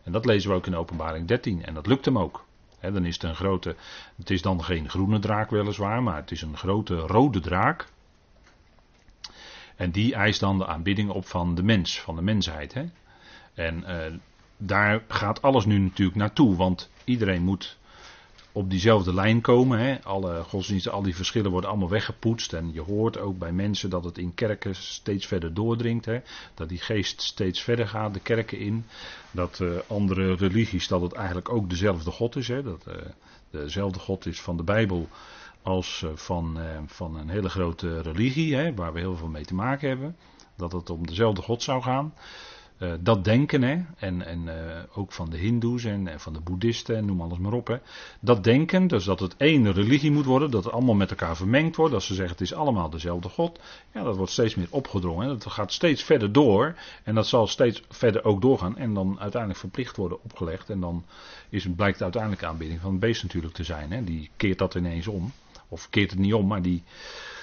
En 0.02 0.12
dat 0.12 0.24
lezen 0.24 0.50
we 0.50 0.56
ook 0.56 0.66
in 0.66 0.76
openbaring 0.76 1.28
13. 1.28 1.64
En 1.64 1.74
dat 1.74 1.86
lukt 1.86 2.04
hem 2.04 2.18
ook. 2.18 2.44
dan 2.80 3.04
is 3.04 3.14
het 3.14 3.22
een 3.22 3.34
grote. 3.34 3.76
Het 4.16 4.30
is 4.30 4.42
dan 4.42 4.64
geen 4.64 4.88
groene 4.88 5.18
draak 5.18 5.50
weliswaar, 5.50 6.02
maar 6.02 6.16
het 6.16 6.30
is 6.30 6.42
een 6.42 6.56
grote 6.56 6.96
rode 6.96 7.40
draak. 7.40 7.92
En 9.76 9.90
die 9.90 10.14
eist 10.14 10.40
dan 10.40 10.58
de 10.58 10.66
aanbidding 10.66 11.10
op 11.10 11.26
van 11.26 11.54
de 11.54 11.62
mens, 11.62 12.00
van 12.00 12.16
de 12.16 12.22
mensheid. 12.22 12.74
Hè? 12.74 12.84
En 13.54 13.84
uh, 13.88 14.18
daar 14.56 15.02
gaat 15.08 15.42
alles 15.42 15.64
nu 15.64 15.78
natuurlijk 15.78 16.16
naartoe, 16.16 16.56
want 16.56 16.90
iedereen 17.04 17.42
moet 17.42 17.76
op 18.52 18.70
diezelfde 18.70 19.14
lijn 19.14 19.40
komen. 19.40 19.78
Hè? 19.78 20.02
Alle 20.02 20.42
godsdiensten, 20.42 20.92
al 20.92 21.02
die 21.02 21.16
verschillen 21.16 21.50
worden 21.50 21.70
allemaal 21.70 21.88
weggepoetst. 21.88 22.52
En 22.52 22.70
je 22.72 22.80
hoort 22.80 23.18
ook 23.18 23.38
bij 23.38 23.52
mensen 23.52 23.90
dat 23.90 24.04
het 24.04 24.18
in 24.18 24.34
kerken 24.34 24.74
steeds 24.74 25.26
verder 25.26 25.54
doordringt. 25.54 26.04
Hè? 26.04 26.20
Dat 26.54 26.68
die 26.68 26.78
geest 26.78 27.22
steeds 27.22 27.62
verder 27.62 27.88
gaat, 27.88 28.14
de 28.14 28.20
kerken 28.20 28.58
in. 28.58 28.84
Dat 29.30 29.58
uh, 29.62 29.70
andere 29.86 30.34
religies, 30.34 30.88
dat 30.88 31.00
het 31.00 31.12
eigenlijk 31.12 31.48
ook 31.48 31.70
dezelfde 31.70 32.10
God 32.10 32.36
is. 32.36 32.48
Hè? 32.48 32.62
Dat 32.62 32.84
uh, 32.88 32.94
dezelfde 33.50 33.98
God 33.98 34.26
is 34.26 34.40
van 34.40 34.56
de 34.56 34.62
Bijbel 34.62 35.08
als 35.64 36.02
uh, 36.04 36.10
van, 36.14 36.58
van 36.86 37.16
een 37.16 37.28
hele 37.28 37.48
grote 37.48 38.00
religie, 38.00 38.54
hè? 38.54 38.74
waar 38.74 38.92
we 38.92 38.98
heel 38.98 39.16
veel 39.16 39.28
mee 39.28 39.44
te 39.44 39.54
maken 39.54 39.88
hebben. 39.88 40.16
Dat 40.56 40.72
het 40.72 40.90
om 40.90 41.06
dezelfde 41.06 41.42
God 41.42 41.62
zou 41.62 41.82
gaan. 41.82 42.14
Uh, 42.78 42.92
dat 43.00 43.24
denken, 43.24 43.62
hè, 43.62 43.82
en, 43.96 44.26
en 44.26 44.48
ook 44.94 45.12
van 45.12 45.30
de 45.30 45.36
Hindoes 45.36 45.84
en, 45.84 46.20
van 46.20 46.32
de 46.32 46.40
Boeddhisten, 46.40 46.96
en 46.96 47.04
noem 47.04 47.20
alles 47.20 47.38
maar 47.38 47.52
op. 47.52 47.66
Hè. 47.66 47.76
Dat 48.20 48.44
denken, 48.44 48.86
dus 48.86 49.04
dat 49.04 49.20
het 49.20 49.36
één 49.36 49.72
religie 49.72 50.10
moet 50.10 50.24
worden, 50.24 50.50
dat 50.50 50.64
het 50.64 50.72
allemaal 50.72 50.94
met 50.94 51.10
elkaar 51.10 51.36
vermengd 51.36 51.76
wordt, 51.76 51.92
dat 51.92 52.02
ze 52.02 52.14
zeggen 52.14 52.32
het 52.32 52.40
is 52.40 52.54
allemaal 52.54 52.90
dezelfde 52.90 53.28
God. 53.28 53.60
Ja, 53.92 54.02
dat 54.02 54.16
wordt 54.16 54.32
steeds 54.32 54.54
meer 54.54 54.66
opgedrongen. 54.70 55.28
Dat 55.28 55.46
gaat 55.46 55.72
steeds 55.72 56.02
verder 56.02 56.32
door 56.32 56.74
en 57.02 57.14
dat 57.14 57.26
zal 57.26 57.46
steeds 57.46 57.82
verder 57.88 58.24
ook 58.24 58.40
doorgaan 58.42 58.76
en 58.76 58.94
dan 58.94 59.20
uiteindelijk 59.20 59.60
verplicht 59.60 59.96
worden 59.96 60.22
opgelegd. 60.22 60.70
En 60.70 60.80
dan 60.80 61.04
is, 61.48 61.66
blijkt 61.76 61.98
de 61.98 62.04
uiteindelijke 62.04 62.46
aanbidding 62.46 62.80
van 62.80 62.90
het 62.90 63.00
beest 63.00 63.22
natuurlijk 63.22 63.54
te 63.54 63.64
zijn. 63.64 63.92
Hè. 63.92 64.04
Die 64.04 64.30
keert 64.36 64.58
dat 64.58 64.74
ineens 64.74 65.06
om, 65.06 65.32
of 65.74 65.90
keert 65.90 66.10
het 66.10 66.18
niet 66.18 66.34
om, 66.34 66.46
maar 66.46 66.62
die, 66.62 66.82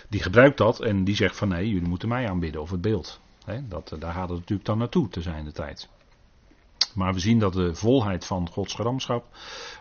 die 0.10 0.22
gebruikt 0.22 0.58
dat 0.58 0.80
en 0.80 1.04
die 1.04 1.16
zegt 1.16 1.38
van 1.38 1.48
nee, 1.48 1.70
jullie 1.70 1.90
moeten 1.90 2.08
mij 2.08 2.30
aanbidden 2.30 2.62
of 2.62 2.72
het 2.72 2.82
beeld 2.82 3.20
dat, 3.60 3.96
daar 4.00 4.14
gaat 4.14 4.30
het 4.30 4.38
natuurlijk 4.38 4.68
dan 4.68 4.78
naartoe 4.78 5.08
te 5.08 5.22
zijn 5.22 5.46
de 5.46 5.52
tijd. 5.52 5.90
Maar 6.94 7.14
we 7.14 7.20
zien 7.20 7.40
dat 7.40 7.54
de 7.54 7.76
volheid 7.76 8.26
van 8.26 8.50
Gods 8.50 8.74
gramschap 8.74 9.26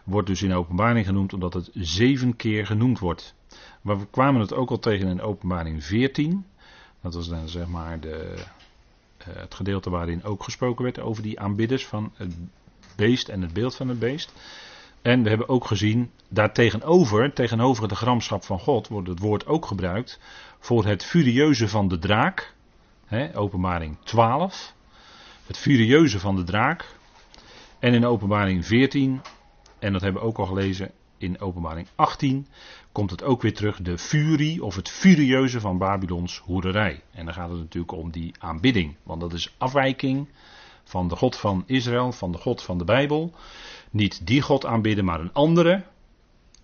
wordt 0.04 0.26
dus 0.26 0.42
in 0.42 0.52
openbaring 0.52 1.06
genoemd 1.06 1.32
omdat 1.32 1.54
het 1.54 1.70
zeven 1.74 2.36
keer 2.36 2.66
genoemd 2.66 2.98
wordt. 2.98 3.34
Maar 3.80 3.98
we 3.98 4.06
kwamen 4.10 4.40
het 4.40 4.54
ook 4.54 4.70
al 4.70 4.78
tegen 4.78 5.08
in 5.08 5.20
openbaring 5.20 5.84
14. 5.84 6.46
Dat 7.00 7.14
was 7.14 7.28
dan 7.28 7.48
zeg 7.48 7.66
maar 7.66 8.00
de, 8.00 8.44
eh, 9.16 9.26
het 9.34 9.54
gedeelte 9.54 9.90
waarin 9.90 10.24
ook 10.24 10.42
gesproken 10.42 10.84
werd 10.84 11.00
over 11.00 11.22
die 11.22 11.40
aanbidders 11.40 11.86
van 11.86 12.12
het 12.14 12.34
beest 12.96 13.28
en 13.28 13.42
het 13.42 13.52
beeld 13.52 13.74
van 13.76 13.88
het 13.88 13.98
beest. 13.98 14.32
En 15.02 15.22
we 15.22 15.28
hebben 15.28 15.48
ook 15.48 15.66
gezien, 15.66 16.10
daartegenover, 16.28 17.32
tegenover 17.32 17.88
de 17.88 17.94
gramschap 17.94 18.44
van 18.44 18.58
God, 18.58 18.88
wordt 18.88 19.08
het 19.08 19.18
woord 19.18 19.46
ook 19.46 19.66
gebruikt 19.66 20.20
voor 20.58 20.84
het 20.86 21.04
furieuze 21.04 21.68
van 21.68 21.88
de 21.88 21.98
draak 21.98 22.54
openbaring 23.34 23.96
12. 24.04 24.74
Het 25.46 25.58
furieuze 25.58 26.20
van 26.20 26.36
de 26.36 26.44
draak. 26.44 26.98
En 27.78 27.94
in 27.94 28.06
openbaring 28.06 28.66
14, 28.66 29.20
en 29.78 29.92
dat 29.92 30.00
hebben 30.00 30.22
we 30.22 30.28
ook 30.28 30.38
al 30.38 30.46
gelezen 30.46 30.90
in 31.18 31.40
openbaring 31.40 31.86
18, 31.94 32.46
komt 32.92 33.10
het 33.10 33.22
ook 33.22 33.42
weer 33.42 33.54
terug, 33.54 33.82
de 33.82 33.98
furie 33.98 34.64
of 34.64 34.76
het 34.76 34.88
furieuze 34.88 35.60
van 35.60 35.78
Babylons 35.78 36.38
hoererij. 36.38 37.02
En 37.10 37.24
dan 37.24 37.34
gaat 37.34 37.50
het 37.50 37.58
natuurlijk 37.58 37.92
om 37.92 38.10
die 38.10 38.34
aanbidding, 38.38 38.96
want 39.02 39.20
dat 39.20 39.32
is 39.32 39.54
afwijking 39.58 40.28
van 40.84 41.08
de 41.08 41.16
God 41.16 41.36
van 41.36 41.62
Israël, 41.66 42.12
van 42.12 42.32
de 42.32 42.38
God 42.38 42.62
van 42.62 42.78
de 42.78 42.84
Bijbel. 42.84 43.34
Niet 43.90 44.26
die 44.26 44.42
God 44.42 44.66
aanbidden, 44.66 45.04
maar 45.04 45.20
een 45.20 45.32
andere. 45.32 45.82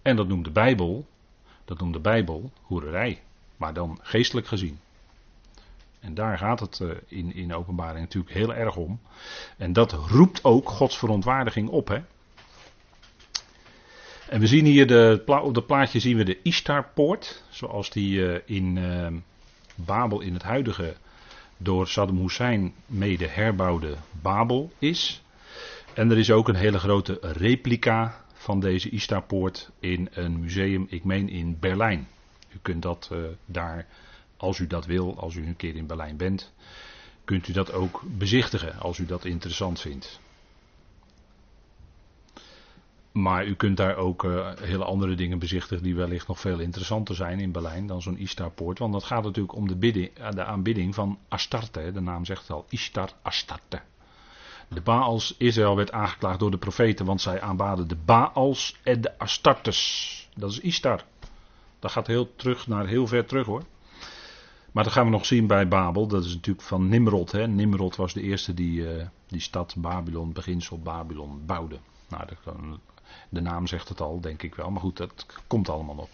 En 0.03 0.17
dat 0.17 0.29
noemt 0.29 0.45
de 0.45 0.51
Bijbel, 0.51 1.07
dat 1.65 1.79
noemt 1.79 1.93
de 1.93 2.01
Bijbel 2.01 2.51
hoererij, 2.63 3.23
maar 3.57 3.75
dan 3.75 3.99
geestelijk 4.03 4.47
gezien. 4.47 4.79
En 6.01 6.15
daar 6.15 6.39
gaat 6.39 6.61
het 6.61 6.81
eh, 6.81 6.89
in, 7.07 7.35
in 7.35 7.55
openbaring 7.55 8.01
natuurlijk 8.01 8.35
heel 8.35 8.55
erg 8.55 8.77
om. 8.77 9.01
En 9.57 9.73
dat 9.73 9.93
roept 9.93 10.45
ook 10.45 10.69
Gods 10.69 10.99
verontwaardiging 10.99 11.69
op. 11.69 11.89
Hè? 11.89 11.99
En 14.29 14.41
we 14.41 14.47
zien 14.47 14.65
hier 14.65 14.87
de, 14.87 15.23
op 15.27 15.55
het 15.55 15.67
plaatje 15.67 16.01
zien 16.01 16.17
we 16.17 16.25
de 16.25 16.43
Ishtarpoort, 16.43 17.43
zoals 17.49 17.91
die 17.91 18.29
eh, 18.29 18.57
in 18.57 18.77
uh, 18.77 19.07
Babel 19.75 20.21
in 20.21 20.33
het 20.33 20.43
huidige 20.43 20.97
door 21.57 21.89
Saddam 21.89 22.19
Hussein 22.19 22.75
mede 22.87 23.27
herbouwde 23.27 23.97
Babel 24.23 24.73
is. 24.79 25.23
En 25.97 26.11
er 26.11 26.19
is 26.19 26.31
ook 26.31 26.49
een 26.49 26.55
hele 26.55 26.79
grote 26.79 27.19
replica 27.21 28.25
van 28.33 28.61
deze 28.61 28.89
Ishtarpoort 28.89 29.71
in 29.81 30.09
een 30.13 30.41
museum, 30.41 30.87
ik 30.89 31.05
meen 31.05 31.29
in 31.29 31.59
Berlijn. 31.59 32.09
U 32.55 32.59
kunt 32.63 32.83
dat 32.83 33.11
uh, 33.13 33.19
daar, 33.47 33.87
als 34.37 34.59
u 34.59 34.67
dat 34.67 34.87
wil, 34.87 35.19
als 35.19 35.35
u 35.35 35.47
een 35.47 35.57
keer 35.57 35.77
in 35.77 35.87
Berlijn 35.87 36.17
bent, 36.17 36.53
kunt 37.25 37.49
u 37.49 37.53
dat 37.53 37.73
ook 37.73 38.03
bezichtigen 38.19 38.79
als 38.79 38.99
u 38.99 39.07
dat 39.07 39.25
interessant 39.25 39.81
vindt. 39.81 40.21
Maar 43.13 43.47
u 43.47 43.55
kunt 43.55 43.77
daar 43.77 43.97
ook 43.97 44.25
uh, 44.25 44.53
hele 44.57 44.85
andere 44.85 45.15
dingen 45.15 45.39
bezichtigen 45.39 45.83
die 45.83 45.95
wellicht 45.95 46.29
nog 46.29 46.41
veel 46.41 46.59
interessanter 46.59 47.15
zijn 47.15 47.41
in 47.41 47.53
Berlijn 47.53 47.87
dan 47.87 48.03
zo'n 48.03 48.19
Ishtarpoort. 48.19 48.79
Want 48.79 48.93
dat 48.93 49.05
gaat 49.05 49.25
natuurlijk 49.25 49.55
om 49.55 49.69
de, 49.69 50.11
eh, 50.15 50.31
de 50.31 50.45
aanbidding 50.45 50.95
van 50.95 51.19
Astarte. 51.29 51.91
De 51.93 52.01
naam 52.01 52.25
zegt 52.25 52.41
het 52.41 52.51
al, 52.51 52.67
Ishtar 52.69 53.11
Astarte. 53.23 53.83
De 54.69 54.81
Baals, 54.81 55.35
Israël 55.39 55.77
werd 55.77 55.93
aangeklaagd 55.93 56.39
door 56.39 56.51
de 56.51 56.59
profeten, 56.59 57.07
want 57.07 57.21
zij 57.21 57.41
aanbaden 57.41 57.89
de 57.89 57.97
Baals 58.05 58.77
en 58.83 59.01
de 59.01 59.19
Astartes. 59.19 60.29
Dat 60.35 60.51
is 60.51 60.61
Ishtar. 60.61 61.05
Dat 61.79 61.91
gaat 61.91 62.07
heel 62.07 62.37
terug 62.37 62.67
naar 62.67 62.87
heel 62.87 63.07
ver 63.07 63.27
terug 63.27 63.47
hoor. 63.47 63.63
Maar 64.73 64.85
dat 64.85 64.93
gaan 64.93 65.05
we 65.05 65.11
nog 65.11 65.27
zien 65.27 65.47
bij 65.47 65.69
Babel. 65.69 66.07
Dat 66.07 66.25
is 66.25 66.35
natuurlijk 66.35 66.67
van 66.67 66.89
Nimrod. 66.89 67.33
Hè. 67.33 67.47
Nimrod 67.47 67.97
was 67.97 68.13
de 68.13 68.23
eerste 68.23 68.55
die 68.55 68.81
uh, 68.81 69.07
die 69.27 69.41
stad 69.41 69.75
Babylon, 69.79 70.33
beginsel 70.33 70.79
Babylon, 70.79 71.47
bouwde. 71.47 71.79
Nou, 72.09 72.25
de 73.29 73.41
naam 73.41 73.67
zegt 73.67 73.89
het 73.89 74.01
al, 74.01 74.21
denk 74.21 74.43
ik 74.43 74.55
wel. 74.55 74.71
Maar 74.71 74.81
goed, 74.81 74.97
dat 74.97 75.27
komt 75.47 75.69
allemaal 75.69 75.95
nog. 75.95 76.09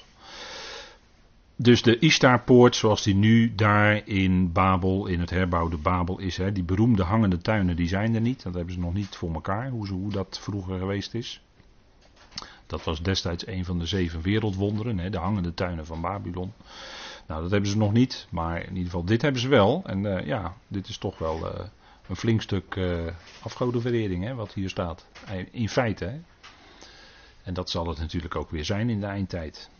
Dus 1.62 1.82
de 1.82 1.98
Ishtarpoort, 1.98 2.76
zoals 2.76 3.02
die 3.02 3.14
nu 3.14 3.54
daar 3.54 4.08
in 4.08 4.52
Babel, 4.52 5.06
in 5.06 5.20
het 5.20 5.30
herbouwde 5.30 5.76
Babel 5.76 6.18
is, 6.18 6.36
hè, 6.36 6.52
die 6.52 6.62
beroemde 6.62 7.02
hangende 7.02 7.38
tuinen, 7.38 7.76
die 7.76 7.88
zijn 7.88 8.14
er 8.14 8.20
niet. 8.20 8.42
Dat 8.42 8.54
hebben 8.54 8.74
ze 8.74 8.80
nog 8.80 8.94
niet 8.94 9.16
voor 9.16 9.32
elkaar, 9.32 9.70
hoe, 9.70 9.86
ze, 9.86 9.92
hoe 9.92 10.10
dat 10.10 10.38
vroeger 10.42 10.78
geweest 10.78 11.14
is. 11.14 11.42
Dat 12.66 12.84
was 12.84 13.02
destijds 13.02 13.46
een 13.46 13.64
van 13.64 13.78
de 13.78 13.86
zeven 13.86 14.22
wereldwonderen, 14.22 14.98
hè, 14.98 15.10
de 15.10 15.18
hangende 15.18 15.54
tuinen 15.54 15.86
van 15.86 16.00
Babylon. 16.00 16.52
Nou, 17.26 17.42
dat 17.42 17.50
hebben 17.50 17.70
ze 17.70 17.76
nog 17.76 17.92
niet, 17.92 18.26
maar 18.30 18.62
in 18.62 18.68
ieder 18.68 18.84
geval 18.84 19.04
dit 19.04 19.22
hebben 19.22 19.40
ze 19.40 19.48
wel. 19.48 19.82
En 19.86 20.04
uh, 20.04 20.26
ja, 20.26 20.56
dit 20.68 20.88
is 20.88 20.98
toch 20.98 21.18
wel 21.18 21.38
uh, 21.38 21.60
een 22.08 22.16
flink 22.16 22.42
stuk 22.42 22.74
uh, 22.74 23.00
afgodenverering, 23.42 24.24
hè, 24.24 24.34
wat 24.34 24.52
hier 24.52 24.68
staat. 24.68 25.06
In 25.50 25.68
feite, 25.68 26.04
hè. 26.04 26.20
En 27.42 27.54
dat 27.54 27.70
zal 27.70 27.88
het 27.88 27.98
natuurlijk 27.98 28.36
ook 28.36 28.50
weer 28.50 28.64
zijn 28.64 28.90
in 28.90 29.00
de 29.00 29.06
eindtijd. 29.06 29.70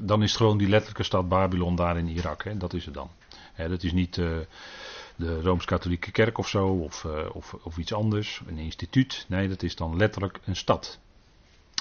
Dan 0.00 0.22
is 0.22 0.28
het 0.28 0.40
gewoon 0.40 0.58
die 0.58 0.68
letterlijke 0.68 1.02
stad 1.02 1.28
Babylon 1.28 1.76
daar 1.76 1.98
in 1.98 2.08
Irak. 2.08 2.44
Hè? 2.44 2.56
Dat 2.56 2.74
is 2.74 2.84
het 2.84 2.94
dan. 2.94 3.10
Hè, 3.52 3.68
dat 3.68 3.82
is 3.82 3.92
niet 3.92 4.16
uh, 4.16 4.38
de 5.16 5.40
Rooms-Katholieke 5.40 6.10
Kerk 6.10 6.38
of 6.38 6.48
zo, 6.48 6.66
of, 6.68 7.04
uh, 7.04 7.26
of, 7.32 7.54
of, 7.62 7.78
iets 7.78 7.92
anders, 7.92 8.42
een 8.46 8.58
instituut. 8.58 9.24
Nee, 9.28 9.48
dat 9.48 9.62
is 9.62 9.76
dan 9.76 9.96
letterlijk 9.96 10.40
een 10.44 10.56
stad. 10.56 10.98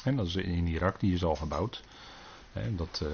En 0.03 0.15
dat 0.15 0.26
is 0.26 0.36
in 0.36 0.68
Irak, 0.68 0.99
die 0.99 1.13
is 1.13 1.24
al 1.24 1.36
gebouwd. 1.36 1.84
Hè, 2.51 2.76
dat 2.76 3.01
uh, 3.03 3.09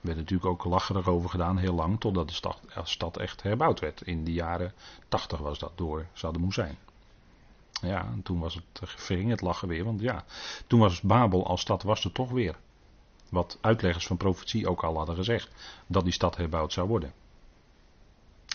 werd 0.00 0.16
natuurlijk 0.16 0.50
ook 0.50 0.64
lacherig 0.64 1.06
over 1.06 1.30
gedaan, 1.30 1.58
heel 1.58 1.74
lang, 1.74 2.00
totdat 2.00 2.28
de 2.28 2.34
stad, 2.34 2.60
stad 2.82 3.16
echt 3.16 3.42
herbouwd 3.42 3.80
werd. 3.80 4.02
In 4.02 4.24
de 4.24 4.32
jaren 4.32 4.72
80 5.08 5.38
was 5.38 5.58
dat 5.58 5.72
door 5.74 6.06
Saddam 6.12 6.44
Hussein. 6.44 6.78
Ja, 7.80 8.00
en 8.00 8.22
toen 8.22 8.38
was 8.38 8.54
het, 8.54 8.64
verging 8.72 9.30
het 9.30 9.40
lachen 9.40 9.68
weer, 9.68 9.84
want 9.84 10.00
ja, 10.00 10.24
toen 10.66 10.80
was 10.80 11.00
Babel 11.00 11.46
als 11.46 11.60
stad 11.60 11.82
was 11.82 12.04
er 12.04 12.12
toch 12.12 12.30
weer. 12.30 12.56
Wat 13.28 13.58
uitleggers 13.60 14.06
van 14.06 14.16
profetie 14.16 14.68
ook 14.68 14.82
al 14.82 14.96
hadden 14.96 15.16
gezegd, 15.16 15.50
dat 15.86 16.04
die 16.04 16.12
stad 16.12 16.36
herbouwd 16.36 16.72
zou 16.72 16.88
worden. 16.88 17.12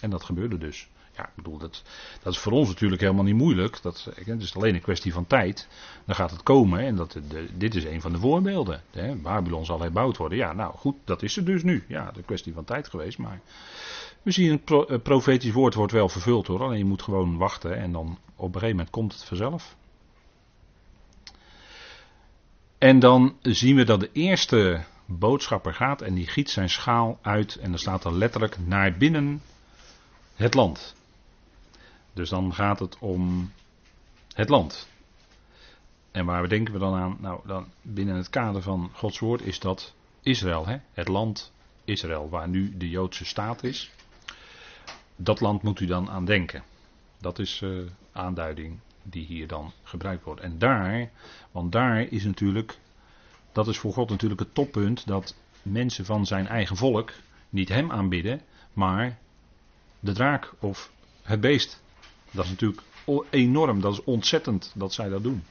En 0.01 0.09
dat 0.09 0.24
gebeurde 0.24 0.57
dus. 0.57 0.88
Ja, 1.15 1.24
ik 1.24 1.36
bedoel, 1.36 1.57
dat, 1.57 1.84
dat 2.24 2.34
is 2.34 2.39
voor 2.39 2.51
ons 2.51 2.67
natuurlijk 2.67 3.01
helemaal 3.01 3.24
niet 3.24 3.36
moeilijk. 3.36 3.82
Dat, 3.82 4.07
het 4.26 4.41
is 4.41 4.55
alleen 4.55 4.76
een 4.76 4.82
kwestie 4.82 5.13
van 5.13 5.28
tijd. 5.28 5.67
Dan 6.05 6.15
gaat 6.15 6.32
het 6.32 6.43
komen 6.43 6.80
en 6.80 6.95
dat, 6.95 7.17
dit 7.57 7.76
is 7.76 7.84
een 7.84 8.01
van 8.01 8.11
de 8.11 8.19
voorbeelden. 8.19 8.84
Hè. 8.91 9.15
Babylon 9.15 9.65
zal 9.65 9.82
herbouwd 9.82 10.17
worden. 10.17 10.38
Ja, 10.38 10.53
nou 10.53 10.76
goed, 10.76 10.95
dat 11.03 11.21
is 11.21 11.38
er 11.38 11.45
dus 11.45 11.63
nu. 11.63 11.84
Ja, 11.88 12.11
een 12.15 12.26
kwestie 12.26 12.53
van 12.53 12.63
tijd 12.63 12.88
geweest, 12.88 13.17
maar 13.17 13.41
we 14.21 14.32
zien 14.32 14.61
het 14.65 15.03
profetisch 15.03 15.51
woord 15.51 15.74
wordt 15.74 15.93
wel 15.93 16.09
vervuld 16.09 16.47
hoor. 16.47 16.63
Alleen 16.63 16.78
je 16.78 16.86
moet 16.86 17.01
gewoon 17.01 17.38
wachten 17.38 17.78
en 17.78 17.91
dan 17.91 18.17
op 18.36 18.45
een 18.45 18.53
gegeven 18.53 18.76
moment 18.76 18.89
komt 18.89 19.13
het 19.13 19.24
vanzelf. 19.24 19.76
En 22.84 22.99
dan 22.99 23.36
zien 23.41 23.75
we 23.75 23.84
dat 23.84 23.99
de 23.99 24.09
eerste 24.11 24.84
boodschapper 25.05 25.73
gaat 25.73 26.01
en 26.01 26.13
die 26.13 26.27
giet 26.27 26.49
zijn 26.49 26.69
schaal 26.69 27.19
uit 27.21 27.55
en 27.55 27.69
dan 27.69 27.79
staat 27.79 28.05
er 28.05 28.13
letterlijk 28.13 28.57
naar 28.59 28.97
binnen 28.97 29.41
het 30.36 30.53
land. 30.53 30.95
Dus 32.13 32.29
dan 32.29 32.53
gaat 32.53 32.79
het 32.79 32.97
om 32.99 33.51
het 34.34 34.49
land. 34.49 34.88
En 36.11 36.25
waar 36.25 36.49
denken 36.49 36.73
we 36.73 36.79
dan 36.79 36.93
aan? 36.93 37.17
Nou, 37.19 37.39
dan 37.47 37.67
binnen 37.81 38.15
het 38.15 38.29
kader 38.29 38.61
van 38.61 38.89
Gods 38.93 39.19
woord 39.19 39.41
is 39.41 39.59
dat 39.59 39.93
Israël, 40.21 40.65
hè? 40.65 40.77
het 40.93 41.07
land 41.07 41.51
Israël, 41.86 42.29
waar 42.29 42.49
nu 42.49 42.77
de 42.77 42.89
Joodse 42.89 43.25
staat 43.25 43.63
is 43.63 43.91
dat 45.15 45.39
land 45.39 45.61
moet 45.61 45.79
u 45.79 45.86
dan 45.86 46.09
aan 46.09 46.25
denken. 46.25 46.63
Dat 47.17 47.39
is 47.39 47.61
uh, 47.61 47.88
aanduiding 48.11 48.79
die 49.03 49.25
hier 49.25 49.47
dan 49.47 49.71
gebruikt 49.83 50.23
wordt. 50.23 50.41
En 50.41 50.57
daar, 50.57 51.09
want 51.51 51.71
daar 51.71 52.01
is 52.01 52.23
natuurlijk, 52.23 52.77
dat 53.51 53.67
is 53.67 53.77
voor 53.77 53.93
God 53.93 54.09
natuurlijk 54.09 54.39
het 54.39 54.53
toppunt 54.53 55.07
dat 55.07 55.35
mensen 55.61 56.05
van 56.05 56.25
zijn 56.25 56.47
eigen 56.47 56.75
volk 56.75 57.11
niet 57.49 57.69
hem 57.69 57.91
aanbidden, 57.91 58.41
maar 58.73 59.17
de 59.99 60.11
draak 60.11 60.53
of 60.59 60.91
het 61.21 61.41
beest. 61.41 61.81
Dat 62.31 62.45
is 62.45 62.49
natuurlijk 62.49 62.81
enorm, 63.29 63.81
dat 63.81 63.93
is 63.93 64.03
ontzettend 64.03 64.71
dat 64.75 64.93
zij 64.93 65.09
dat 65.09 65.23
doen. 65.23 65.43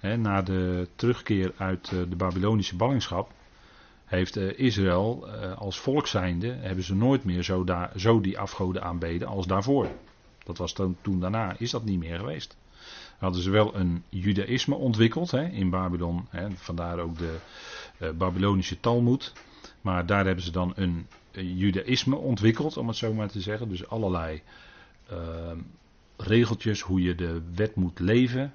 na 0.00 0.42
de 0.42 0.88
terugkeer 0.94 1.52
uit 1.56 1.92
eh, 1.92 1.98
de 2.08 2.16
Babylonische 2.16 2.76
ballingschap 2.76 3.30
heeft 4.04 4.36
uh, 4.36 4.58
Israël 4.58 5.28
uh, 5.28 5.58
als 5.58 5.78
volk 5.78 6.06
zijnde, 6.06 6.48
hebben 6.48 6.84
ze 6.84 6.94
nooit 6.94 7.24
meer 7.24 7.42
zo, 7.42 7.64
zo 7.96 8.20
die 8.20 8.38
afgoden 8.38 8.82
aanbeden 8.82 9.28
als 9.28 9.46
daarvoor. 9.46 9.88
Dat 10.48 10.58
was 10.58 10.72
toen, 10.72 10.96
toen 11.00 11.20
daarna, 11.20 11.58
is 11.58 11.70
dat 11.70 11.84
niet 11.84 11.98
meer 11.98 12.18
geweest. 12.18 12.56
Hadden 13.18 13.42
ze 13.42 13.50
wel 13.50 13.74
een 13.74 14.02
judaïsme 14.08 14.74
ontwikkeld 14.74 15.30
hè, 15.30 15.48
in 15.48 15.70
Babylon, 15.70 16.26
hè, 16.30 16.50
vandaar 16.50 16.98
ook 16.98 17.18
de 17.18 17.36
uh, 17.98 18.10
Babylonische 18.10 18.80
Talmud. 18.80 19.32
Maar 19.80 20.06
daar 20.06 20.26
hebben 20.26 20.44
ze 20.44 20.50
dan 20.50 20.72
een, 20.76 21.06
een 21.32 21.56
judaïsme 21.56 22.16
ontwikkeld, 22.16 22.76
om 22.76 22.88
het 22.88 22.96
zo 22.96 23.14
maar 23.14 23.28
te 23.28 23.40
zeggen. 23.40 23.68
Dus 23.68 23.88
allerlei 23.88 24.42
regeltjes 26.16 26.80
hoe 26.80 27.02
je 27.02 27.14
de 27.14 27.42
wet 27.54 27.74
moet 27.74 27.98
leven. 27.98 28.54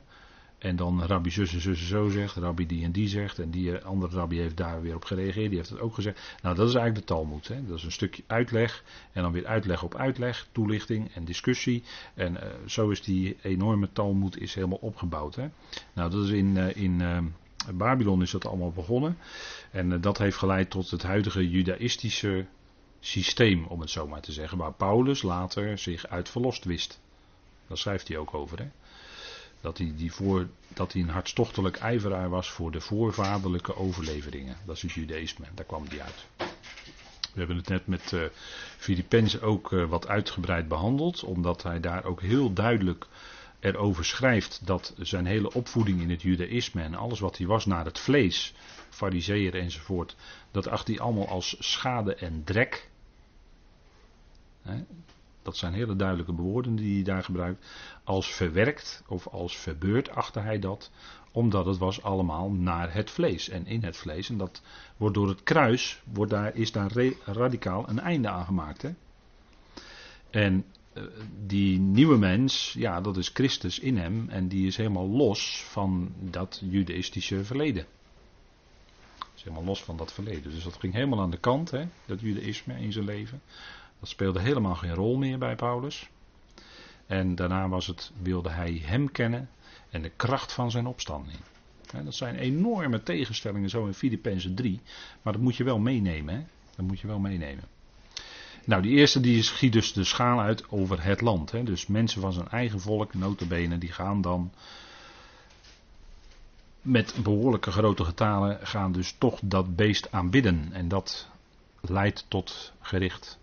En 0.63 0.75
dan 0.75 1.03
rabbi 1.03 1.31
zus 1.31 1.53
en 1.53 1.61
zus 1.61 1.87
zo 1.87 2.09
zegt, 2.09 2.35
rabbi 2.35 2.65
die 2.65 2.83
en 2.83 2.91
die 2.91 3.07
zegt. 3.07 3.39
En 3.39 3.49
die 3.49 3.77
eh, 3.77 3.85
andere 3.85 4.15
rabbi 4.15 4.39
heeft 4.39 4.57
daar 4.57 4.81
weer 4.81 4.95
op 4.95 5.05
gereageerd, 5.05 5.49
die 5.49 5.57
heeft 5.57 5.69
het 5.69 5.79
ook 5.79 5.93
gezegd. 5.93 6.37
Nou, 6.41 6.55
dat 6.55 6.67
is 6.67 6.75
eigenlijk 6.75 7.07
de 7.07 7.13
Talmud. 7.13 7.47
Hè. 7.47 7.65
Dat 7.65 7.77
is 7.77 7.83
een 7.83 7.91
stukje 7.91 8.23
uitleg. 8.27 8.83
En 9.11 9.21
dan 9.21 9.31
weer 9.31 9.45
uitleg 9.45 9.83
op 9.83 9.95
uitleg, 9.95 10.47
toelichting 10.51 11.11
en 11.13 11.25
discussie. 11.25 11.83
En 12.13 12.33
uh, 12.33 12.41
zo 12.65 12.89
is 12.89 13.01
die 13.01 13.37
enorme 13.41 13.89
Talmud 13.93 14.41
is 14.41 14.55
helemaal 14.55 14.77
opgebouwd. 14.77 15.35
Hè. 15.35 15.47
Nou, 15.93 16.09
dat 16.09 16.23
is 16.23 16.29
in, 16.29 16.55
uh, 16.55 16.75
in 16.75 16.99
uh, 16.99 17.17
Babylon 17.73 18.21
is 18.21 18.31
dat 18.31 18.45
allemaal 18.45 18.71
begonnen. 18.71 19.17
En 19.71 20.01
dat 20.01 20.17
heeft 20.17 20.37
geleid 20.37 20.69
tot 20.69 20.91
het 20.91 21.03
huidige 21.03 21.49
judaïstische 21.49 22.45
systeem, 22.99 23.65
om 23.65 23.79
het 23.79 23.89
zo 23.89 24.07
maar 24.07 24.21
te 24.21 24.31
zeggen. 24.31 24.57
Waar 24.57 24.73
Paulus 24.73 25.21
later 25.21 25.77
zich 25.77 26.07
uit 26.07 26.29
verlost 26.29 26.63
wist. 26.63 27.01
Daar 27.67 27.77
schrijft 27.77 28.07
hij 28.07 28.17
ook 28.17 28.33
over. 28.33 28.59
Hè. 28.59 28.67
Dat 29.63 29.77
hij, 29.77 29.93
die 29.95 30.13
voor, 30.13 30.47
dat 30.67 30.93
hij 30.93 31.01
een 31.01 31.09
hartstochtelijk 31.09 31.77
ijveraar 31.77 32.29
was 32.29 32.49
voor 32.49 32.71
de 32.71 32.81
voorvaderlijke 32.81 33.75
overleveringen. 33.75 34.57
Dat 34.65 34.75
is 34.75 34.81
het 34.81 34.91
judaïsme, 34.91 35.45
daar 35.53 35.65
kwam 35.65 35.87
die 35.87 36.01
uit. 36.01 36.25
We 37.33 37.39
hebben 37.39 37.57
het 37.57 37.67
net 37.67 37.87
met 37.87 38.11
uh, 38.11 39.43
ook 39.43 39.71
uh, 39.71 39.89
wat 39.89 40.07
uitgebreid 40.07 40.67
behandeld, 40.67 41.23
omdat 41.23 41.63
hij 41.63 41.79
daar 41.79 42.03
ook 42.03 42.21
heel 42.21 42.53
duidelijk 42.53 43.07
erover 43.59 44.05
schrijft 44.05 44.61
dat 44.65 44.93
zijn 44.97 45.25
hele 45.25 45.53
opvoeding 45.53 46.01
in 46.01 46.09
het 46.09 46.21
judaïsme 46.21 46.81
en 46.81 46.95
alles 46.95 47.19
wat 47.19 47.37
hij 47.37 47.47
was 47.47 47.65
naar 47.65 47.85
het 47.85 47.99
vlees, 47.99 48.53
fariseer 48.89 49.55
enzovoort, 49.55 50.15
dat 50.51 50.67
acht 50.67 50.87
hij 50.87 50.99
allemaal 50.99 51.27
als 51.27 51.55
schade 51.59 52.15
en 52.15 52.43
drek. 52.43 52.89
Dat 55.43 55.57
zijn 55.57 55.73
hele 55.73 55.95
duidelijke 55.95 56.33
bewoorden 56.33 56.75
die 56.75 56.93
hij 56.93 57.03
daar 57.03 57.23
gebruikt. 57.23 57.65
Als 58.03 58.27
verwerkt 58.27 59.03
of 59.07 59.27
als 59.27 59.57
verbeurd 59.57 60.09
achtte 60.09 60.39
hij 60.39 60.59
dat, 60.59 60.91
omdat 61.31 61.65
het 61.65 61.77
was 61.77 62.01
allemaal 62.01 62.51
naar 62.51 62.93
het 62.93 63.11
vlees 63.11 63.49
en 63.49 63.65
in 63.65 63.83
het 63.83 63.97
vlees. 63.97 64.29
En 64.29 64.37
dat 64.37 64.61
wordt 64.97 65.15
door 65.15 65.27
het 65.27 65.43
kruis, 65.43 66.01
wordt 66.13 66.31
daar, 66.31 66.55
is 66.55 66.71
daar 66.71 66.91
radicaal 67.25 67.89
een 67.89 67.99
einde 67.99 68.29
aan 68.29 68.45
gemaakt. 68.45 68.81
Hè? 68.81 68.91
En 70.29 70.65
die 71.45 71.79
nieuwe 71.79 72.17
mens, 72.17 72.73
ja, 72.77 73.01
dat 73.01 73.17
is 73.17 73.29
Christus 73.33 73.79
in 73.79 73.97
hem 73.97 74.29
en 74.29 74.47
die 74.47 74.67
is 74.67 74.77
helemaal 74.77 75.07
los 75.07 75.63
van 75.67 76.13
dat 76.19 76.61
judaïstische 76.69 77.45
verleden. 77.45 77.85
Helemaal 79.43 79.63
los 79.63 79.83
van 79.83 79.97
dat 79.97 80.13
verleden. 80.13 80.51
Dus 80.51 80.63
dat 80.63 80.77
ging 80.79 80.93
helemaal 80.93 81.21
aan 81.21 81.31
de 81.31 81.37
kant, 81.39 81.71
hè, 81.71 81.85
dat 82.05 82.21
judaïsme 82.21 82.79
in 82.79 82.91
zijn 82.91 83.05
leven. 83.05 83.41
Dat 84.03 84.11
speelde 84.11 84.39
helemaal 84.39 84.75
geen 84.75 84.93
rol 84.93 85.17
meer 85.17 85.37
bij 85.37 85.55
Paulus. 85.55 86.09
En 87.05 87.35
daarna 87.35 87.69
was 87.69 87.87
het, 87.87 88.11
wilde 88.21 88.49
hij 88.49 88.81
hem 88.85 89.11
kennen 89.11 89.49
en 89.89 90.01
de 90.01 90.11
kracht 90.15 90.53
van 90.53 90.71
zijn 90.71 90.85
opstanding. 90.85 91.37
Dat 92.03 92.15
zijn 92.15 92.35
enorme 92.35 93.03
tegenstellingen 93.03 93.69
zo 93.69 93.85
in 93.85 93.93
Filippenzen 93.93 94.55
3. 94.55 94.81
Maar 95.21 95.33
dat 95.33 95.41
moet 95.41 95.55
je 95.55 95.63
wel 95.63 95.79
meenemen. 95.79 96.35
Hè? 96.35 96.43
Dat 96.75 96.85
moet 96.85 96.99
je 96.99 97.07
wel 97.07 97.19
meenemen. 97.19 97.63
Nou, 98.65 98.81
die 98.81 98.91
eerste 98.91 99.19
die 99.19 99.41
schiet 99.41 99.73
dus 99.73 99.93
de 99.93 100.03
schaal 100.03 100.39
uit 100.39 100.69
over 100.69 101.03
het 101.03 101.21
land. 101.21 101.51
Hè? 101.51 101.63
Dus 101.63 101.87
mensen 101.87 102.21
van 102.21 102.33
zijn 102.33 102.49
eigen 102.49 102.79
volk, 102.79 103.13
notabene, 103.13 103.77
die 103.77 103.91
gaan 103.91 104.21
dan 104.21 104.51
met 106.81 107.15
behoorlijke 107.23 107.71
grote 107.71 108.03
getalen 108.03 108.67
gaan 108.67 108.91
dus 108.91 109.15
toch 109.17 109.39
dat 109.43 109.75
beest 109.75 110.11
aanbidden. 110.11 110.69
En 110.71 110.87
dat 110.87 111.29
leidt 111.81 112.25
tot 112.27 112.73
gericht. 112.81 113.41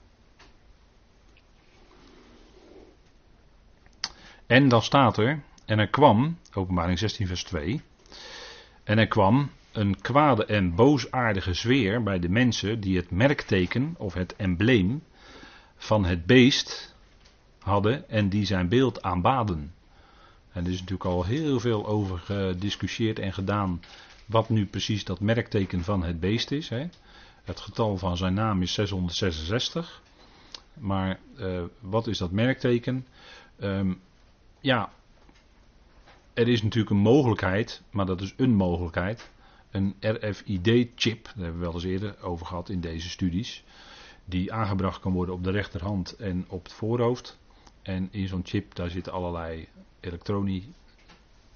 En 4.51 4.69
dan 4.69 4.83
staat 4.83 5.17
er, 5.17 5.43
en 5.65 5.79
er 5.79 5.89
kwam, 5.89 6.39
openbaring 6.55 6.99
16 6.99 7.27
vers 7.27 7.45
2, 7.45 7.83
en 8.85 8.99
er 8.99 9.07
kwam 9.07 9.51
een 9.73 10.01
kwade 10.01 10.45
en 10.45 10.75
boosaardige 10.75 11.55
zweer 11.55 12.03
bij 12.03 12.19
de 12.19 12.29
mensen 12.29 12.81
die 12.81 12.97
het 12.97 13.11
merkteken 13.11 13.95
of 13.99 14.15
het 14.15 14.37
embleem 14.37 15.03
van 15.77 16.05
het 16.05 16.27
beest 16.27 16.95
hadden 17.59 18.09
en 18.09 18.29
die 18.29 18.45
zijn 18.45 18.69
beeld 18.69 19.03
aanbaden. 19.03 19.75
En 20.53 20.65
er 20.65 20.71
is 20.71 20.81
natuurlijk 20.81 21.11
al 21.11 21.25
heel 21.25 21.61
veel 21.61 21.87
over 21.87 22.19
gediscussieerd 22.19 23.19
en 23.19 23.33
gedaan 23.33 23.81
wat 24.27 24.49
nu 24.49 24.67
precies 24.67 25.05
dat 25.05 25.21
merkteken 25.21 25.85
van 25.85 26.03
het 26.03 26.21
beest 26.21 26.51
is. 26.51 26.69
Hè. 26.69 26.89
Het 27.45 27.61
getal 27.61 27.97
van 27.97 28.17
zijn 28.17 28.35
naam 28.35 28.63
is 28.63 28.73
666. 28.73 30.03
Maar 30.75 31.19
uh, 31.39 31.63
wat 31.81 32.07
is 32.07 32.19
dat 32.19 32.31
merkteken? 32.31 33.07
Um, 33.61 34.01
ja, 34.61 34.93
er 36.35 36.49
is 36.49 36.63
natuurlijk 36.63 36.91
een 36.91 36.97
mogelijkheid, 36.97 37.83
maar 37.91 38.07
dat 38.07 38.21
is 38.21 38.35
een 38.37 38.55
mogelijkheid. 38.55 39.31
Een 39.71 39.95
RFID-chip, 40.01 41.25
daar 41.25 41.45
hebben 41.45 41.59
we 41.59 41.67
wel 41.67 41.75
eens 41.75 41.85
eerder 41.85 42.23
over 42.23 42.47
gehad 42.47 42.69
in 42.69 42.81
deze 42.81 43.09
studies. 43.09 43.65
Die 44.25 44.53
aangebracht 44.53 45.01
kan 45.01 45.13
worden 45.13 45.35
op 45.35 45.45
de 45.45 45.51
rechterhand 45.51 46.17
en 46.17 46.45
op 46.49 46.63
het 46.63 46.73
voorhoofd. 46.73 47.39
En 47.83 48.09
in 48.11 48.29
zo'n 48.29 48.43
chip 48.45 48.75
daar 48.75 48.91
zitten 48.91 49.13
allerlei 49.13 49.69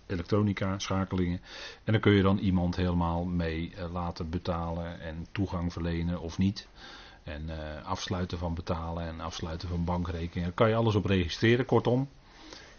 elektronica, 0.07 0.79
schakelingen. 0.79 1.41
En 1.85 1.93
dan 1.93 2.01
kun 2.01 2.13
je 2.13 2.23
dan 2.23 2.39
iemand 2.39 2.77
helemaal 2.77 3.25
mee 3.25 3.73
eh, 3.77 3.93
laten 3.93 4.31
betalen 4.31 5.01
en 5.01 5.27
toegang 5.33 5.73
verlenen 5.73 6.21
of 6.21 6.39
niet. 6.39 6.69
En 7.23 7.43
uh, 7.49 7.87
afsluiten 7.87 8.39
van 8.39 8.55
betalen 8.55 9.07
en 9.07 9.21
afsluiten 9.21 9.69
van 9.69 9.85
bankrekeningen. 9.85 10.43
Daar 10.43 10.53
kan 10.53 10.69
je 10.69 10.75
alles 10.75 10.95
op 10.95 11.05
registreren, 11.05 11.65
kortom. 11.65 12.09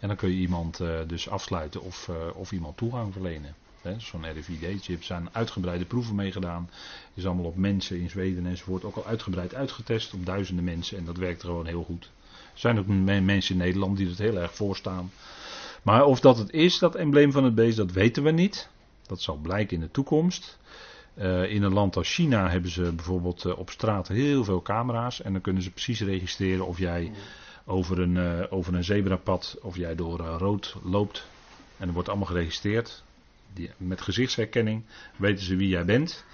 En 0.00 0.08
dan 0.08 0.16
kun 0.16 0.28
je 0.28 0.36
iemand 0.36 0.80
uh, 0.80 0.98
dus 1.06 1.28
afsluiten 1.28 1.82
of, 1.82 2.08
uh, 2.08 2.16
of 2.34 2.52
iemand 2.52 2.76
toegang 2.76 3.12
verlenen. 3.12 3.54
Zo'n 3.96 4.38
RFID-chip 4.38 5.04
zijn 5.04 5.28
uitgebreide 5.32 5.84
proeven 5.84 6.14
meegedaan. 6.14 6.70
Is 7.14 7.26
allemaal 7.26 7.44
op 7.44 7.56
mensen 7.56 8.00
in 8.00 8.10
Zweden 8.10 8.46
enzovoort 8.46 8.84
ook 8.84 8.96
al 8.96 9.06
uitgebreid 9.06 9.54
uitgetest 9.54 10.14
op 10.14 10.26
duizenden 10.26 10.64
mensen. 10.64 10.98
En 10.98 11.04
dat 11.04 11.16
werkt 11.16 11.40
gewoon 11.40 11.66
heel 11.66 11.82
goed. 11.82 12.10
Er 12.52 12.60
zijn 12.60 12.78
ook 12.78 12.86
mensen 12.86 13.54
in 13.54 13.60
Nederland 13.60 13.96
die 13.96 14.08
het 14.08 14.18
heel 14.18 14.36
erg 14.36 14.54
voorstaan. 14.54 15.10
Maar 15.82 16.04
of 16.04 16.20
dat 16.20 16.38
het 16.38 16.52
is, 16.52 16.78
dat 16.78 16.94
embleem 16.94 17.32
van 17.32 17.44
het 17.44 17.54
beest, 17.54 17.76
dat 17.76 17.92
weten 17.92 18.22
we 18.22 18.30
niet. 18.30 18.68
Dat 19.06 19.20
zal 19.20 19.36
blijken 19.36 19.76
in 19.76 19.82
de 19.82 19.90
toekomst. 19.90 20.58
Uh, 21.18 21.50
in 21.50 21.62
een 21.62 21.72
land 21.72 21.96
als 21.96 22.14
China 22.14 22.48
hebben 22.48 22.70
ze 22.70 22.92
bijvoorbeeld 22.92 23.54
op 23.54 23.70
straat 23.70 24.08
heel 24.08 24.44
veel 24.44 24.62
camera's. 24.62 25.22
En 25.22 25.32
dan 25.32 25.40
kunnen 25.40 25.62
ze 25.62 25.70
precies 25.70 26.00
registreren 26.00 26.66
of 26.66 26.78
jij 26.78 27.12
over 27.66 27.98
een, 27.98 28.16
uh, 28.16 28.44
over 28.50 28.74
een 28.74 28.84
zebrapad 28.84 29.58
of 29.62 29.76
jij 29.76 29.94
door 29.94 30.18
rood 30.18 30.76
loopt. 30.82 31.26
En 31.76 31.84
dat 31.84 31.94
wordt 31.94 32.08
allemaal 32.08 32.26
geregistreerd. 32.26 33.04
Die, 33.52 33.70
met 33.76 34.00
gezichtsherkenning 34.00 34.84
weten 35.16 35.44
ze 35.44 35.56
wie 35.56 35.68
jij 35.68 35.84
bent. 35.84 36.24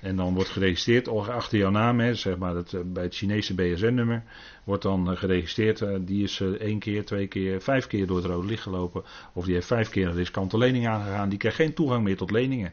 En 0.00 0.16
dan 0.16 0.34
wordt 0.34 0.50
geregistreerd 0.50 1.08
achter 1.08 1.58
jouw 1.58 1.70
naam, 1.70 2.00
hè, 2.00 2.14
zeg 2.14 2.36
maar 2.36 2.54
het, 2.54 2.92
bij 2.92 3.02
het 3.02 3.14
Chinese 3.14 3.54
BSN-nummer, 3.54 4.22
wordt 4.64 4.82
dan 4.82 5.16
geregistreerd. 5.16 5.84
die 6.00 6.22
is 6.22 6.40
één 6.40 6.78
keer, 6.78 7.04
twee 7.04 7.26
keer, 7.26 7.60
vijf 7.60 7.86
keer 7.86 8.06
door 8.06 8.16
het 8.16 8.26
rode 8.26 8.46
licht 8.46 8.62
gelopen. 8.62 9.02
Of 9.32 9.44
die 9.44 9.54
heeft 9.54 9.66
vijf 9.66 9.88
keer 9.88 10.06
een 10.06 10.14
riskante 10.14 10.58
lening 10.58 10.88
aangegaan. 10.88 11.28
Die 11.28 11.38
krijgt 11.38 11.56
geen 11.56 11.74
toegang 11.74 12.04
meer 12.04 12.16
tot 12.16 12.30
leningen. 12.30 12.72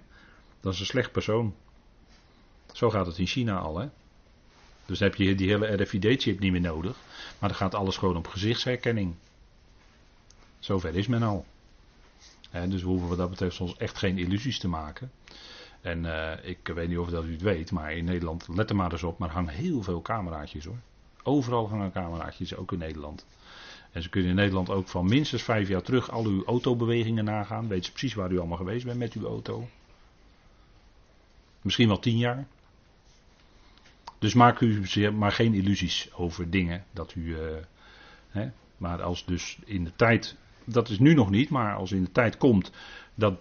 Dat 0.61 0.73
is 0.73 0.79
een 0.79 0.85
slecht 0.85 1.11
persoon. 1.11 1.55
Zo 2.73 2.89
gaat 2.89 3.05
het 3.05 3.17
in 3.17 3.27
China 3.27 3.57
al, 3.57 3.77
hè. 3.79 3.87
Dus 4.89 4.99
heb 4.99 5.15
je 5.15 5.35
die 5.35 5.49
hele 5.49 5.83
RFID-chip 5.83 6.39
niet 6.39 6.51
meer 6.51 6.61
nodig. 6.61 6.97
Maar 7.39 7.49
dan 7.49 7.57
gaat 7.57 7.75
alles 7.75 7.97
gewoon 7.97 8.17
op 8.17 8.27
gezichtsherkenning. 8.27 9.15
Zover 10.59 10.95
is 10.95 11.07
men 11.07 11.23
al. 11.23 11.45
dus 12.51 12.81
we 12.81 12.87
hoeven 12.87 13.07
wat 13.07 13.17
dat 13.17 13.29
betreft 13.29 13.55
soms 13.55 13.77
echt 13.77 13.97
geen 13.97 14.17
illusies 14.17 14.59
te 14.59 14.67
maken. 14.67 15.11
En 15.81 16.03
uh, 16.03 16.31
ik 16.41 16.67
weet 16.73 16.87
niet 16.87 16.97
of 16.97 17.09
dat 17.09 17.23
u 17.23 17.31
het 17.31 17.41
weet, 17.41 17.71
maar 17.71 17.93
in 17.93 18.05
Nederland, 18.05 18.47
let 18.47 18.69
er 18.69 18.75
maar 18.75 18.91
eens 18.91 19.03
op, 19.03 19.17
maar 19.17 19.29
hangen 19.29 19.53
heel 19.53 19.83
veel 19.83 20.01
cameraatjes 20.01 20.65
hoor. 20.65 20.79
Overal 21.23 21.69
hangen 21.69 21.91
cameraatjes, 21.91 22.55
ook 22.55 22.71
in 22.71 22.79
Nederland. 22.79 23.25
En 23.91 24.01
ze 24.01 24.09
kunnen 24.09 24.29
in 24.29 24.35
Nederland 24.35 24.69
ook 24.69 24.87
van 24.87 25.05
minstens 25.05 25.43
vijf 25.43 25.67
jaar 25.67 25.81
terug 25.81 26.11
al 26.11 26.25
uw 26.25 26.45
autobewegingen 26.45 27.25
nagaan. 27.25 27.67
Weet 27.67 27.85
ze 27.85 27.91
precies 27.91 28.13
waar 28.13 28.31
u 28.31 28.37
allemaal 28.37 28.57
geweest 28.57 28.85
bent 28.85 28.97
met 28.97 29.13
uw 29.13 29.27
auto. 29.27 29.67
Misschien 31.61 31.87
wel 31.87 31.99
tien 31.99 32.17
jaar. 32.17 32.47
Dus 34.19 34.33
maak 34.33 34.59
u 34.59 34.83
maar 35.13 35.31
geen 35.31 35.53
illusies 35.53 36.09
over 36.13 36.49
dingen 36.49 36.85
dat 36.91 37.15
u. 37.15 37.21
Uh, 37.21 37.37
hè, 38.29 38.49
maar 38.77 39.01
als 39.01 39.25
dus 39.25 39.57
in 39.65 39.83
de 39.83 39.91
tijd, 39.95 40.35
dat 40.63 40.89
is 40.89 40.99
nu 40.99 41.13
nog 41.13 41.29
niet, 41.29 41.49
maar 41.49 41.75
als 41.75 41.91
in 41.91 42.03
de 42.03 42.11
tijd 42.11 42.37
komt 42.37 42.71
dat, 43.15 43.39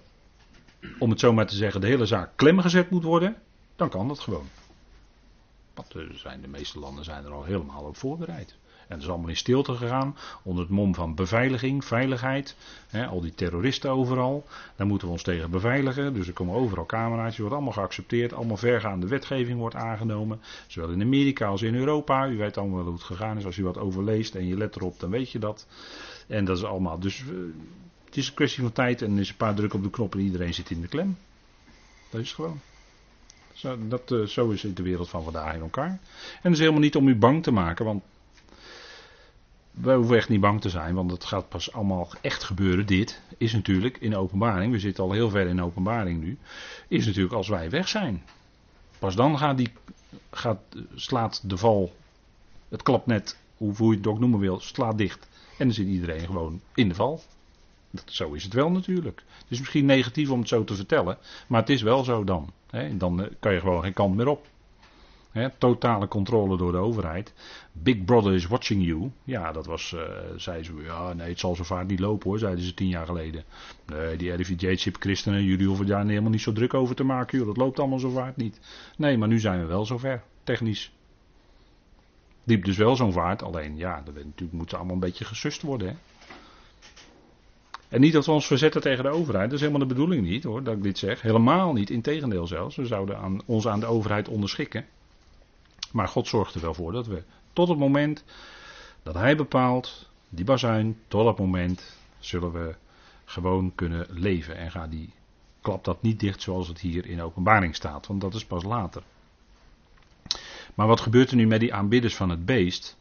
om 0.98 1.10
het 1.10 1.20
zo 1.20 1.32
maar 1.32 1.46
te 1.46 1.56
zeggen, 1.56 1.80
de 1.80 1.86
hele 1.86 2.06
zaak 2.06 2.30
klem 2.36 2.60
gezet 2.60 2.90
moet 2.90 3.04
worden, 3.04 3.36
dan 3.76 3.88
kan 3.88 4.08
dat 4.08 4.18
gewoon. 4.18 4.48
Want 5.74 5.94
zijn, 6.12 6.40
de 6.40 6.48
meeste 6.48 6.78
landen 6.78 7.04
zijn 7.04 7.24
er 7.24 7.32
al 7.32 7.44
helemaal 7.44 7.82
op 7.82 7.96
voorbereid. 7.96 8.56
En 8.88 8.94
dat 8.94 9.02
is 9.02 9.08
allemaal 9.08 9.28
in 9.28 9.36
stilte 9.36 9.74
gegaan, 9.74 10.16
onder 10.42 10.62
het 10.62 10.72
mom 10.72 10.94
van 10.94 11.14
beveiliging, 11.14 11.84
veiligheid. 11.84 12.56
Hè, 12.88 13.06
al 13.06 13.20
die 13.20 13.34
terroristen 13.34 13.90
overal, 13.90 14.46
daar 14.76 14.86
moeten 14.86 15.06
we 15.06 15.12
ons 15.12 15.22
tegen 15.22 15.50
beveiligen. 15.50 16.14
Dus 16.14 16.26
er 16.26 16.32
komen 16.32 16.54
overal 16.54 16.86
camera's, 16.86 17.38
wordt 17.38 17.54
allemaal 17.54 17.72
geaccepteerd. 17.72 18.32
Allemaal 18.32 18.56
vergaande 18.56 19.06
wetgeving 19.06 19.58
wordt 19.58 19.74
aangenomen. 19.74 20.40
Zowel 20.66 20.90
in 20.90 21.02
Amerika 21.02 21.46
als 21.46 21.62
in 21.62 21.74
Europa. 21.74 22.28
U 22.28 22.36
weet 22.36 22.56
allemaal 22.56 22.82
hoe 22.82 22.92
het 22.92 23.02
gegaan 23.02 23.38
is. 23.38 23.44
Als 23.44 23.56
u 23.56 23.64
wat 23.64 23.78
overleest 23.78 24.34
en 24.34 24.46
je 24.46 24.56
let 24.56 24.76
erop, 24.76 25.00
dan 25.00 25.10
weet 25.10 25.30
je 25.30 25.38
dat. 25.38 25.66
En 26.26 26.44
dat 26.44 26.56
is 26.56 26.64
allemaal. 26.64 26.98
Dus 26.98 27.20
uh, 27.20 27.26
het 28.04 28.16
is 28.16 28.28
een 28.28 28.34
kwestie 28.34 28.62
van 28.62 28.72
tijd 28.72 29.02
en 29.02 29.14
er 29.14 29.20
is 29.20 29.28
een 29.28 29.36
paar 29.36 29.54
druk 29.54 29.74
op 29.74 29.82
de 29.82 29.90
knop 29.90 30.14
en 30.14 30.20
iedereen 30.20 30.54
zit 30.54 30.70
in 30.70 30.80
de 30.80 30.88
klem. 30.88 31.16
Dat 32.10 32.20
is 32.20 32.32
gewoon. 32.32 32.60
Zo, 33.52 33.78
dat, 33.88 34.10
uh, 34.10 34.26
zo 34.26 34.50
is 34.50 34.60
de 34.60 34.82
wereld 34.82 35.08
van 35.08 35.24
vandaag 35.24 35.54
in 35.54 35.60
elkaar. 35.60 35.88
En 35.88 35.98
dat 36.42 36.52
is 36.52 36.58
helemaal 36.58 36.80
niet 36.80 36.96
om 36.96 37.08
u 37.08 37.16
bang 37.16 37.42
te 37.42 37.50
maken, 37.50 37.84
want 37.84 38.02
wij 39.80 39.94
hoeven 39.94 40.16
echt 40.16 40.28
niet 40.28 40.40
bang 40.40 40.60
te 40.60 40.68
zijn, 40.68 40.94
want 40.94 41.10
het 41.10 41.24
gaat 41.24 41.48
pas 41.48 41.72
allemaal 41.72 42.08
echt 42.20 42.44
gebeuren. 42.44 42.86
Dit 42.86 43.20
is 43.36 43.52
natuurlijk 43.52 43.96
in 43.98 44.16
openbaring, 44.16 44.72
we 44.72 44.78
zitten 44.78 45.04
al 45.04 45.12
heel 45.12 45.30
ver 45.30 45.46
in 45.46 45.62
openbaring 45.62 46.20
nu, 46.20 46.38
is 46.88 47.06
natuurlijk 47.06 47.34
als 47.34 47.48
wij 47.48 47.70
weg 47.70 47.88
zijn. 47.88 48.22
Pas 48.98 49.14
dan 49.14 49.38
gaat 49.38 49.56
die, 49.56 49.72
gaat, 50.30 50.60
slaat 50.94 51.40
de 51.44 51.56
val, 51.56 51.92
het 52.68 52.82
klapnet, 52.82 53.38
hoe 53.56 53.90
je 53.90 53.96
het 53.96 54.06
ook 54.06 54.18
noemen 54.18 54.40
wil, 54.40 54.60
slaat 54.60 54.98
dicht. 54.98 55.28
En 55.58 55.66
dan 55.66 55.74
zit 55.74 55.86
iedereen 55.86 56.26
gewoon 56.26 56.60
in 56.74 56.88
de 56.88 56.94
val. 56.94 57.22
Dat, 57.90 58.04
zo 58.06 58.32
is 58.32 58.44
het 58.44 58.52
wel 58.52 58.70
natuurlijk. 58.70 59.22
Het 59.38 59.46
is 59.48 59.58
misschien 59.58 59.84
negatief 59.84 60.30
om 60.30 60.38
het 60.38 60.48
zo 60.48 60.64
te 60.64 60.74
vertellen, 60.74 61.18
maar 61.46 61.60
het 61.60 61.70
is 61.70 61.82
wel 61.82 62.04
zo 62.04 62.24
dan. 62.24 62.52
Hè? 62.70 62.96
Dan 62.96 63.22
eh, 63.22 63.30
kan 63.40 63.52
je 63.52 63.60
gewoon 63.60 63.82
geen 63.82 63.92
kant 63.92 64.16
meer 64.16 64.28
op 64.28 64.46
totale 65.58 66.08
controle 66.08 66.56
door 66.56 66.72
de 66.72 66.78
overheid. 66.78 67.34
Big 67.72 68.04
Brother 68.04 68.34
is 68.34 68.46
watching 68.46 68.84
you. 68.84 69.10
Ja, 69.24 69.52
dat 69.52 69.66
was, 69.66 69.92
uh, 69.94 70.00
zeiden 70.36 70.64
ze, 70.64 70.72
ja, 70.84 71.12
nee, 71.12 71.28
het 71.28 71.38
zal 71.38 71.54
zo 71.54 71.64
vaak 71.64 71.86
niet 71.86 72.00
lopen 72.00 72.30
hoor, 72.30 72.38
zeiden 72.38 72.64
ze 72.64 72.74
tien 72.74 72.88
jaar 72.88 73.06
geleden. 73.06 73.44
Nee, 73.86 74.16
die 74.16 74.32
RIVJ-chip 74.32 74.96
christenen, 74.98 75.44
jullie 75.44 75.66
hoeven 75.66 75.86
daar 75.86 76.06
helemaal 76.06 76.30
niet 76.30 76.40
zo 76.40 76.52
druk 76.52 76.74
over 76.74 76.94
te 76.94 77.04
maken, 77.04 77.38
joh, 77.38 77.46
dat 77.46 77.56
loopt 77.56 77.78
allemaal 77.78 77.98
zo 77.98 78.10
vaart 78.10 78.36
niet. 78.36 78.60
Nee, 78.96 79.18
maar 79.18 79.28
nu 79.28 79.38
zijn 79.38 79.60
we 79.60 79.66
wel 79.66 79.86
zover, 79.86 80.22
technisch. 80.44 80.92
Diep 82.44 82.64
dus 82.64 82.76
wel 82.76 82.96
zo'n 82.96 83.12
vaart, 83.12 83.42
alleen 83.42 83.76
ja, 83.76 84.02
dat 84.04 84.14
natuurlijk 84.14 84.52
moet 84.52 84.74
allemaal 84.74 84.94
een 84.94 85.00
beetje 85.00 85.24
gesust 85.24 85.62
worden, 85.62 85.88
hè. 85.88 85.94
En 87.88 88.00
niet 88.00 88.12
dat 88.12 88.26
we 88.26 88.32
ons 88.32 88.46
verzetten 88.46 88.80
tegen 88.80 89.04
de 89.04 89.10
overheid, 89.10 89.44
dat 89.44 89.52
is 89.52 89.60
helemaal 89.60 89.88
de 89.88 89.94
bedoeling 89.94 90.26
niet 90.26 90.44
hoor, 90.44 90.62
dat 90.62 90.76
ik 90.76 90.82
dit 90.82 90.98
zeg. 90.98 91.22
Helemaal 91.22 91.72
niet, 91.72 91.90
integendeel 91.90 92.46
zelfs. 92.46 92.76
We 92.76 92.86
zouden 92.86 93.18
aan, 93.18 93.40
ons 93.46 93.66
aan 93.66 93.80
de 93.80 93.86
overheid 93.86 94.28
onderschikken. 94.28 94.86
Maar 95.92 96.08
God 96.08 96.28
zorgt 96.28 96.54
er 96.54 96.60
wel 96.60 96.74
voor 96.74 96.92
dat 96.92 97.06
we 97.06 97.22
tot 97.52 97.68
het 97.68 97.78
moment 97.78 98.24
dat 99.02 99.14
hij 99.14 99.36
bepaalt, 99.36 100.08
die 100.28 100.44
bazuin, 100.44 100.98
tot 101.08 101.24
dat 101.24 101.38
moment 101.38 101.96
zullen 102.18 102.52
we 102.52 102.74
gewoon 103.24 103.74
kunnen 103.74 104.06
leven. 104.10 104.56
En 104.56 104.70
ga 104.70 104.86
die, 104.86 105.12
klap 105.60 105.84
dat 105.84 106.02
niet 106.02 106.20
dicht 106.20 106.42
zoals 106.42 106.68
het 106.68 106.80
hier 106.80 107.06
in 107.06 107.22
openbaring 107.22 107.74
staat, 107.74 108.06
want 108.06 108.20
dat 108.20 108.34
is 108.34 108.44
pas 108.44 108.62
later. 108.62 109.02
Maar 110.74 110.86
wat 110.86 111.00
gebeurt 111.00 111.30
er 111.30 111.36
nu 111.36 111.46
met 111.46 111.60
die 111.60 111.74
aanbidders 111.74 112.16
van 112.16 112.28
het 112.28 112.44
beest? 112.44 112.96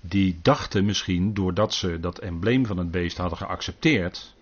Die 0.00 0.38
dachten 0.42 0.84
misschien, 0.84 1.34
doordat 1.34 1.74
ze 1.74 2.00
dat 2.00 2.18
embleem 2.18 2.66
van 2.66 2.76
het 2.76 2.90
beest 2.90 3.16
hadden 3.16 3.38
geaccepteerd, 3.38 4.34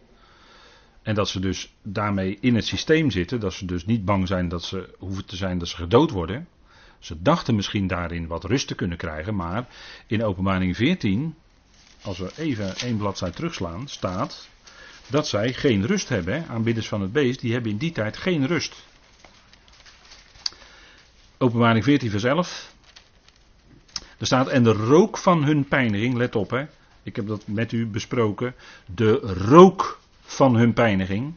en 1.03 1.14
dat 1.14 1.28
ze 1.28 1.40
dus 1.40 1.74
daarmee 1.82 2.38
in 2.40 2.55
het 2.55 2.66
systeem 2.66 3.11
zitten, 3.11 3.40
dat 3.40 3.53
ze 3.53 3.66
dus 3.66 3.86
niet 3.86 4.05
bang 4.05 4.28
zijn 4.28 4.49
dat 4.49 4.62
ze 4.62 4.95
hoeven 4.99 5.24
te 5.24 5.36
zijn 5.36 5.59
dat 5.59 5.68
ze 5.68 5.76
gedood 5.76 6.11
worden. 6.11 6.49
Ze 7.05 7.22
dachten 7.22 7.55
misschien 7.55 7.86
daarin 7.86 8.26
wat 8.26 8.44
rust 8.44 8.66
te 8.66 8.74
kunnen 8.74 8.96
krijgen, 8.96 9.34
maar 9.34 9.66
in 10.07 10.24
openbaring 10.24 10.76
14, 10.76 11.34
als 12.02 12.18
we 12.18 12.32
even 12.36 12.76
één 12.76 12.96
bladzijde 12.96 13.34
terugslaan, 13.34 13.88
staat 13.88 14.48
dat 15.07 15.28
zij 15.28 15.52
geen 15.52 15.86
rust 15.86 16.09
hebben. 16.09 16.48
Aanbidders 16.48 16.88
van 16.88 17.00
het 17.00 17.12
beest, 17.12 17.40
die 17.40 17.52
hebben 17.52 17.70
in 17.70 17.76
die 17.76 17.92
tijd 17.92 18.16
geen 18.16 18.46
rust. 18.46 18.84
Openbaring 21.38 21.84
14 21.84 22.11
vers 22.11 22.24
11. 22.24 22.72
Er 24.18 24.26
staat, 24.26 24.48
en 24.48 24.62
de 24.62 24.72
rook 24.72 25.18
van 25.18 25.44
hun 25.44 25.68
pijniging, 25.68 26.14
let 26.14 26.36
op 26.36 26.50
hè, 26.50 26.66
ik 27.02 27.16
heb 27.16 27.26
dat 27.26 27.46
met 27.46 27.72
u 27.72 27.86
besproken, 27.86 28.55
de 28.94 29.12
rook 29.48 30.00
van 30.20 30.57
hun 30.57 30.72
pijniging 30.72 31.34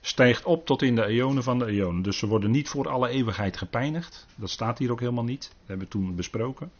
stijgt 0.00 0.44
op 0.44 0.66
tot 0.66 0.82
in 0.82 0.94
de 0.94 1.04
eonen 1.04 1.42
van 1.42 1.58
de 1.58 1.66
eonen. 1.66 2.02
Dus 2.02 2.18
ze 2.18 2.26
worden 2.26 2.50
niet 2.50 2.68
voor 2.68 2.88
alle 2.88 3.08
eeuwigheid 3.08 3.56
gepijnigd. 3.56 4.26
Dat 4.36 4.50
staat 4.50 4.78
hier 4.78 4.90
ook 4.90 5.00
helemaal 5.00 5.24
niet. 5.24 5.42
Dat 5.42 5.66
hebben 5.66 5.86
we 5.86 5.92
toen 5.92 6.14
besproken. 6.14 6.70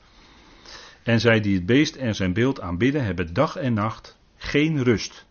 En 1.03 1.21
zij 1.21 1.41
die 1.41 1.55
het 1.55 1.67
beest 1.67 1.97
en 1.97 2.15
zijn 2.15 2.33
beeld 2.33 2.61
aanbidden, 2.61 3.05
hebben 3.05 3.35
dag 3.35 3.57
en 3.57 3.75
nacht 3.75 4.19
geen 4.37 4.83
rust. 4.83 5.27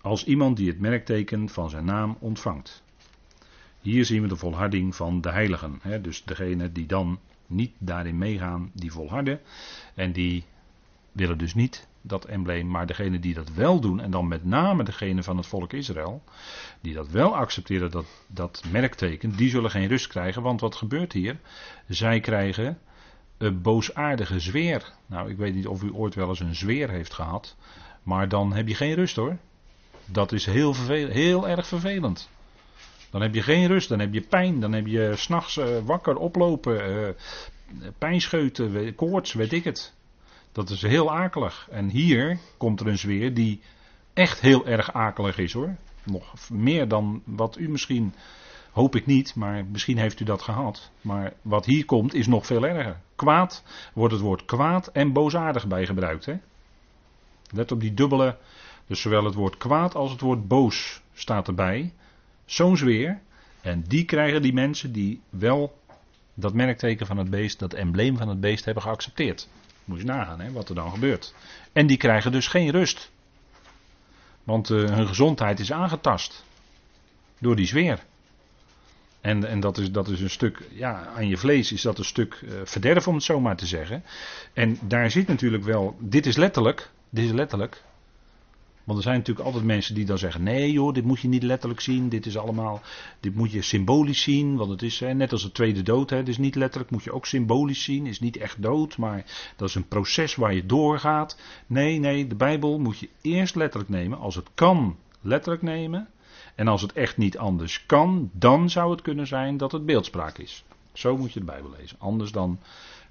Als 0.00 0.24
iemand 0.24 0.56
die 0.56 0.68
het 0.68 0.80
merkteken 0.80 1.48
van 1.48 1.70
zijn 1.70 1.84
naam 1.84 2.16
ontvangt. 2.20 2.82
Hier 3.80 4.04
zien 4.04 4.22
we 4.22 4.28
de 4.28 4.36
volharding 4.36 4.94
van 4.94 5.20
de 5.20 5.30
heiligen. 5.30 5.78
Hè? 5.82 6.00
Dus 6.00 6.24
degene 6.24 6.72
die 6.72 6.86
dan 6.86 7.18
niet 7.46 7.72
daarin 7.78 8.18
meegaan, 8.18 8.70
die 8.74 8.92
volharden. 8.92 9.40
En 9.94 10.12
die 10.12 10.44
willen 11.12 11.38
dus 11.38 11.54
niet 11.54 11.86
dat 12.06 12.24
embleem, 12.24 12.68
maar 12.68 12.86
degene 12.86 13.18
die 13.18 13.34
dat 13.34 13.52
wel 13.54 13.80
doen, 13.80 14.00
en 14.00 14.10
dan 14.10 14.28
met 14.28 14.44
name 14.44 14.84
degene 14.84 15.22
van 15.22 15.36
het 15.36 15.46
volk 15.46 15.72
Israël, 15.72 16.22
die 16.80 16.94
dat 16.94 17.08
wel 17.08 17.36
accepteren, 17.36 17.90
dat, 17.90 18.06
dat 18.26 18.62
merkteken, 18.70 19.36
die 19.36 19.50
zullen 19.50 19.70
geen 19.70 19.88
rust 19.88 20.06
krijgen, 20.06 20.42
want 20.42 20.60
wat 20.60 20.74
gebeurt 20.74 21.12
hier? 21.12 21.36
Zij 21.88 22.20
krijgen 22.20 22.78
een 23.38 23.62
boosaardige 23.62 24.40
zweer. 24.40 24.92
Nou, 25.06 25.30
ik 25.30 25.36
weet 25.36 25.54
niet 25.54 25.66
of 25.66 25.82
u 25.82 25.92
ooit 25.92 26.14
wel 26.14 26.28
eens 26.28 26.40
een 26.40 26.54
zweer 26.54 26.90
heeft 26.90 27.12
gehad, 27.12 27.56
maar 28.02 28.28
dan 28.28 28.52
heb 28.52 28.68
je 28.68 28.74
geen 28.74 28.94
rust 28.94 29.16
hoor. 29.16 29.36
Dat 30.06 30.32
is 30.32 30.46
heel, 30.46 30.74
heel 30.88 31.48
erg 31.48 31.66
vervelend. 31.66 32.28
Dan 33.10 33.22
heb 33.22 33.34
je 33.34 33.42
geen 33.42 33.66
rust, 33.66 33.88
dan 33.88 33.98
heb 33.98 34.14
je 34.14 34.20
pijn, 34.20 34.60
dan 34.60 34.72
heb 34.72 34.86
je 34.86 35.12
s'nachts 35.16 35.56
uh, 35.56 35.66
wakker 35.84 36.16
oplopen, 36.16 36.90
uh, 36.90 37.88
pijnscheuten, 37.98 38.94
koorts, 38.94 39.32
weet 39.32 39.52
ik 39.52 39.64
het. 39.64 39.94
Dat 40.54 40.70
is 40.70 40.82
heel 40.82 41.12
akelig. 41.12 41.68
En 41.70 41.88
hier 41.88 42.38
komt 42.56 42.80
er 42.80 42.86
een 42.86 42.98
zweer 42.98 43.34
die 43.34 43.60
echt 44.12 44.40
heel 44.40 44.66
erg 44.66 44.92
akelig 44.92 45.38
is 45.38 45.52
hoor. 45.52 45.76
Nog 46.04 46.50
meer 46.50 46.88
dan 46.88 47.22
wat 47.24 47.58
u 47.58 47.68
misschien, 47.68 48.14
hoop 48.70 48.96
ik 48.96 49.06
niet, 49.06 49.34
maar 49.34 49.64
misschien 49.64 49.98
heeft 49.98 50.20
u 50.20 50.24
dat 50.24 50.42
gehad. 50.42 50.90
Maar 51.00 51.32
wat 51.42 51.64
hier 51.64 51.84
komt 51.84 52.14
is 52.14 52.26
nog 52.26 52.46
veel 52.46 52.66
erger. 52.66 53.00
Kwaad, 53.16 53.64
wordt 53.92 54.12
het 54.12 54.22
woord 54.22 54.44
kwaad 54.44 54.86
en 54.86 55.12
boosaardig 55.12 55.66
bij 55.66 55.86
gebruikt. 55.86 56.26
Hè? 56.26 56.34
Let 57.50 57.72
op 57.72 57.80
die 57.80 57.94
dubbele, 57.94 58.38
dus 58.86 59.00
zowel 59.00 59.24
het 59.24 59.34
woord 59.34 59.56
kwaad 59.56 59.94
als 59.94 60.10
het 60.10 60.20
woord 60.20 60.48
boos 60.48 61.02
staat 61.12 61.48
erbij. 61.48 61.92
Zo'n 62.44 62.76
zweer. 62.76 63.20
En 63.60 63.84
die 63.88 64.04
krijgen 64.04 64.42
die 64.42 64.52
mensen 64.52 64.92
die 64.92 65.20
wel 65.30 65.78
dat 66.34 66.54
merkteken 66.54 67.06
van 67.06 67.16
het 67.18 67.30
beest, 67.30 67.58
dat 67.58 67.72
embleem 67.72 68.16
van 68.16 68.28
het 68.28 68.40
beest 68.40 68.64
hebben 68.64 68.82
geaccepteerd. 68.82 69.48
Moet 69.84 69.98
je 69.98 70.04
nagaan 70.04 70.40
hè, 70.40 70.52
wat 70.52 70.68
er 70.68 70.74
dan 70.74 70.90
gebeurt. 70.90 71.34
En 71.72 71.86
die 71.86 71.96
krijgen 71.96 72.32
dus 72.32 72.46
geen 72.46 72.70
rust. 72.70 73.10
Want 74.44 74.70
uh, 74.70 74.90
hun 74.90 75.06
gezondheid 75.06 75.60
is 75.60 75.72
aangetast. 75.72 76.44
Door 77.38 77.56
die 77.56 77.66
zweer. 77.66 78.04
En, 79.20 79.48
en 79.48 79.60
dat, 79.60 79.78
is, 79.78 79.92
dat 79.92 80.08
is 80.08 80.20
een 80.20 80.30
stuk, 80.30 80.58
ja, 80.70 81.06
aan 81.06 81.28
je 81.28 81.36
vlees 81.36 81.72
is 81.72 81.82
dat 81.82 81.98
een 81.98 82.04
stuk 82.04 82.40
uh, 82.42 82.52
verderf 82.64 83.08
om 83.08 83.14
het 83.14 83.22
zo 83.22 83.40
maar 83.40 83.56
te 83.56 83.66
zeggen. 83.66 84.02
En 84.52 84.78
daar 84.82 85.10
zit 85.10 85.26
natuurlijk 85.26 85.64
wel, 85.64 85.96
dit 85.98 86.26
is 86.26 86.36
letterlijk, 86.36 86.90
dit 87.10 87.24
is 87.24 87.32
letterlijk, 87.32 87.82
want 88.84 88.98
er 88.98 89.04
zijn 89.04 89.18
natuurlijk 89.18 89.46
altijd 89.46 89.64
mensen 89.64 89.94
die 89.94 90.04
dan 90.04 90.18
zeggen: 90.18 90.42
nee 90.42 90.72
joh, 90.72 90.94
dit 90.94 91.04
moet 91.04 91.20
je 91.20 91.28
niet 91.28 91.42
letterlijk 91.42 91.80
zien. 91.80 92.08
Dit 92.08 92.26
is 92.26 92.36
allemaal, 92.36 92.80
dit 93.20 93.34
moet 93.34 93.52
je 93.52 93.62
symbolisch 93.62 94.22
zien. 94.22 94.56
Want 94.56 94.70
het 94.70 94.82
is 94.82 95.00
net 95.00 95.32
als 95.32 95.42
de 95.42 95.52
tweede 95.52 95.82
dood. 95.82 96.10
Hè, 96.10 96.22
dus 96.22 96.38
niet 96.38 96.54
letterlijk, 96.54 96.90
moet 96.90 97.04
je 97.04 97.12
ook 97.12 97.26
symbolisch 97.26 97.82
zien. 97.82 98.06
Is 98.06 98.20
niet 98.20 98.36
echt 98.36 98.62
dood, 98.62 98.96
maar 98.96 99.24
dat 99.56 99.68
is 99.68 99.74
een 99.74 99.88
proces 99.88 100.34
waar 100.34 100.54
je 100.54 100.66
doorgaat. 100.66 101.38
Nee, 101.66 101.98
nee, 101.98 102.26
de 102.26 102.34
Bijbel 102.34 102.78
moet 102.78 102.98
je 102.98 103.08
eerst 103.20 103.54
letterlijk 103.54 103.90
nemen. 103.90 104.18
Als 104.18 104.34
het 104.34 104.48
kan, 104.54 104.96
letterlijk 105.20 105.62
nemen. 105.62 106.08
En 106.54 106.68
als 106.68 106.82
het 106.82 106.92
echt 106.92 107.16
niet 107.16 107.38
anders 107.38 107.86
kan, 107.86 108.30
dan 108.32 108.70
zou 108.70 108.90
het 108.90 109.02
kunnen 109.02 109.26
zijn 109.26 109.56
dat 109.56 109.72
het 109.72 109.86
beeldspraak 109.86 110.38
is. 110.38 110.64
Zo 110.92 111.16
moet 111.16 111.32
je 111.32 111.38
de 111.38 111.46
Bijbel 111.46 111.70
lezen. 111.78 111.96
Anders 112.00 112.32
dan 112.32 112.58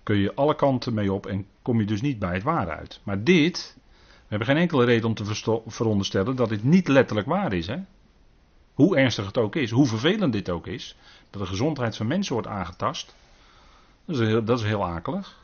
kun 0.04 0.18
je 0.18 0.34
alle 0.34 0.56
kanten 0.56 0.94
mee 0.94 1.14
op 1.14 1.26
en 1.26 1.46
kom 1.62 1.80
je 1.80 1.86
dus 1.86 2.02
niet 2.02 2.20
bij 2.20 2.34
het 2.34 2.44
waar 2.44 2.70
uit. 2.70 3.00
Maar 3.04 3.24
dit 3.24 3.78
hebben 4.38 4.48
geen 4.48 4.58
enkele 4.58 4.86
reden 4.86 5.06
om 5.06 5.14
te 5.14 5.62
veronderstellen 5.68 6.36
dat 6.36 6.50
dit 6.50 6.64
niet 6.64 6.88
letterlijk 6.88 7.28
waar 7.28 7.54
is. 7.54 7.68
Hè? 7.68 7.78
Hoe 8.74 8.98
ernstig 8.98 9.26
het 9.26 9.38
ook 9.38 9.56
is, 9.56 9.72
hoe 9.72 9.88
vervelend 9.88 10.34
dit 10.34 10.50
ook 10.50 10.68
is, 10.68 10.96
dat 11.30 11.42
de 11.42 11.48
gezondheid 11.48 11.98
van 11.98 12.08
mensen 12.08 12.34
wordt 12.34 12.48
aangetast. 12.48 13.16
Dat 14.06 14.20
is 14.20 14.28
heel, 14.28 14.44
dat 14.44 14.60
is 14.60 14.66
heel 14.66 14.86
akelig. 14.86 15.44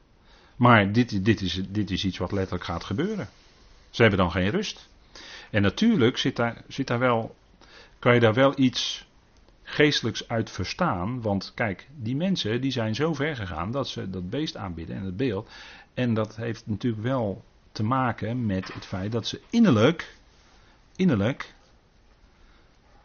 Maar 0.56 0.92
dit, 0.92 1.26
dit, 1.26 1.42
is, 1.42 1.62
dit 1.70 1.92
is 1.92 2.06
iets 2.06 2.18
wat 2.18 2.32
letterlijk 2.32 2.64
gaat 2.64 2.84
gebeuren. 2.84 3.30
Ze 3.90 4.02
hebben 4.02 4.20
dan 4.20 4.32
geen 4.32 4.50
rust. 4.50 4.90
En 5.52 5.62
natuurlijk 5.62 6.18
zit 6.18 6.36
daar, 6.36 6.62
zit 6.68 6.88
daar 6.88 7.00
wel, 7.00 7.36
kan 8.00 8.14
je 8.14 8.20
daar 8.20 8.34
wel 8.34 8.54
iets 8.60 9.08
geestelijks 9.64 10.28
uit 10.28 10.50
verstaan. 10.50 11.22
Want 11.22 11.52
kijk, 11.56 11.88
die 11.96 12.16
mensen 12.16 12.62
die 12.62 12.72
zijn 12.72 12.96
zo 12.96 13.14
ver 13.14 13.36
gegaan 13.36 13.72
dat 13.72 13.88
ze 13.88 14.10
dat 14.10 14.30
beest 14.30 14.56
aanbieden 14.56 14.96
en 14.96 15.04
het 15.04 15.18
beeld. 15.18 15.50
En 15.94 16.14
dat 16.14 16.36
heeft 16.36 16.68
natuurlijk 16.68 17.04
wel 17.04 17.44
te 17.80 17.86
maken 17.86 18.46
met 18.46 18.74
het 18.74 18.86
feit 18.86 19.12
dat 19.12 19.28
ze 19.28 19.42
innerlijk, 19.50 20.16
innerlijk, 20.96 21.54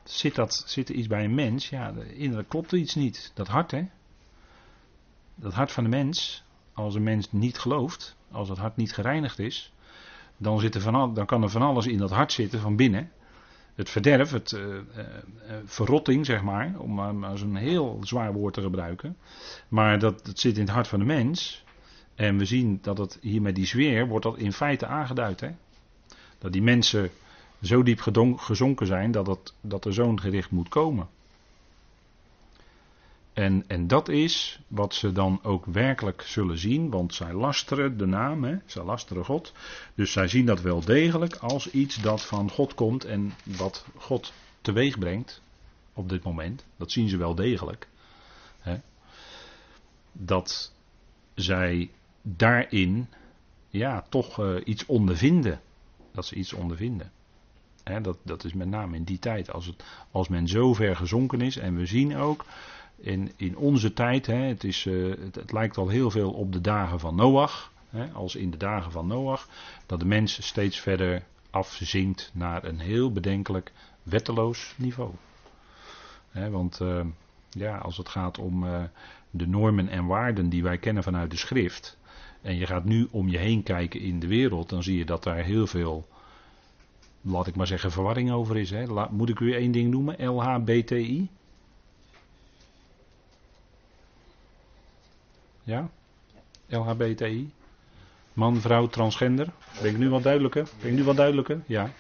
zit, 0.05 0.35
dat, 0.35 0.64
zit 0.66 0.89
er 0.89 0.95
iets 0.95 1.07
bij 1.07 1.25
een 1.25 1.35
mens, 1.35 1.68
ja, 1.68 1.93
innerlijk 2.14 2.49
klopt 2.49 2.72
er 2.72 2.79
iets 2.79 2.95
niet. 2.95 3.31
Dat 3.35 3.49
hart, 3.49 3.70
hè. 3.70 3.87
Dat 5.35 5.53
hart 5.53 5.72
van 5.72 5.85
de 5.85 5.91
mens, 5.91 6.45
als 6.72 6.95
een 6.95 7.03
mens 7.03 7.33
niet 7.33 7.59
gelooft, 7.59 8.16
als 8.31 8.49
het 8.49 8.59
hart 8.59 8.77
niet 8.77 8.93
gereinigd 8.93 9.39
is, 9.39 9.72
dan, 10.37 10.61
zit 10.61 10.75
er 10.75 10.81
van, 10.81 11.14
dan 11.14 11.27
kan 11.27 11.43
er 11.43 11.51
van 11.51 11.62
alles 11.62 11.87
in 11.87 11.99
dat 11.99 12.11
hart 12.11 12.33
zitten 12.33 12.61
van 12.61 12.77
binnen. 12.77 13.11
Het 13.75 13.91
verderf, 13.91 14.31
het 14.31 14.53
uh, 14.53 14.66
uh, 14.66 14.83
verrotting, 15.64 16.27
zeg 16.27 16.43
maar, 16.43 16.75
om 16.79 17.18
maar 17.18 17.39
zo'n 17.39 17.57
heel 17.57 17.99
zwaar 18.03 18.33
woord 18.33 18.55
te 18.55 18.62
gebruiken. 18.62 19.16
Maar 19.68 19.99
dat, 19.99 20.25
dat 20.25 20.39
zit 20.39 20.55
in 20.57 20.62
het 20.62 20.75
hart 20.75 20.89
van 20.89 20.99
de 20.99 21.05
mens. 21.05 21.63
En 22.14 22.38
we 22.38 22.44
zien 22.44 22.78
dat 22.82 22.98
het 22.98 23.18
hier 23.20 23.42
met 23.42 23.54
die 23.54 23.66
zweer 23.66 24.06
wordt 24.06 24.24
dat 24.24 24.38
in 24.38 24.52
feite 24.52 24.86
aangeduid. 24.86 25.40
Hè? 25.40 25.50
Dat 26.38 26.52
die 26.52 26.62
mensen 26.62 27.10
zo 27.62 27.82
diep 27.82 28.00
gezonken 28.36 28.86
zijn 28.86 29.10
dat, 29.10 29.26
het, 29.26 29.54
dat 29.60 29.84
er 29.84 29.94
zo'n 29.94 30.20
gericht 30.20 30.50
moet 30.50 30.68
komen. 30.68 31.08
En, 33.32 33.64
en 33.66 33.86
dat 33.86 34.08
is 34.08 34.60
wat 34.68 34.94
ze 34.94 35.12
dan 35.12 35.40
ook 35.42 35.64
werkelijk 35.64 36.22
zullen 36.22 36.58
zien, 36.58 36.90
want 36.90 37.14
zij 37.14 37.32
lasteren 37.32 37.98
de 37.98 38.06
naam, 38.06 38.44
hè? 38.44 38.56
zij 38.66 38.82
lasteren 38.82 39.24
God. 39.24 39.52
Dus 39.94 40.12
zij 40.12 40.28
zien 40.28 40.46
dat 40.46 40.60
wel 40.60 40.80
degelijk 40.80 41.34
als 41.34 41.70
iets 41.70 41.96
dat 42.02 42.22
van 42.22 42.50
God 42.50 42.74
komt 42.74 43.04
en 43.04 43.32
wat 43.44 43.86
God 43.96 44.32
teweeg 44.60 44.98
brengt 44.98 45.42
op 45.92 46.08
dit 46.08 46.22
moment. 46.22 46.64
Dat 46.76 46.92
zien 46.92 47.08
ze 47.08 47.16
wel 47.16 47.34
degelijk. 47.34 47.88
Hè? 48.58 48.76
Dat 50.12 50.72
zij 51.34 51.90
daarin 52.27 53.09
ja, 53.68 54.05
toch 54.09 54.41
uh, 54.41 54.57
iets 54.64 54.87
ondervinden. 54.87 55.61
Dat 56.12 56.27
ze 56.27 56.35
iets 56.35 56.53
ondervinden. 56.53 57.11
He, 57.83 58.01
dat, 58.01 58.18
dat 58.22 58.45
is 58.45 58.53
met 58.53 58.68
name 58.68 58.97
in 58.97 59.05
die 59.05 59.18
tijd, 59.18 59.53
als, 59.53 59.66
het, 59.66 59.85
als 60.11 60.29
men 60.29 60.49
zo 60.49 60.75
ver 60.75 60.97
gezonken 60.97 61.41
is. 61.41 61.57
En 61.57 61.77
we 61.77 61.87
zien 61.87 62.16
ook 62.16 62.45
in, 62.97 63.33
in 63.37 63.57
onze 63.57 63.93
tijd, 63.93 64.27
he, 64.27 64.35
het, 64.35 64.64
is, 64.64 64.85
uh, 64.85 65.14
het, 65.33 65.53
lijkt 65.53 65.77
al 65.77 65.89
heel 65.89 66.11
veel 66.11 66.33
op 66.33 66.53
de 66.53 66.61
dagen 66.61 67.01
van 67.01 67.14
Noach. 67.14 67.72
Als 68.12 68.35
in 68.35 68.51
de 68.51 68.57
dagen 68.57 68.93
van 68.93 69.07
Noach, 69.07 69.49
dat 69.87 70.01
de 70.01 70.07
mens 70.07 70.47
steeds 70.47 70.81
verder 70.81 71.25
afzinkt 71.51 72.31
naar 72.35 72.64
een 72.64 72.79
heel 72.79 73.12
bedenkelijk 73.12 73.72
wetteloos 74.03 74.75
niveau. 74.77 75.11
want 76.33 76.81
uh, 76.81 77.01
ja, 77.51 77.77
als 77.77 77.97
het 77.97 78.09
gaat 78.09 78.39
om 78.39 78.64
de 79.31 79.47
normen 79.47 79.89
en 79.89 80.07
waarden 80.07 80.49
die 80.49 80.62
wij 80.62 80.79
kennen 80.79 81.03
vanuit 81.03 81.31
de 81.31 81.37
schrift, 81.37 81.99
En 82.45 82.57
je 82.57 82.66
gaat 82.66 82.84
nu 82.84 83.09
om 83.11 83.28
je 83.28 83.38
heen 83.38 83.62
kijken 83.62 84.01
in 84.01 84.20
de 84.20 84.26
wereld, 84.26 84.68
dan 84.68 84.82
zie 84.82 84.99
je 84.99 85.05
dat 85.05 85.22
daar 85.22 85.45
heel 85.45 85.66
veel, 85.66 86.09
laat 87.20 87.47
ik 87.47 87.55
maar 87.55 87.66
zeggen, 87.66 87.90
verwarring 87.90 88.32
over 88.32 88.57
is. 88.57 88.70
Hè. 88.70 89.09
Moet 89.11 89.28
ik 89.28 89.40
u 89.40 89.55
één 89.55 89.72
ding 89.72 89.90
noemen? 89.90 90.26
LHBTI? 90.26 91.28
Ja? 95.62 95.90
LHBTI? 96.66 97.51
Man, 98.32 98.61
vrouw, 98.61 98.86
transgender. 98.86 99.49
Ben 99.82 99.90
ik 99.90 99.99
nu 99.99 100.09
wat 100.09 100.22
duidelijker? 100.22 100.68
Ben 100.80 100.90
ik 100.90 100.97
nu 100.97 101.05
wat 101.05 101.16
duidelijker? 101.16 101.62
Ja. 101.66 101.90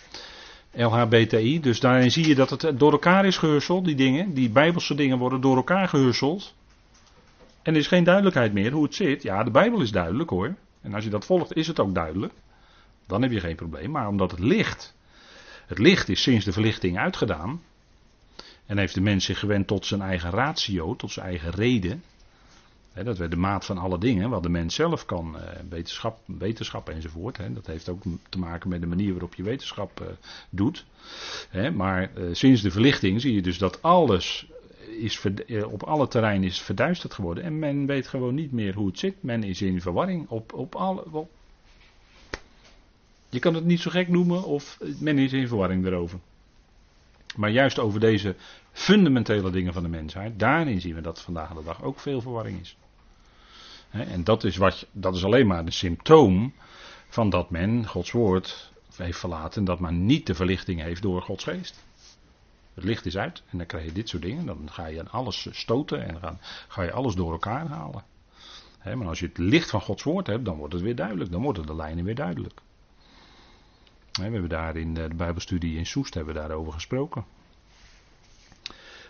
LHBTI. 0.72 1.60
Dus 1.60 1.80
daarin 1.80 2.10
zie 2.10 2.26
je 2.26 2.34
dat 2.34 2.50
het 2.50 2.78
door 2.78 2.92
elkaar 2.92 3.26
is 3.26 3.36
gehusseld, 3.36 3.84
die 3.84 3.94
dingen. 3.94 4.34
Die 4.34 4.50
bijbelse 4.50 4.94
dingen 4.94 5.18
worden 5.18 5.40
door 5.40 5.56
elkaar 5.56 5.88
gehusseld. 5.88 6.54
En 7.64 7.72
er 7.72 7.80
is 7.80 7.86
geen 7.86 8.04
duidelijkheid 8.04 8.52
meer 8.52 8.72
hoe 8.72 8.84
het 8.84 8.94
zit. 8.94 9.22
Ja, 9.22 9.44
de 9.44 9.50
Bijbel 9.50 9.80
is 9.80 9.90
duidelijk 9.90 10.30
hoor. 10.30 10.54
En 10.80 10.94
als 10.94 11.04
je 11.04 11.10
dat 11.10 11.24
volgt, 11.24 11.56
is 11.56 11.66
het 11.66 11.80
ook 11.80 11.94
duidelijk. 11.94 12.32
Dan 13.06 13.22
heb 13.22 13.30
je 13.30 13.40
geen 13.40 13.56
probleem. 13.56 13.90
Maar 13.90 14.08
omdat 14.08 14.30
het 14.30 14.40
licht. 14.40 14.94
Het 15.66 15.78
licht 15.78 16.08
is 16.08 16.22
sinds 16.22 16.44
de 16.44 16.52
verlichting 16.52 16.98
uitgedaan. 16.98 17.62
En 18.66 18.78
heeft 18.78 18.94
de 18.94 19.00
mens 19.00 19.24
zich 19.24 19.38
gewend 19.38 19.66
tot 19.66 19.86
zijn 19.86 20.00
eigen 20.00 20.30
ratio, 20.30 20.96
tot 20.96 21.12
zijn 21.12 21.26
eigen 21.26 21.50
reden 21.50 22.02
dat 23.02 23.18
werd 23.18 23.30
de 23.30 23.36
maat 23.36 23.64
van 23.64 23.78
alle 23.78 23.98
dingen, 23.98 24.30
wat 24.30 24.42
de 24.42 24.48
mens 24.48 24.74
zelf 24.74 25.04
kan, 25.06 25.38
eh, 25.38 25.60
wetenschap, 25.68 26.18
wetenschap 26.24 26.88
enzovoort. 26.88 27.38
dat 27.54 27.66
heeft 27.66 27.88
ook 27.88 28.02
te 28.28 28.38
maken 28.38 28.68
met 28.68 28.80
de 28.80 28.86
manier 28.86 29.10
waarop 29.10 29.34
je 29.34 29.42
wetenschap 29.42 30.00
eh, 30.00 30.06
doet. 30.50 30.84
maar 31.74 32.02
eh, 32.02 32.24
sinds 32.32 32.62
de 32.62 32.70
verlichting 32.70 33.20
zie 33.20 33.34
je 33.34 33.42
dus 33.42 33.58
dat 33.58 33.82
alles 33.82 34.46
is 34.88 35.24
op 35.64 35.82
alle 35.82 36.08
terreinen 36.08 36.48
is 36.48 36.60
verduisterd 36.60 37.14
geworden. 37.14 37.44
En 37.44 37.58
men 37.58 37.86
weet 37.86 38.08
gewoon 38.08 38.34
niet 38.34 38.52
meer 38.52 38.74
hoe 38.74 38.86
het 38.86 38.98
zit. 38.98 39.22
Men 39.22 39.42
is 39.42 39.62
in 39.62 39.80
verwarring 39.80 40.28
op, 40.28 40.52
op 40.52 40.74
alle. 40.74 41.26
je 43.28 43.38
kan 43.38 43.54
het 43.54 43.64
niet 43.64 43.80
zo 43.80 43.90
gek 43.90 44.08
noemen 44.08 44.44
of 44.44 44.78
men 44.98 45.18
is 45.18 45.32
in 45.32 45.48
verwarring 45.48 45.86
erover. 45.86 46.18
Maar 47.36 47.50
juist 47.50 47.78
over 47.78 48.00
deze 48.00 48.34
fundamentele 48.72 49.50
dingen 49.50 49.72
van 49.72 49.82
de 49.82 49.88
mensheid, 49.88 50.38
daarin 50.38 50.80
zien 50.80 50.94
we 50.94 51.00
dat 51.00 51.20
vandaag 51.20 51.54
de 51.54 51.64
dag 51.64 51.82
ook 51.82 52.00
veel 52.00 52.20
verwarring 52.20 52.60
is. 52.60 52.76
En 53.90 54.24
dat 54.24 54.44
is, 54.44 54.56
wat, 54.56 54.86
dat 54.92 55.14
is 55.14 55.24
alleen 55.24 55.46
maar 55.46 55.58
een 55.58 55.72
symptoom 55.72 56.52
van 57.08 57.30
dat 57.30 57.50
men 57.50 57.86
Gods 57.86 58.10
woord 58.10 58.72
heeft 58.96 59.18
verlaten. 59.18 59.64
Dat 59.64 59.80
men 59.80 60.06
niet 60.06 60.26
de 60.26 60.34
verlichting 60.34 60.80
heeft 60.80 61.02
door 61.02 61.22
Gods 61.22 61.44
geest. 61.44 61.84
Het 62.74 62.84
licht 62.84 63.06
is 63.06 63.16
uit 63.16 63.42
en 63.50 63.58
dan 63.58 63.66
krijg 63.66 63.84
je 63.84 63.92
dit 63.92 64.08
soort 64.08 64.22
dingen. 64.22 64.46
Dan 64.46 64.68
ga 64.70 64.86
je 64.86 65.00
aan 65.00 65.10
alles 65.10 65.48
stoten 65.50 66.06
en 66.06 66.16
dan 66.20 66.38
ga 66.68 66.82
je 66.82 66.92
alles 66.92 67.14
door 67.14 67.32
elkaar 67.32 67.66
halen. 67.66 68.04
maar 68.94 69.06
als 69.06 69.18
je 69.18 69.26
het 69.26 69.38
licht 69.38 69.70
van 69.70 69.80
Gods 69.80 70.02
woord 70.02 70.26
hebt, 70.26 70.44
dan 70.44 70.56
wordt 70.56 70.72
het 70.72 70.82
weer 70.82 70.96
duidelijk. 70.96 71.30
Dan 71.30 71.42
worden 71.42 71.66
de 71.66 71.74
lijnen 71.74 72.04
weer 72.04 72.14
duidelijk. 72.14 72.60
we 74.12 74.22
hebben 74.22 74.48
daar 74.48 74.76
in 74.76 74.94
de 74.94 75.08
Bijbelstudie 75.16 75.78
in 75.78 75.86
Soest 75.86 76.14
hebben 76.14 76.34
we 76.34 76.40
daarover 76.40 76.72
gesproken. 76.72 77.24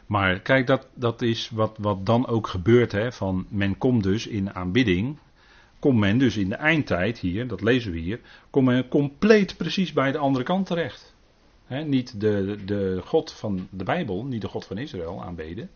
Maar 0.06 0.40
kijk, 0.40 0.66
dat, 0.66 0.88
dat 0.94 1.22
is 1.22 1.50
wat, 1.50 1.76
wat 1.78 2.06
dan 2.06 2.26
ook 2.26 2.46
gebeurt. 2.46 3.14
Van 3.14 3.46
men 3.48 3.78
komt 3.78 4.02
dus 4.02 4.26
in 4.26 4.54
aanbidding. 4.54 5.18
Komt 5.78 5.98
men 5.98 6.18
dus 6.18 6.36
in 6.36 6.48
de 6.48 6.54
eindtijd 6.54 7.18
hier, 7.18 7.48
dat 7.48 7.60
lezen 7.60 7.92
we 7.92 7.98
hier. 7.98 8.20
Komt 8.50 8.66
men 8.66 8.88
compleet 8.88 9.56
precies 9.56 9.92
bij 9.92 10.12
de 10.12 10.18
andere 10.18 10.44
kant 10.44 10.66
terecht. 10.66 11.13
Niet 11.66 12.20
de, 12.20 12.58
de 12.64 13.00
God 13.04 13.32
van 13.32 13.68
de 13.70 13.84
Bijbel, 13.84 14.24
niet 14.24 14.40
de 14.40 14.48
God 14.48 14.64
van 14.64 14.78
Israël 14.78 15.22
aanbeden. 15.22 15.70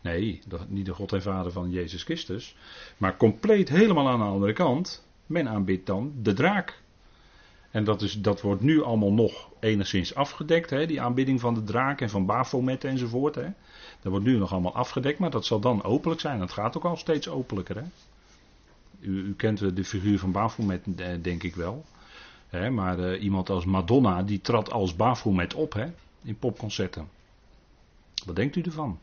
Nee, 0.00 0.42
niet 0.68 0.86
de 0.86 0.94
God 0.94 1.12
en 1.12 1.22
Vader 1.22 1.52
van 1.52 1.70
Jezus 1.70 2.02
Christus. 2.02 2.56
Maar 2.96 3.16
compleet 3.16 3.68
helemaal 3.68 4.08
aan 4.08 4.18
de 4.18 4.24
andere 4.24 4.52
kant. 4.52 5.06
Men 5.26 5.48
aanbidt 5.48 5.86
dan 5.86 6.12
de 6.22 6.32
draak. 6.32 6.82
En 7.70 7.84
dat, 7.84 8.02
is, 8.02 8.20
dat 8.20 8.40
wordt 8.40 8.62
nu 8.62 8.82
allemaal 8.82 9.12
nog 9.12 9.48
enigszins 9.60 10.14
afgedekt, 10.14 10.70
hè, 10.70 10.86
die 10.86 11.00
aanbidding 11.00 11.40
van 11.40 11.54
de 11.54 11.64
draak 11.64 12.00
en 12.00 12.10
van 12.10 12.26
Baphomet 12.26 12.84
enzovoort. 12.84 13.34
Hè. 13.34 13.46
Dat 14.00 14.10
wordt 14.10 14.24
nu 14.24 14.38
nog 14.38 14.52
allemaal 14.52 14.74
afgedekt, 14.74 15.18
maar 15.18 15.30
dat 15.30 15.46
zal 15.46 15.60
dan 15.60 15.84
openlijk 15.84 16.20
zijn. 16.20 16.38
Dat 16.38 16.52
gaat 16.52 16.76
ook 16.76 16.84
al 16.84 16.96
steeds 16.96 17.28
openlijker. 17.28 17.84
U, 19.00 19.22
u 19.22 19.34
kent 19.34 19.76
de 19.76 19.84
figuur 19.84 20.18
van 20.18 20.32
Baphomet, 20.32 20.86
eh, 20.96 21.06
denk 21.22 21.42
ik 21.42 21.54
wel. 21.54 21.84
Hè, 22.48 22.70
maar 22.70 22.98
uh, 22.98 23.22
iemand 23.22 23.50
als 23.50 23.64
Madonna, 23.64 24.22
die 24.22 24.40
trad 24.40 24.70
als 24.70 24.96
Baphomet 24.96 25.54
op 25.54 25.72
hè, 25.72 25.86
in 26.22 26.38
popconcerten. 26.38 27.08
Wat 28.26 28.36
denkt 28.36 28.56
u 28.56 28.60
ervan? 28.60 28.98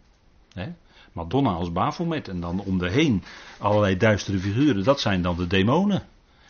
Hè? 0.53 0.73
Madonna 1.11 1.51
als 1.51 1.71
Baphomet 1.71 2.27
en 2.27 2.39
dan 2.39 2.59
om 2.59 2.77
de 2.77 2.89
heen 2.89 3.23
allerlei 3.57 3.97
duistere 3.97 4.39
figuren. 4.39 4.83
Dat 4.83 4.99
zijn 4.99 5.21
dan 5.21 5.35
de 5.35 5.47
demonen. 5.47 6.03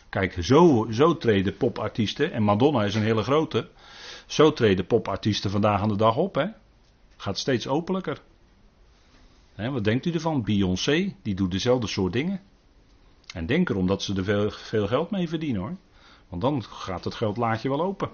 Kijk, 0.08 0.36
zo, 0.40 0.86
zo 0.90 1.16
treden 1.16 1.56
popartiesten, 1.56 2.32
en 2.32 2.42
Madonna 2.42 2.84
is 2.84 2.94
een 2.94 3.02
hele 3.02 3.22
grote, 3.22 3.68
zo 4.26 4.52
treden 4.52 4.86
popartiesten 4.86 5.50
vandaag 5.50 5.80
aan 5.80 5.88
de 5.88 5.96
dag 5.96 6.16
op. 6.16 6.34
Hè? 6.34 6.46
Gaat 7.16 7.38
steeds 7.38 7.66
openlijker. 7.66 8.20
Hè, 9.54 9.70
wat 9.70 9.84
denkt 9.84 10.06
u 10.06 10.12
ervan? 10.12 10.42
Beyoncé, 10.42 11.14
die 11.22 11.34
doet 11.34 11.50
dezelfde 11.50 11.86
soort 11.86 12.12
dingen. 12.12 12.40
En 13.34 13.46
denk 13.46 13.68
erom 13.68 13.86
dat 13.86 14.02
ze 14.02 14.14
er 14.14 14.24
veel, 14.24 14.50
veel 14.50 14.86
geld 14.86 15.10
mee 15.10 15.28
verdienen 15.28 15.60
hoor. 15.60 15.76
Want 16.28 16.42
dan 16.42 16.62
gaat 16.62 17.04
het 17.04 17.14
geldlaadje 17.14 17.68
wel 17.68 17.82
open. 17.82 18.10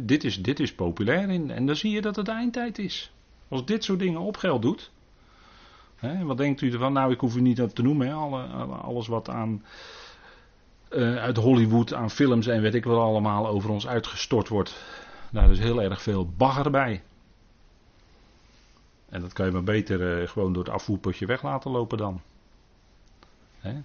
Dit, 0.00 0.24
is, 0.24 0.42
dit 0.42 0.60
is 0.60 0.74
populair 0.74 1.30
in, 1.30 1.50
en 1.50 1.66
dan 1.66 1.76
zie 1.76 1.90
je 1.90 2.00
dat 2.00 2.16
het 2.16 2.28
eindtijd 2.28 2.78
is. 2.78 3.12
Als 3.48 3.64
dit 3.64 3.84
soort 3.84 3.98
dingen 3.98 4.20
op 4.20 4.36
geld 4.36 4.62
doet. 4.62 4.90
Wat 6.22 6.36
denkt 6.36 6.60
u 6.60 6.72
ervan? 6.72 6.92
Nou, 6.92 7.12
ik 7.12 7.20
hoef 7.20 7.36
u 7.36 7.40
niet 7.40 7.74
te 7.74 7.82
noemen. 7.82 8.12
Alle, 8.12 8.42
alles 8.66 9.06
wat 9.06 9.28
aan 9.28 9.62
uh, 10.90 11.16
uit 11.16 11.36
Hollywood 11.36 11.94
aan 11.94 12.10
films 12.10 12.46
en 12.46 12.62
weet 12.62 12.74
ik 12.74 12.84
wel 12.84 13.00
allemaal 13.00 13.46
over 13.46 13.70
ons 13.70 13.86
uitgestort 13.86 14.48
wordt. 14.48 14.82
Daar 15.30 15.50
is 15.50 15.58
heel 15.58 15.82
erg 15.82 16.02
veel 16.02 16.28
bagger 16.36 16.70
bij. 16.70 17.02
En 19.08 19.20
dat 19.20 19.32
kan 19.32 19.46
je 19.46 19.52
maar 19.52 19.62
beter 19.62 20.20
uh, 20.20 20.28
gewoon 20.28 20.52
door 20.52 20.64
het 20.64 20.72
afvoerputje 20.72 21.26
weg 21.26 21.42
laten 21.42 21.70
lopen 21.70 21.98
dan. 21.98 22.20
Hè? 23.58 23.80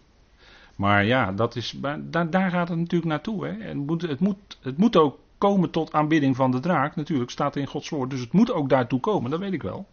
Maar 0.75 1.05
ja, 1.05 1.31
dat 1.31 1.55
is, 1.55 1.75
daar, 1.79 2.29
daar, 2.29 2.49
gaat 2.49 2.69
het 2.69 2.77
natuurlijk 2.77 3.11
naartoe. 3.11 3.45
Hè? 3.45 3.63
Het, 3.63 3.75
moet, 3.75 4.01
het, 4.01 4.19
moet, 4.19 4.37
het 4.61 4.77
moet 4.77 4.95
ook 4.95 5.19
komen 5.37 5.69
tot 5.69 5.93
aanbidding 5.93 6.35
van 6.35 6.51
de 6.51 6.59
draak. 6.59 6.95
Natuurlijk 6.95 7.31
staat 7.31 7.55
in 7.55 7.67
Gods 7.67 7.89
woord. 7.89 8.09
Dus 8.09 8.19
het 8.19 8.33
moet 8.33 8.51
ook 8.51 8.69
daartoe 8.69 8.99
komen, 8.99 9.31
dat 9.31 9.39
weet 9.39 9.53
ik 9.53 9.63
wel. 9.63 9.87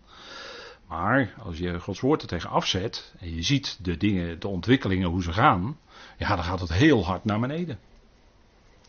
Maar 0.87 1.35
als 1.45 1.59
je 1.59 1.81
Gods 1.81 2.01
woord 2.01 2.23
er 2.23 2.29
tegen 2.29 2.51
afzet. 2.51 3.15
en 3.21 3.35
je 3.35 3.43
ziet 3.43 3.79
de 3.83 3.97
dingen, 3.97 4.41
de 4.41 4.49
ontwikkelingen, 4.49 5.09
hoe 5.09 5.23
ze 5.23 5.33
gaan 5.33 5.77
ja, 6.21 6.37
dan 6.37 6.45
gaat 6.45 6.61
het 6.61 6.73
heel 6.73 7.05
hard 7.05 7.25
naar 7.25 7.41
beneden. 7.41 7.79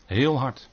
Heel 0.06 0.38
hard. 0.38 0.68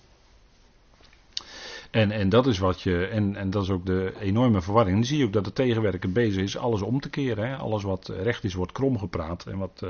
En, 1.91 2.11
en 2.11 2.29
dat 2.29 2.47
is 2.47 2.57
wat 2.57 2.81
je, 2.81 3.05
en, 3.05 3.35
en 3.35 3.49
dat 3.49 3.63
is 3.63 3.69
ook 3.69 3.85
de 3.85 4.13
enorme 4.19 4.61
verwarring. 4.61 4.95
Dan 4.95 5.05
zie 5.05 5.17
je 5.17 5.25
ook 5.25 5.33
dat 5.33 5.45
de 5.45 5.53
tegenwerker 5.53 6.11
bezig 6.11 6.43
is 6.43 6.57
alles 6.57 6.81
om 6.81 6.99
te 6.99 7.09
keren. 7.09 7.47
Hè. 7.47 7.55
Alles 7.55 7.83
wat 7.83 8.07
recht 8.07 8.43
is 8.43 8.53
wordt 8.53 8.71
krom 8.71 8.99
gepraat. 8.99 9.45
En 9.45 9.57
wat, 9.57 9.83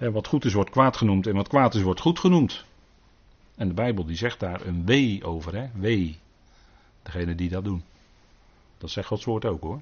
uh, 0.00 0.08
wat 0.08 0.26
goed 0.26 0.44
is 0.44 0.52
wordt 0.52 0.70
kwaad 0.70 0.96
genoemd. 0.96 1.26
En 1.26 1.34
wat 1.34 1.48
kwaad 1.48 1.74
is 1.74 1.82
wordt 1.82 2.00
goed 2.00 2.18
genoemd. 2.18 2.64
En 3.56 3.68
de 3.68 3.74
Bijbel 3.74 4.04
die 4.04 4.16
zegt 4.16 4.40
daar 4.40 4.66
een 4.66 4.86
wee 4.86 5.24
over. 5.24 5.54
Hè. 5.54 5.66
Wee. 5.74 6.18
Degene 7.02 7.34
die 7.34 7.48
dat 7.48 7.64
doen. 7.64 7.82
Dat 8.78 8.90
zegt 8.90 9.06
Gods 9.06 9.24
woord 9.24 9.44
ook 9.44 9.62
hoor. 9.62 9.80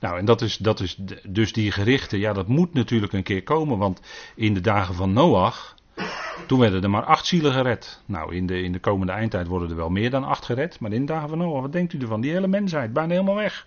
Nou, 0.00 0.18
en 0.18 0.24
dat 0.24 0.42
is, 0.42 0.56
dat 0.56 0.80
is 0.80 0.98
dus 1.22 1.52
die 1.52 1.72
gerichten, 1.72 2.18
ja, 2.18 2.32
dat 2.32 2.48
moet 2.48 2.74
natuurlijk 2.74 3.12
een 3.12 3.22
keer 3.22 3.42
komen, 3.42 3.78
want 3.78 4.00
in 4.34 4.54
de 4.54 4.60
dagen 4.60 4.94
van 4.94 5.12
Noach, 5.12 5.74
toen 6.46 6.58
werden 6.58 6.82
er 6.82 6.90
maar 6.90 7.04
acht 7.04 7.26
zielen 7.26 7.52
gered. 7.52 8.02
Nou, 8.06 8.34
in 8.34 8.46
de, 8.46 8.62
in 8.62 8.72
de 8.72 8.78
komende 8.78 9.12
eindtijd 9.12 9.46
worden 9.46 9.70
er 9.70 9.76
wel 9.76 9.88
meer 9.88 10.10
dan 10.10 10.24
acht 10.24 10.44
gered, 10.44 10.80
maar 10.80 10.92
in 10.92 11.06
de 11.06 11.12
dagen 11.12 11.28
van 11.28 11.38
Noach, 11.38 11.60
wat 11.60 11.72
denkt 11.72 11.92
u 11.92 11.98
ervan? 11.98 12.20
Die 12.20 12.32
hele 12.32 12.48
mensheid, 12.48 12.92
bijna 12.92 13.12
helemaal 13.12 13.34
weg. 13.34 13.66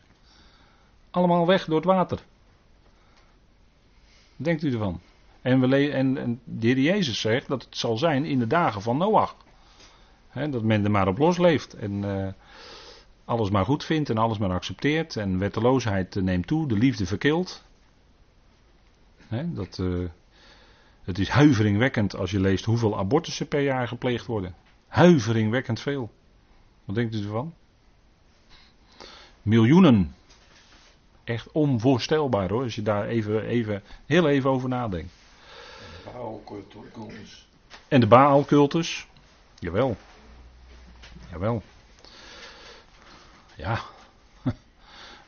Allemaal 1.12 1.48
weg 1.48 1.66
door 1.66 1.76
het 1.76 1.86
water. 1.86 2.18
Wat 4.36 4.46
denkt 4.46 4.64
u 4.64 4.72
ervan? 4.72 5.00
En, 5.42 5.60
we 5.60 5.90
en, 5.92 6.42
de 6.44 6.68
heer 6.68 6.80
Jezus 6.80 7.22
zegt 7.22 7.48
dat 7.48 7.64
het 7.64 7.78
zal 7.78 7.98
zijn 7.98 8.26
in 8.26 8.40
de 8.40 8.48
dagen 8.48 8.82
van 8.82 8.98
Noach. 8.98 9.36
dat 10.34 10.64
men 10.64 10.84
er 10.84 10.92
maar 10.92 11.08
op 11.08 11.18
los 11.18 11.38
leeft. 11.38 11.74
En 11.74 12.04
uh, 12.04 12.28
alles 13.26 13.50
maar 13.50 13.66
goed 13.66 13.84
vindt 13.84 14.10
en 14.10 14.18
alles 14.18 14.38
maar 14.38 14.52
accepteert. 14.52 15.16
En 15.16 15.40
wetteloosheid 15.40 16.16
neemt 16.16 16.48
toe, 16.48 16.68
de 16.68 16.78
liefde 16.78 17.06
verkilt. 17.06 17.64
dat, 19.30 19.78
uh, 19.78 20.10
het 21.04 21.20
is 21.20 21.30
huiveringwekkend 21.30 22.16
als 22.16 22.32
je 22.32 22.40
leest 22.40 22.66
hoeveel 22.66 22.98
abortussen 22.98 23.48
per 23.48 23.62
jaar 23.62 23.88
gepleegd 23.88 24.26
worden. 24.26 24.56
Huiveringwekkend 24.88 25.80
veel. 25.80 26.12
Wat 26.86 26.96
denkt 26.96 27.16
u 27.16 27.24
ervan? 27.24 27.54
Miljoenen. 29.42 30.16
Echt 31.24 31.52
onvoorstelbaar 31.52 32.50
hoor, 32.50 32.64
als 32.64 32.76
je 32.76 32.82
daar 32.82 33.08
even, 33.08 33.46
even, 33.46 33.84
heel 34.06 34.28
even 34.28 34.50
over 34.50 34.70
nadenkt. 34.70 35.14
En 35.82 36.04
de 36.04 36.12
Baalcultus. 36.12 37.48
En 37.88 38.00
de 38.00 38.08
Baalcultus. 38.08 39.08
Jawel. 39.60 39.98
Jawel. 41.32 41.64
Ja. 43.56 43.82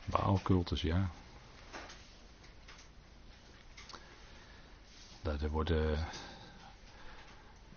Baalcultus, 0.04 0.82
ja. 0.82 1.10
Er 5.24 5.50
worden 5.50 5.96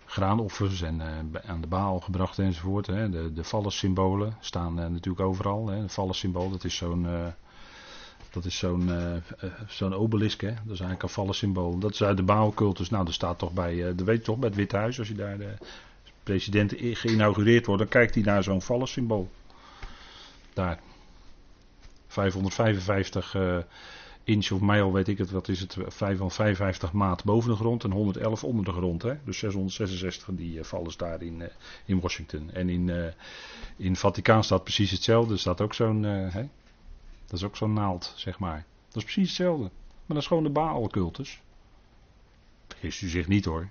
graanoffers 0.04 0.82
en 0.82 0.94
uh, 0.94 1.40
aan 1.50 1.60
de 1.60 1.66
baal 1.66 2.00
gebracht 2.00 2.38
enzovoort. 2.38 2.86
Hè. 2.86 3.10
De, 3.10 3.32
de 3.32 3.44
vallensymbolen 3.44 4.36
staan 4.40 4.80
uh, 4.80 4.86
natuurlijk 4.86 5.20
overal. 5.26 5.68
Hè. 5.68 5.80
De 5.82 5.88
vallensymbool, 5.88 6.50
dat 6.50 6.64
is 6.64 6.76
zo'n 6.76 7.06
dat 8.30 8.44
is 8.44 8.58
zo'n 8.58 8.90
zo'n 9.68 9.94
obelisk. 9.94 10.40
Hè. 10.40 10.48
Dat 10.48 10.56
is 10.62 10.68
eigenlijk 10.68 11.02
een 11.02 11.08
vallensymbool. 11.08 11.78
Dat 11.78 11.92
is 11.92 12.02
uit 12.02 12.16
de 12.16 12.22
baalcultus. 12.22 12.90
Nou, 12.90 13.04
dat 13.04 13.14
staat 13.14 13.38
toch 13.38 13.52
bij, 13.52 13.94
de 13.94 14.04
weet 14.04 14.18
je 14.18 14.22
toch, 14.22 14.38
bij 14.38 14.48
het 14.48 14.58
Witte 14.58 14.76
Huis. 14.76 14.98
Als 14.98 15.08
je 15.08 15.14
daar 15.14 15.38
de 15.38 15.54
president 16.22 16.74
geïnaugureerd 16.76 17.66
wordt, 17.66 17.82
dan 17.82 17.90
kijkt 17.90 18.14
hij 18.14 18.24
naar 18.24 18.42
zo'n 18.42 18.62
vallensymbool. 18.62 19.30
Daar. 20.52 20.80
555 22.06 23.36
inch 24.28 24.50
of 24.50 24.60
mijl, 24.60 24.92
weet 24.92 25.08
ik 25.08 25.18
het, 25.18 25.30
wat 25.30 25.48
is 25.48 25.60
het, 25.60 25.72
555 25.72 26.92
maat 26.92 27.24
boven 27.24 27.50
de 27.50 27.56
grond 27.56 27.84
en 27.84 27.90
111 27.90 28.44
onder 28.44 28.64
de 28.64 28.72
grond. 28.72 29.02
Hè? 29.02 29.14
Dus 29.24 29.38
666 29.38 30.34
die 30.36 30.58
uh, 30.58 30.64
vallen 30.64 30.92
daar 30.96 31.22
in, 31.22 31.40
uh, 31.40 31.46
in 31.84 32.00
Washington. 32.00 32.50
En 32.50 32.68
in, 32.68 32.88
uh, 32.88 33.06
in 33.76 33.96
Vaticaan 33.96 34.44
staat 34.44 34.62
precies 34.62 34.90
hetzelfde. 34.90 35.36
Staat 35.36 35.60
ook 35.60 35.74
zo'n, 35.74 36.02
dat 37.26 37.32
is 37.32 37.44
ook 37.44 37.56
zo'n 37.56 37.72
naald, 37.72 38.12
zeg 38.16 38.38
maar. 38.38 38.64
Dat 38.86 38.96
is 38.96 39.02
precies 39.02 39.28
hetzelfde. 39.28 39.62
Maar 39.62 40.16
dat 40.16 40.16
is 40.16 40.26
gewoon 40.26 40.42
de 40.42 40.50
Baal-cultus. 40.50 41.40
U 42.80 42.90
zich 42.90 43.28
niet 43.28 43.44
hoor. 43.44 43.68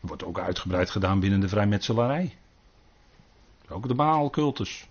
Wordt 0.00 0.24
ook 0.24 0.38
uitgebreid 0.38 0.90
gedaan 0.90 1.20
binnen 1.20 1.40
de 1.40 1.48
vrijmetselarij. 1.48 2.34
Ook 3.68 3.88
de 3.88 3.94
Baal-cultus. 3.94 4.88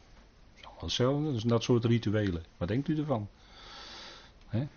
Allemaal 0.55 0.81
hetzelfde, 0.81 1.31
dus 1.31 1.43
dat 1.43 1.63
soort 1.63 1.85
rituelen. 1.85 2.43
Wat 2.57 2.67
denkt 2.67 2.87
u 2.87 2.97
ervan? 2.97 3.29
Hè? 4.49 4.67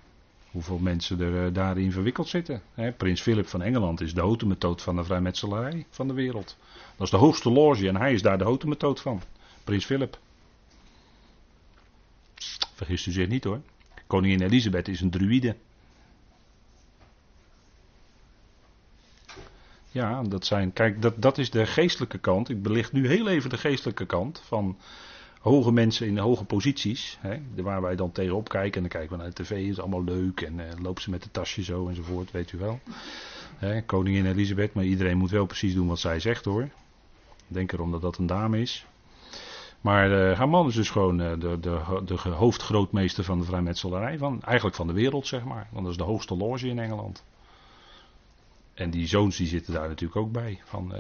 Hoeveel 0.50 0.78
mensen 0.78 1.20
er 1.20 1.46
uh, 1.46 1.54
daarin 1.54 1.92
verwikkeld 1.92 2.28
zitten. 2.28 2.62
Hè? 2.74 2.92
Prins 2.92 3.20
Philip 3.20 3.46
van 3.46 3.62
Engeland 3.62 4.00
is 4.00 4.14
de 4.14 4.20
hotemethode 4.20 4.82
van 4.82 4.96
de 4.96 5.04
vrijmetselarij 5.04 5.86
van 5.90 6.08
de 6.08 6.14
wereld. 6.14 6.56
Dat 6.96 7.06
is 7.06 7.10
de 7.10 7.16
hoogste 7.16 7.50
loge 7.50 7.88
en 7.88 7.96
hij 7.96 8.12
is 8.12 8.22
daar 8.22 8.38
de 8.38 8.44
hotemethode 8.44 9.00
van. 9.00 9.22
Prins 9.64 9.84
Philip. 9.84 10.18
Vergist 12.74 13.06
u 13.06 13.10
zich 13.10 13.28
niet 13.28 13.44
hoor. 13.44 13.60
Koningin 14.06 14.42
Elisabeth 14.42 14.88
is 14.88 15.00
een 15.00 15.10
druïde. 15.10 15.56
Ja, 19.90 20.22
dat 20.22 20.46
zijn. 20.46 20.72
Kijk, 20.72 21.02
dat, 21.02 21.22
dat 21.22 21.38
is 21.38 21.50
de 21.50 21.66
geestelijke 21.66 22.18
kant. 22.18 22.48
Ik 22.48 22.62
belicht 22.62 22.92
nu 22.92 23.08
heel 23.08 23.28
even 23.28 23.50
de 23.50 23.58
geestelijke 23.58 24.06
kant 24.06 24.42
van 24.46 24.76
hoge 25.42 25.72
mensen 25.72 26.06
in 26.06 26.18
hoge 26.18 26.44
posities, 26.44 27.18
hè, 27.20 27.36
waar 27.54 27.82
wij 27.82 27.96
dan 27.96 28.12
tegenop 28.12 28.48
kijken. 28.48 28.74
En 28.74 28.80
dan 28.80 28.90
kijken 28.90 29.10
we 29.16 29.22
naar 29.22 29.32
de 29.34 29.42
tv, 29.42 29.50
is 29.50 29.80
allemaal 29.80 30.04
leuk. 30.04 30.40
En 30.40 30.54
uh, 30.58 30.64
loopt 30.82 31.02
ze 31.02 31.10
met 31.10 31.22
de 31.22 31.30
tasje 31.30 31.62
zo 31.62 31.88
enzovoort, 31.88 32.30
weet 32.30 32.52
u 32.52 32.58
wel. 32.58 32.80
Hè, 33.56 33.82
koningin 33.82 34.26
Elisabeth, 34.26 34.74
maar 34.74 34.84
iedereen 34.84 35.16
moet 35.16 35.30
wel 35.30 35.46
precies 35.46 35.74
doen 35.74 35.86
wat 35.86 35.98
zij 35.98 36.20
zegt 36.20 36.44
hoor. 36.44 36.68
Denk 37.46 37.72
erom 37.72 37.90
dat 37.90 38.02
dat 38.02 38.18
een 38.18 38.26
dame 38.26 38.60
is. 38.60 38.86
Maar 39.80 40.10
uh, 40.10 40.38
haar 40.38 40.48
man 40.48 40.68
is 40.68 40.74
dus 40.74 40.90
gewoon 40.90 41.20
uh, 41.20 41.30
de, 41.30 41.58
de, 41.60 42.02
de 42.04 42.14
hoofdgrootmeester 42.28 43.24
van 43.24 43.38
de 43.38 43.44
vrijmetselarij. 43.44 44.18
Van, 44.18 44.42
eigenlijk 44.42 44.76
van 44.76 44.86
de 44.86 44.92
wereld, 44.92 45.26
zeg 45.26 45.44
maar. 45.44 45.68
Want 45.70 45.82
dat 45.82 45.92
is 45.92 45.98
de 45.98 46.04
hoogste 46.04 46.36
loge 46.36 46.68
in 46.68 46.78
Engeland. 46.78 47.24
En 48.74 48.90
die 48.90 49.06
zoons 49.06 49.36
die 49.36 49.46
zitten 49.46 49.72
daar 49.72 49.88
natuurlijk 49.88 50.20
ook 50.20 50.32
bij. 50.32 50.60
Van, 50.64 50.94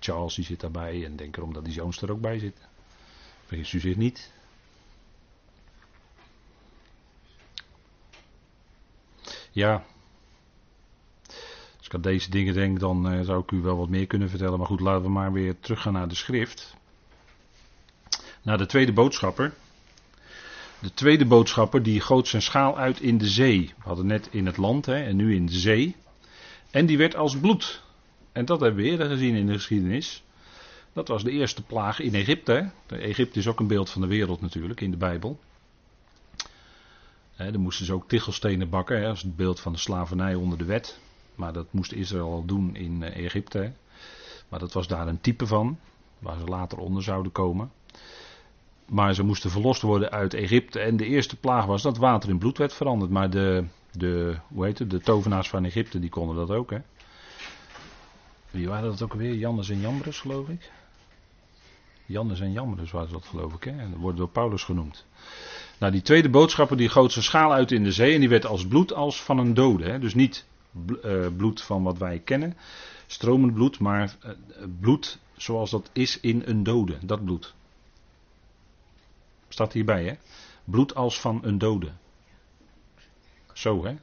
Charles 0.00 0.34
die 0.34 0.44
zit 0.44 0.60
daarbij. 0.60 1.04
En 1.04 1.16
denk 1.16 1.36
erom 1.36 1.52
dat 1.52 1.64
die 1.64 1.72
zoons 1.72 2.02
er 2.02 2.12
ook 2.12 2.20
bij 2.20 2.38
zitten. 2.38 2.64
Vergis 3.52 3.72
u 3.72 3.80
zich 3.80 3.96
niet. 3.96 4.32
Ja. 9.50 9.84
Als 11.76 11.86
ik 11.86 11.94
aan 11.94 12.00
deze 12.00 12.30
dingen 12.30 12.54
denk, 12.54 12.80
dan 12.80 13.12
uh, 13.12 13.20
zou 13.20 13.42
ik 13.42 13.50
u 13.50 13.60
wel 13.60 13.76
wat 13.76 13.88
meer 13.88 14.06
kunnen 14.06 14.28
vertellen. 14.30 14.58
Maar 14.58 14.66
goed, 14.66 14.80
laten 14.80 15.02
we 15.02 15.08
maar 15.08 15.32
weer 15.32 15.60
teruggaan 15.60 15.92
naar 15.92 16.08
de 16.08 16.14
schrift. 16.14 16.76
Naar 18.42 18.58
de 18.58 18.66
tweede 18.66 18.92
boodschapper. 18.92 19.54
De 20.78 20.94
tweede 20.94 21.26
boodschapper 21.26 21.82
die 21.82 22.00
goot 22.00 22.28
zijn 22.28 22.42
schaal 22.42 22.78
uit 22.78 23.00
in 23.00 23.18
de 23.18 23.28
zee. 23.28 23.66
We 23.76 23.82
hadden 23.82 24.06
net 24.06 24.28
in 24.30 24.46
het 24.46 24.56
land 24.56 24.86
hè, 24.86 25.04
en 25.04 25.16
nu 25.16 25.34
in 25.34 25.46
de 25.46 25.58
zee. 25.58 25.96
En 26.70 26.86
die 26.86 26.98
werd 26.98 27.16
als 27.16 27.38
bloed. 27.38 27.82
En 28.32 28.44
dat 28.44 28.60
hebben 28.60 28.82
we 28.82 28.90
eerder 28.90 29.08
gezien 29.08 29.34
in 29.34 29.46
de 29.46 29.52
geschiedenis. 29.52 30.22
Dat 30.92 31.08
was 31.08 31.24
de 31.24 31.30
eerste 31.30 31.62
plaag 31.62 32.00
in 32.00 32.14
Egypte. 32.14 32.70
Egypte 32.86 33.38
is 33.38 33.46
ook 33.46 33.60
een 33.60 33.66
beeld 33.66 33.90
van 33.90 34.00
de 34.00 34.06
wereld 34.06 34.40
natuurlijk 34.40 34.80
in 34.80 34.90
de 34.90 34.96
Bijbel. 34.96 35.38
He, 37.32 37.58
moesten 37.58 37.86
ze 37.86 37.92
ook 37.92 38.08
tichelstenen 38.08 38.70
bakken, 38.70 39.00
he, 39.00 39.08
als 39.08 39.22
het 39.22 39.36
beeld 39.36 39.60
van 39.60 39.72
de 39.72 39.78
slavernij 39.78 40.34
onder 40.34 40.58
de 40.58 40.64
wet. 40.64 41.00
Maar 41.34 41.52
dat 41.52 41.72
moest 41.72 41.92
Israël 41.92 42.32
al 42.32 42.44
doen 42.44 42.76
in 42.76 43.02
uh, 43.02 43.24
Egypte. 43.24 43.72
Maar 44.48 44.58
dat 44.58 44.72
was 44.72 44.86
daar 44.86 45.08
een 45.08 45.20
type 45.20 45.46
van, 45.46 45.78
waar 46.18 46.38
ze 46.38 46.44
later 46.44 46.78
onder 46.78 47.02
zouden 47.02 47.32
komen. 47.32 47.70
Maar 48.86 49.14
ze 49.14 49.22
moesten 49.22 49.50
verlost 49.50 49.82
worden 49.82 50.10
uit 50.10 50.34
Egypte. 50.34 50.80
En 50.80 50.96
de 50.96 51.06
eerste 51.06 51.36
plaag 51.36 51.64
was 51.64 51.82
dat 51.82 51.96
water 51.96 52.28
in 52.28 52.38
bloed 52.38 52.58
werd 52.58 52.74
veranderd. 52.74 53.10
Maar 53.10 53.30
de, 53.30 53.64
de, 53.92 54.36
hoe 54.48 54.64
heet 54.64 54.78
het, 54.78 54.90
de 54.90 55.00
tovenaars 55.00 55.48
van 55.48 55.64
Egypte 55.64 55.98
die 55.98 56.10
konden 56.10 56.36
dat 56.36 56.50
ook. 56.50 56.72
Wie 58.50 58.68
waren 58.68 58.90
dat 58.90 59.02
ook 59.02 59.12
alweer? 59.12 59.34
Jannes 59.34 59.70
en 59.70 59.80
Jambres 59.80 60.20
geloof 60.20 60.48
ik. 60.48 60.70
Jannes 62.12 62.40
en 62.40 62.52
Jammerus 62.52 62.90
waren 62.90 63.12
dat 63.12 63.24
geloof 63.24 63.54
ik. 63.54 63.64
Hè? 63.64 63.70
En 63.70 63.90
dat 63.90 64.00
wordt 64.00 64.18
door 64.18 64.28
Paulus 64.28 64.64
genoemd. 64.64 65.06
Nou, 65.78 65.92
die 65.92 66.02
tweede 66.02 66.30
boodschapper 66.30 66.76
die 66.76 66.88
goot 66.88 67.12
zijn 67.12 67.24
schaal 67.24 67.52
uit 67.52 67.72
in 67.72 67.84
de 67.84 67.92
zee 67.92 68.14
en 68.14 68.20
die 68.20 68.28
werd 68.28 68.46
als 68.46 68.66
bloed 68.66 68.92
als 68.92 69.22
van 69.22 69.38
een 69.38 69.54
dode. 69.54 69.84
Hè? 69.84 69.98
Dus 69.98 70.14
niet 70.14 70.46
uh, 71.04 71.26
bloed 71.36 71.62
van 71.62 71.82
wat 71.82 71.98
wij 71.98 72.18
kennen, 72.18 72.56
stromend 73.06 73.54
bloed, 73.54 73.78
maar 73.78 74.16
uh, 74.24 74.32
bloed 74.80 75.18
zoals 75.36 75.70
dat 75.70 75.90
is 75.92 76.20
in 76.20 76.42
een 76.44 76.62
dode. 76.62 76.98
Dat 77.02 77.24
bloed. 77.24 77.54
Staat 79.48 79.72
hierbij, 79.72 80.04
hè? 80.04 80.14
Bloed 80.64 80.94
als 80.94 81.20
van 81.20 81.40
een 81.42 81.58
dode. 81.58 81.92
Zo, 83.52 83.84
hè? 83.84 83.94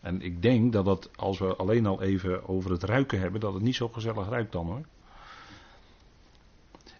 En 0.00 0.22
ik 0.22 0.42
denk 0.42 0.72
dat 0.72 0.84
dat, 0.84 1.10
als 1.16 1.38
we 1.38 1.56
alleen 1.56 1.86
al 1.86 2.02
even 2.02 2.48
over 2.48 2.70
het 2.70 2.82
ruiken 2.82 3.20
hebben, 3.20 3.40
dat 3.40 3.54
het 3.54 3.62
niet 3.62 3.74
zo 3.74 3.88
gezellig 3.88 4.28
ruikt 4.28 4.52
dan 4.52 4.66
hoor. 4.66 4.84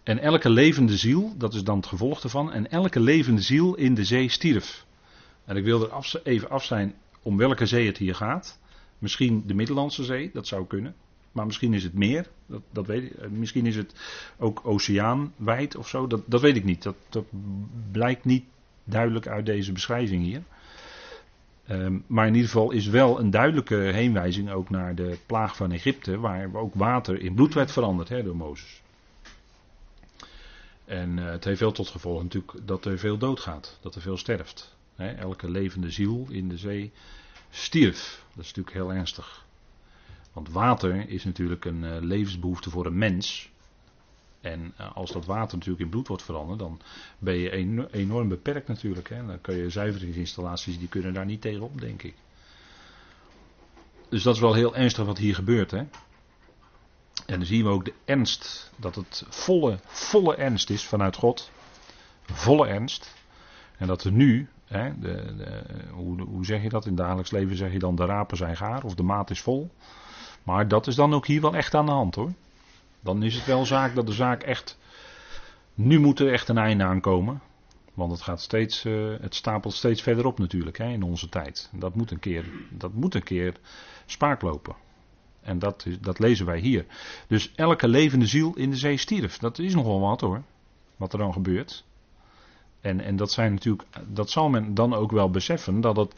En 0.05 0.19
elke 0.19 0.49
levende 0.49 0.97
ziel, 0.97 1.33
dat 1.37 1.53
is 1.53 1.63
dan 1.63 1.77
het 1.77 1.85
gevolg 1.85 2.23
ervan, 2.23 2.51
en 2.51 2.71
elke 2.71 2.99
levende 2.99 3.41
ziel 3.41 3.75
in 3.75 3.93
de 3.93 4.03
zee 4.03 4.29
stierf. 4.29 4.85
En 5.45 5.55
ik 5.55 5.63
wil 5.63 5.81
er 5.81 6.21
even 6.23 6.49
af 6.49 6.63
zijn 6.63 6.95
om 7.21 7.37
welke 7.37 7.65
zee 7.65 7.87
het 7.87 7.97
hier 7.97 8.15
gaat. 8.15 8.59
Misschien 8.99 9.43
de 9.45 9.53
Middellandse 9.53 10.03
Zee, 10.03 10.29
dat 10.33 10.47
zou 10.47 10.65
kunnen. 10.67 10.95
Maar 11.31 11.45
misschien 11.45 11.73
is 11.73 11.83
het 11.83 11.93
meer, 11.93 12.27
dat, 12.45 12.61
dat 12.71 12.87
weet 12.87 13.03
ik. 13.03 13.29
Misschien 13.29 13.65
is 13.65 13.75
het 13.75 13.93
ook 14.37 14.61
oceaanwijd 14.63 15.75
of 15.75 15.87
zo, 15.87 16.07
dat, 16.07 16.21
dat 16.25 16.41
weet 16.41 16.55
ik 16.55 16.63
niet. 16.63 16.83
Dat, 16.83 16.95
dat 17.09 17.25
blijkt 17.91 18.25
niet 18.25 18.43
duidelijk 18.83 19.27
uit 19.27 19.45
deze 19.45 19.71
beschrijving 19.71 20.23
hier. 20.23 20.43
Um, 21.69 22.03
maar 22.07 22.27
in 22.27 22.33
ieder 22.33 22.49
geval 22.49 22.71
is 22.71 22.87
wel 22.87 23.19
een 23.19 23.29
duidelijke 23.29 23.75
heenwijzing 23.75 24.51
ook 24.51 24.69
naar 24.69 24.95
de 24.95 25.17
plaag 25.25 25.55
van 25.55 25.71
Egypte, 25.71 26.19
waar 26.19 26.53
ook 26.53 26.73
water 26.73 27.21
in 27.21 27.33
bloed 27.33 27.53
werd 27.53 27.71
veranderd 27.71 28.09
door 28.09 28.35
Mozes. 28.35 28.81
En 30.85 31.17
uh, 31.17 31.25
het 31.25 31.43
heeft 31.43 31.59
wel 31.59 31.71
tot 31.71 31.87
gevolg 31.87 32.23
natuurlijk 32.23 32.53
dat 32.67 32.85
er 32.85 32.99
veel 32.99 33.17
doodgaat, 33.17 33.77
dat 33.81 33.95
er 33.95 34.01
veel 34.01 34.17
sterft. 34.17 34.75
elke 34.95 35.49
levende 35.49 35.91
ziel 35.91 36.27
in 36.29 36.49
de 36.49 36.57
zee 36.57 36.91
stierf. 37.49 38.23
Dat 38.35 38.43
is 38.43 38.53
natuurlijk 38.53 38.75
heel 38.75 38.93
ernstig. 38.93 39.45
Want 40.33 40.49
water 40.49 41.09
is 41.09 41.23
natuurlijk 41.23 41.65
een 41.65 41.83
uh, 41.83 41.97
levensbehoefte 41.99 42.69
voor 42.69 42.85
een 42.85 42.97
mens. 42.97 43.49
En 44.41 44.73
uh, 44.79 44.95
als 44.95 45.11
dat 45.11 45.25
water 45.25 45.57
natuurlijk 45.57 45.83
in 45.83 45.89
bloed 45.89 46.07
wordt 46.07 46.23
veranderd, 46.23 46.59
dan 46.59 46.81
ben 47.17 47.35
je 47.35 47.49
enorm 47.91 48.27
beperkt 48.27 48.67
natuurlijk. 48.67 49.09
Hè. 49.09 49.25
Dan 49.25 49.41
kun 49.41 49.55
je 49.55 49.69
zuiveringsinstallaties, 49.69 50.79
die 50.79 50.87
kunnen 50.87 51.13
daar 51.13 51.25
niet 51.25 51.41
tegenop, 51.41 51.81
denk 51.81 52.03
ik. 52.03 52.15
Dus 54.09 54.23
dat 54.23 54.35
is 54.35 54.41
wel 54.41 54.53
heel 54.53 54.75
ernstig 54.75 55.05
wat 55.05 55.17
hier 55.17 55.35
gebeurt. 55.35 55.71
Hè. 55.71 55.83
En 57.25 57.37
dan 57.37 57.45
zien 57.45 57.63
we 57.63 57.69
ook 57.69 57.85
de 57.85 57.93
ernst, 58.05 58.71
dat 58.75 58.95
het 58.95 59.25
volle, 59.29 59.79
volle 59.85 60.35
ernst 60.35 60.69
is 60.69 60.85
vanuit 60.85 61.15
God. 61.15 61.51
Volle 62.23 62.67
ernst. 62.67 63.13
En 63.77 63.87
dat 63.87 64.03
er 64.03 64.11
nu, 64.11 64.49
hè, 64.65 64.99
de, 64.99 65.35
de, 65.35 65.63
hoe, 65.91 66.21
hoe 66.21 66.45
zeg 66.45 66.61
je 66.61 66.69
dat 66.69 66.83
in 66.83 66.91
het 66.91 66.99
dagelijks 66.99 67.31
leven? 67.31 67.55
Zeg 67.55 67.71
je 67.71 67.79
dan 67.79 67.95
de 67.95 68.05
rapen 68.05 68.37
zijn 68.37 68.57
gaar 68.57 68.83
of 68.83 68.95
de 68.95 69.03
maat 69.03 69.29
is 69.29 69.41
vol. 69.41 69.71
Maar 70.43 70.67
dat 70.67 70.87
is 70.87 70.95
dan 70.95 71.13
ook 71.13 71.27
hier 71.27 71.41
wel 71.41 71.55
echt 71.55 71.73
aan 71.73 71.85
de 71.85 71.91
hand 71.91 72.15
hoor. 72.15 72.33
Dan 72.99 73.23
is 73.23 73.35
het 73.35 73.45
wel 73.45 73.65
zaak 73.65 73.95
dat 73.95 74.05
de 74.05 74.13
zaak 74.13 74.43
echt. 74.43 74.77
Nu 75.73 75.99
moet 75.99 76.19
er 76.19 76.31
echt 76.31 76.49
een 76.49 76.57
einde 76.57 76.83
aankomen. 76.83 77.41
Want 77.93 78.11
het, 78.11 78.21
gaat 78.21 78.41
steeds, 78.41 78.85
uh, 78.85 79.15
het 79.21 79.35
stapelt 79.35 79.73
steeds 79.73 80.01
verder 80.01 80.25
op 80.25 80.39
natuurlijk 80.39 80.77
hè, 80.77 80.89
in 80.89 81.03
onze 81.03 81.29
tijd. 81.29 81.69
Dat 81.73 81.95
moet 81.95 82.11
een 82.11 82.19
keer, 82.19 82.45
dat 82.69 82.93
moet 82.93 83.15
een 83.15 83.23
keer 83.23 83.55
spaak 84.05 84.41
lopen. 84.41 84.75
En 85.45 85.59
dat, 85.59 85.85
dat 86.01 86.19
lezen 86.19 86.45
wij 86.45 86.59
hier. 86.59 86.85
Dus 87.27 87.51
elke 87.55 87.87
levende 87.87 88.25
ziel 88.25 88.53
in 88.55 88.69
de 88.69 88.75
zee 88.75 88.97
stierf. 88.97 89.37
Dat 89.37 89.59
is 89.59 89.75
nogal 89.75 89.99
wat 89.99 90.21
hoor. 90.21 90.41
Wat 90.95 91.13
er 91.13 91.19
dan 91.19 91.33
gebeurt. 91.33 91.83
En, 92.81 93.01
en 93.01 93.15
dat 93.15 93.31
zijn 93.31 93.53
natuurlijk. 93.53 93.87
Dat 94.07 94.29
zal 94.29 94.49
men 94.49 94.73
dan 94.73 94.93
ook 94.93 95.11
wel 95.11 95.29
beseffen. 95.29 95.81
Dat 95.81 95.95
het 95.95 96.13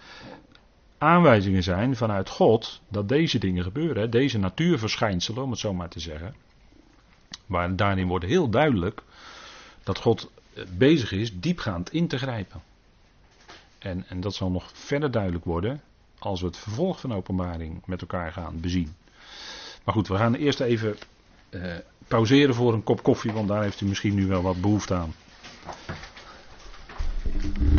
aanwijzingen 0.98 1.64
zijn 1.64 1.96
vanuit 1.96 2.30
God 2.30 2.82
dat 2.88 3.10
deze 3.10 3.38
dingen 3.38 3.64
gebeuren. 3.64 4.10
Deze 4.10 4.38
natuurverschijnselen, 4.38 5.44
om 5.44 5.52
het 5.52 5.60
zo 5.60 5.74
maar 5.74 5.90
te 5.90 6.00
zeggen. 6.00 6.36
Maar 7.46 7.76
daarin 7.76 8.08
wordt 8.08 8.26
heel 8.26 8.50
duidelijk 8.50 9.02
dat 9.84 9.98
God 9.98 10.32
bezig 10.78 11.12
is 11.12 11.40
diepgaand 11.40 11.92
in 11.92 12.08
te 12.08 12.18
grijpen. 12.18 12.62
En, 13.80 14.06
en 14.08 14.22
dat 14.22 14.36
zal 14.36 14.52
nog 14.52 14.72
verder 14.74 15.12
duidelijk 15.12 15.46
worden 15.46 15.82
als 16.20 16.42
we 16.42 16.48
het 16.48 16.58
vervolg 16.58 17.00
van 17.00 17.14
openbaring 17.14 17.82
met 17.86 18.02
elkaar 18.02 18.32
gaan 18.32 18.60
bezien. 18.60 18.96
Maar 19.88 19.96
goed, 19.96 20.08
we 20.08 20.16
gaan 20.16 20.34
eerst 20.36 20.60
even 20.60 20.96
eh, 21.50 21.62
pauzeren 22.08 22.56
voor 22.56 22.74
een 22.74 22.84
kop 22.84 23.04
koffie, 23.04 23.32
want 23.32 23.48
daar 23.48 23.62
heeft 23.62 23.82
u 23.82 23.86
misschien 23.86 24.16
nu 24.16 24.28
wel 24.28 24.42
wat 24.42 24.62
behoefte 24.62 24.94
aan. 24.94 25.14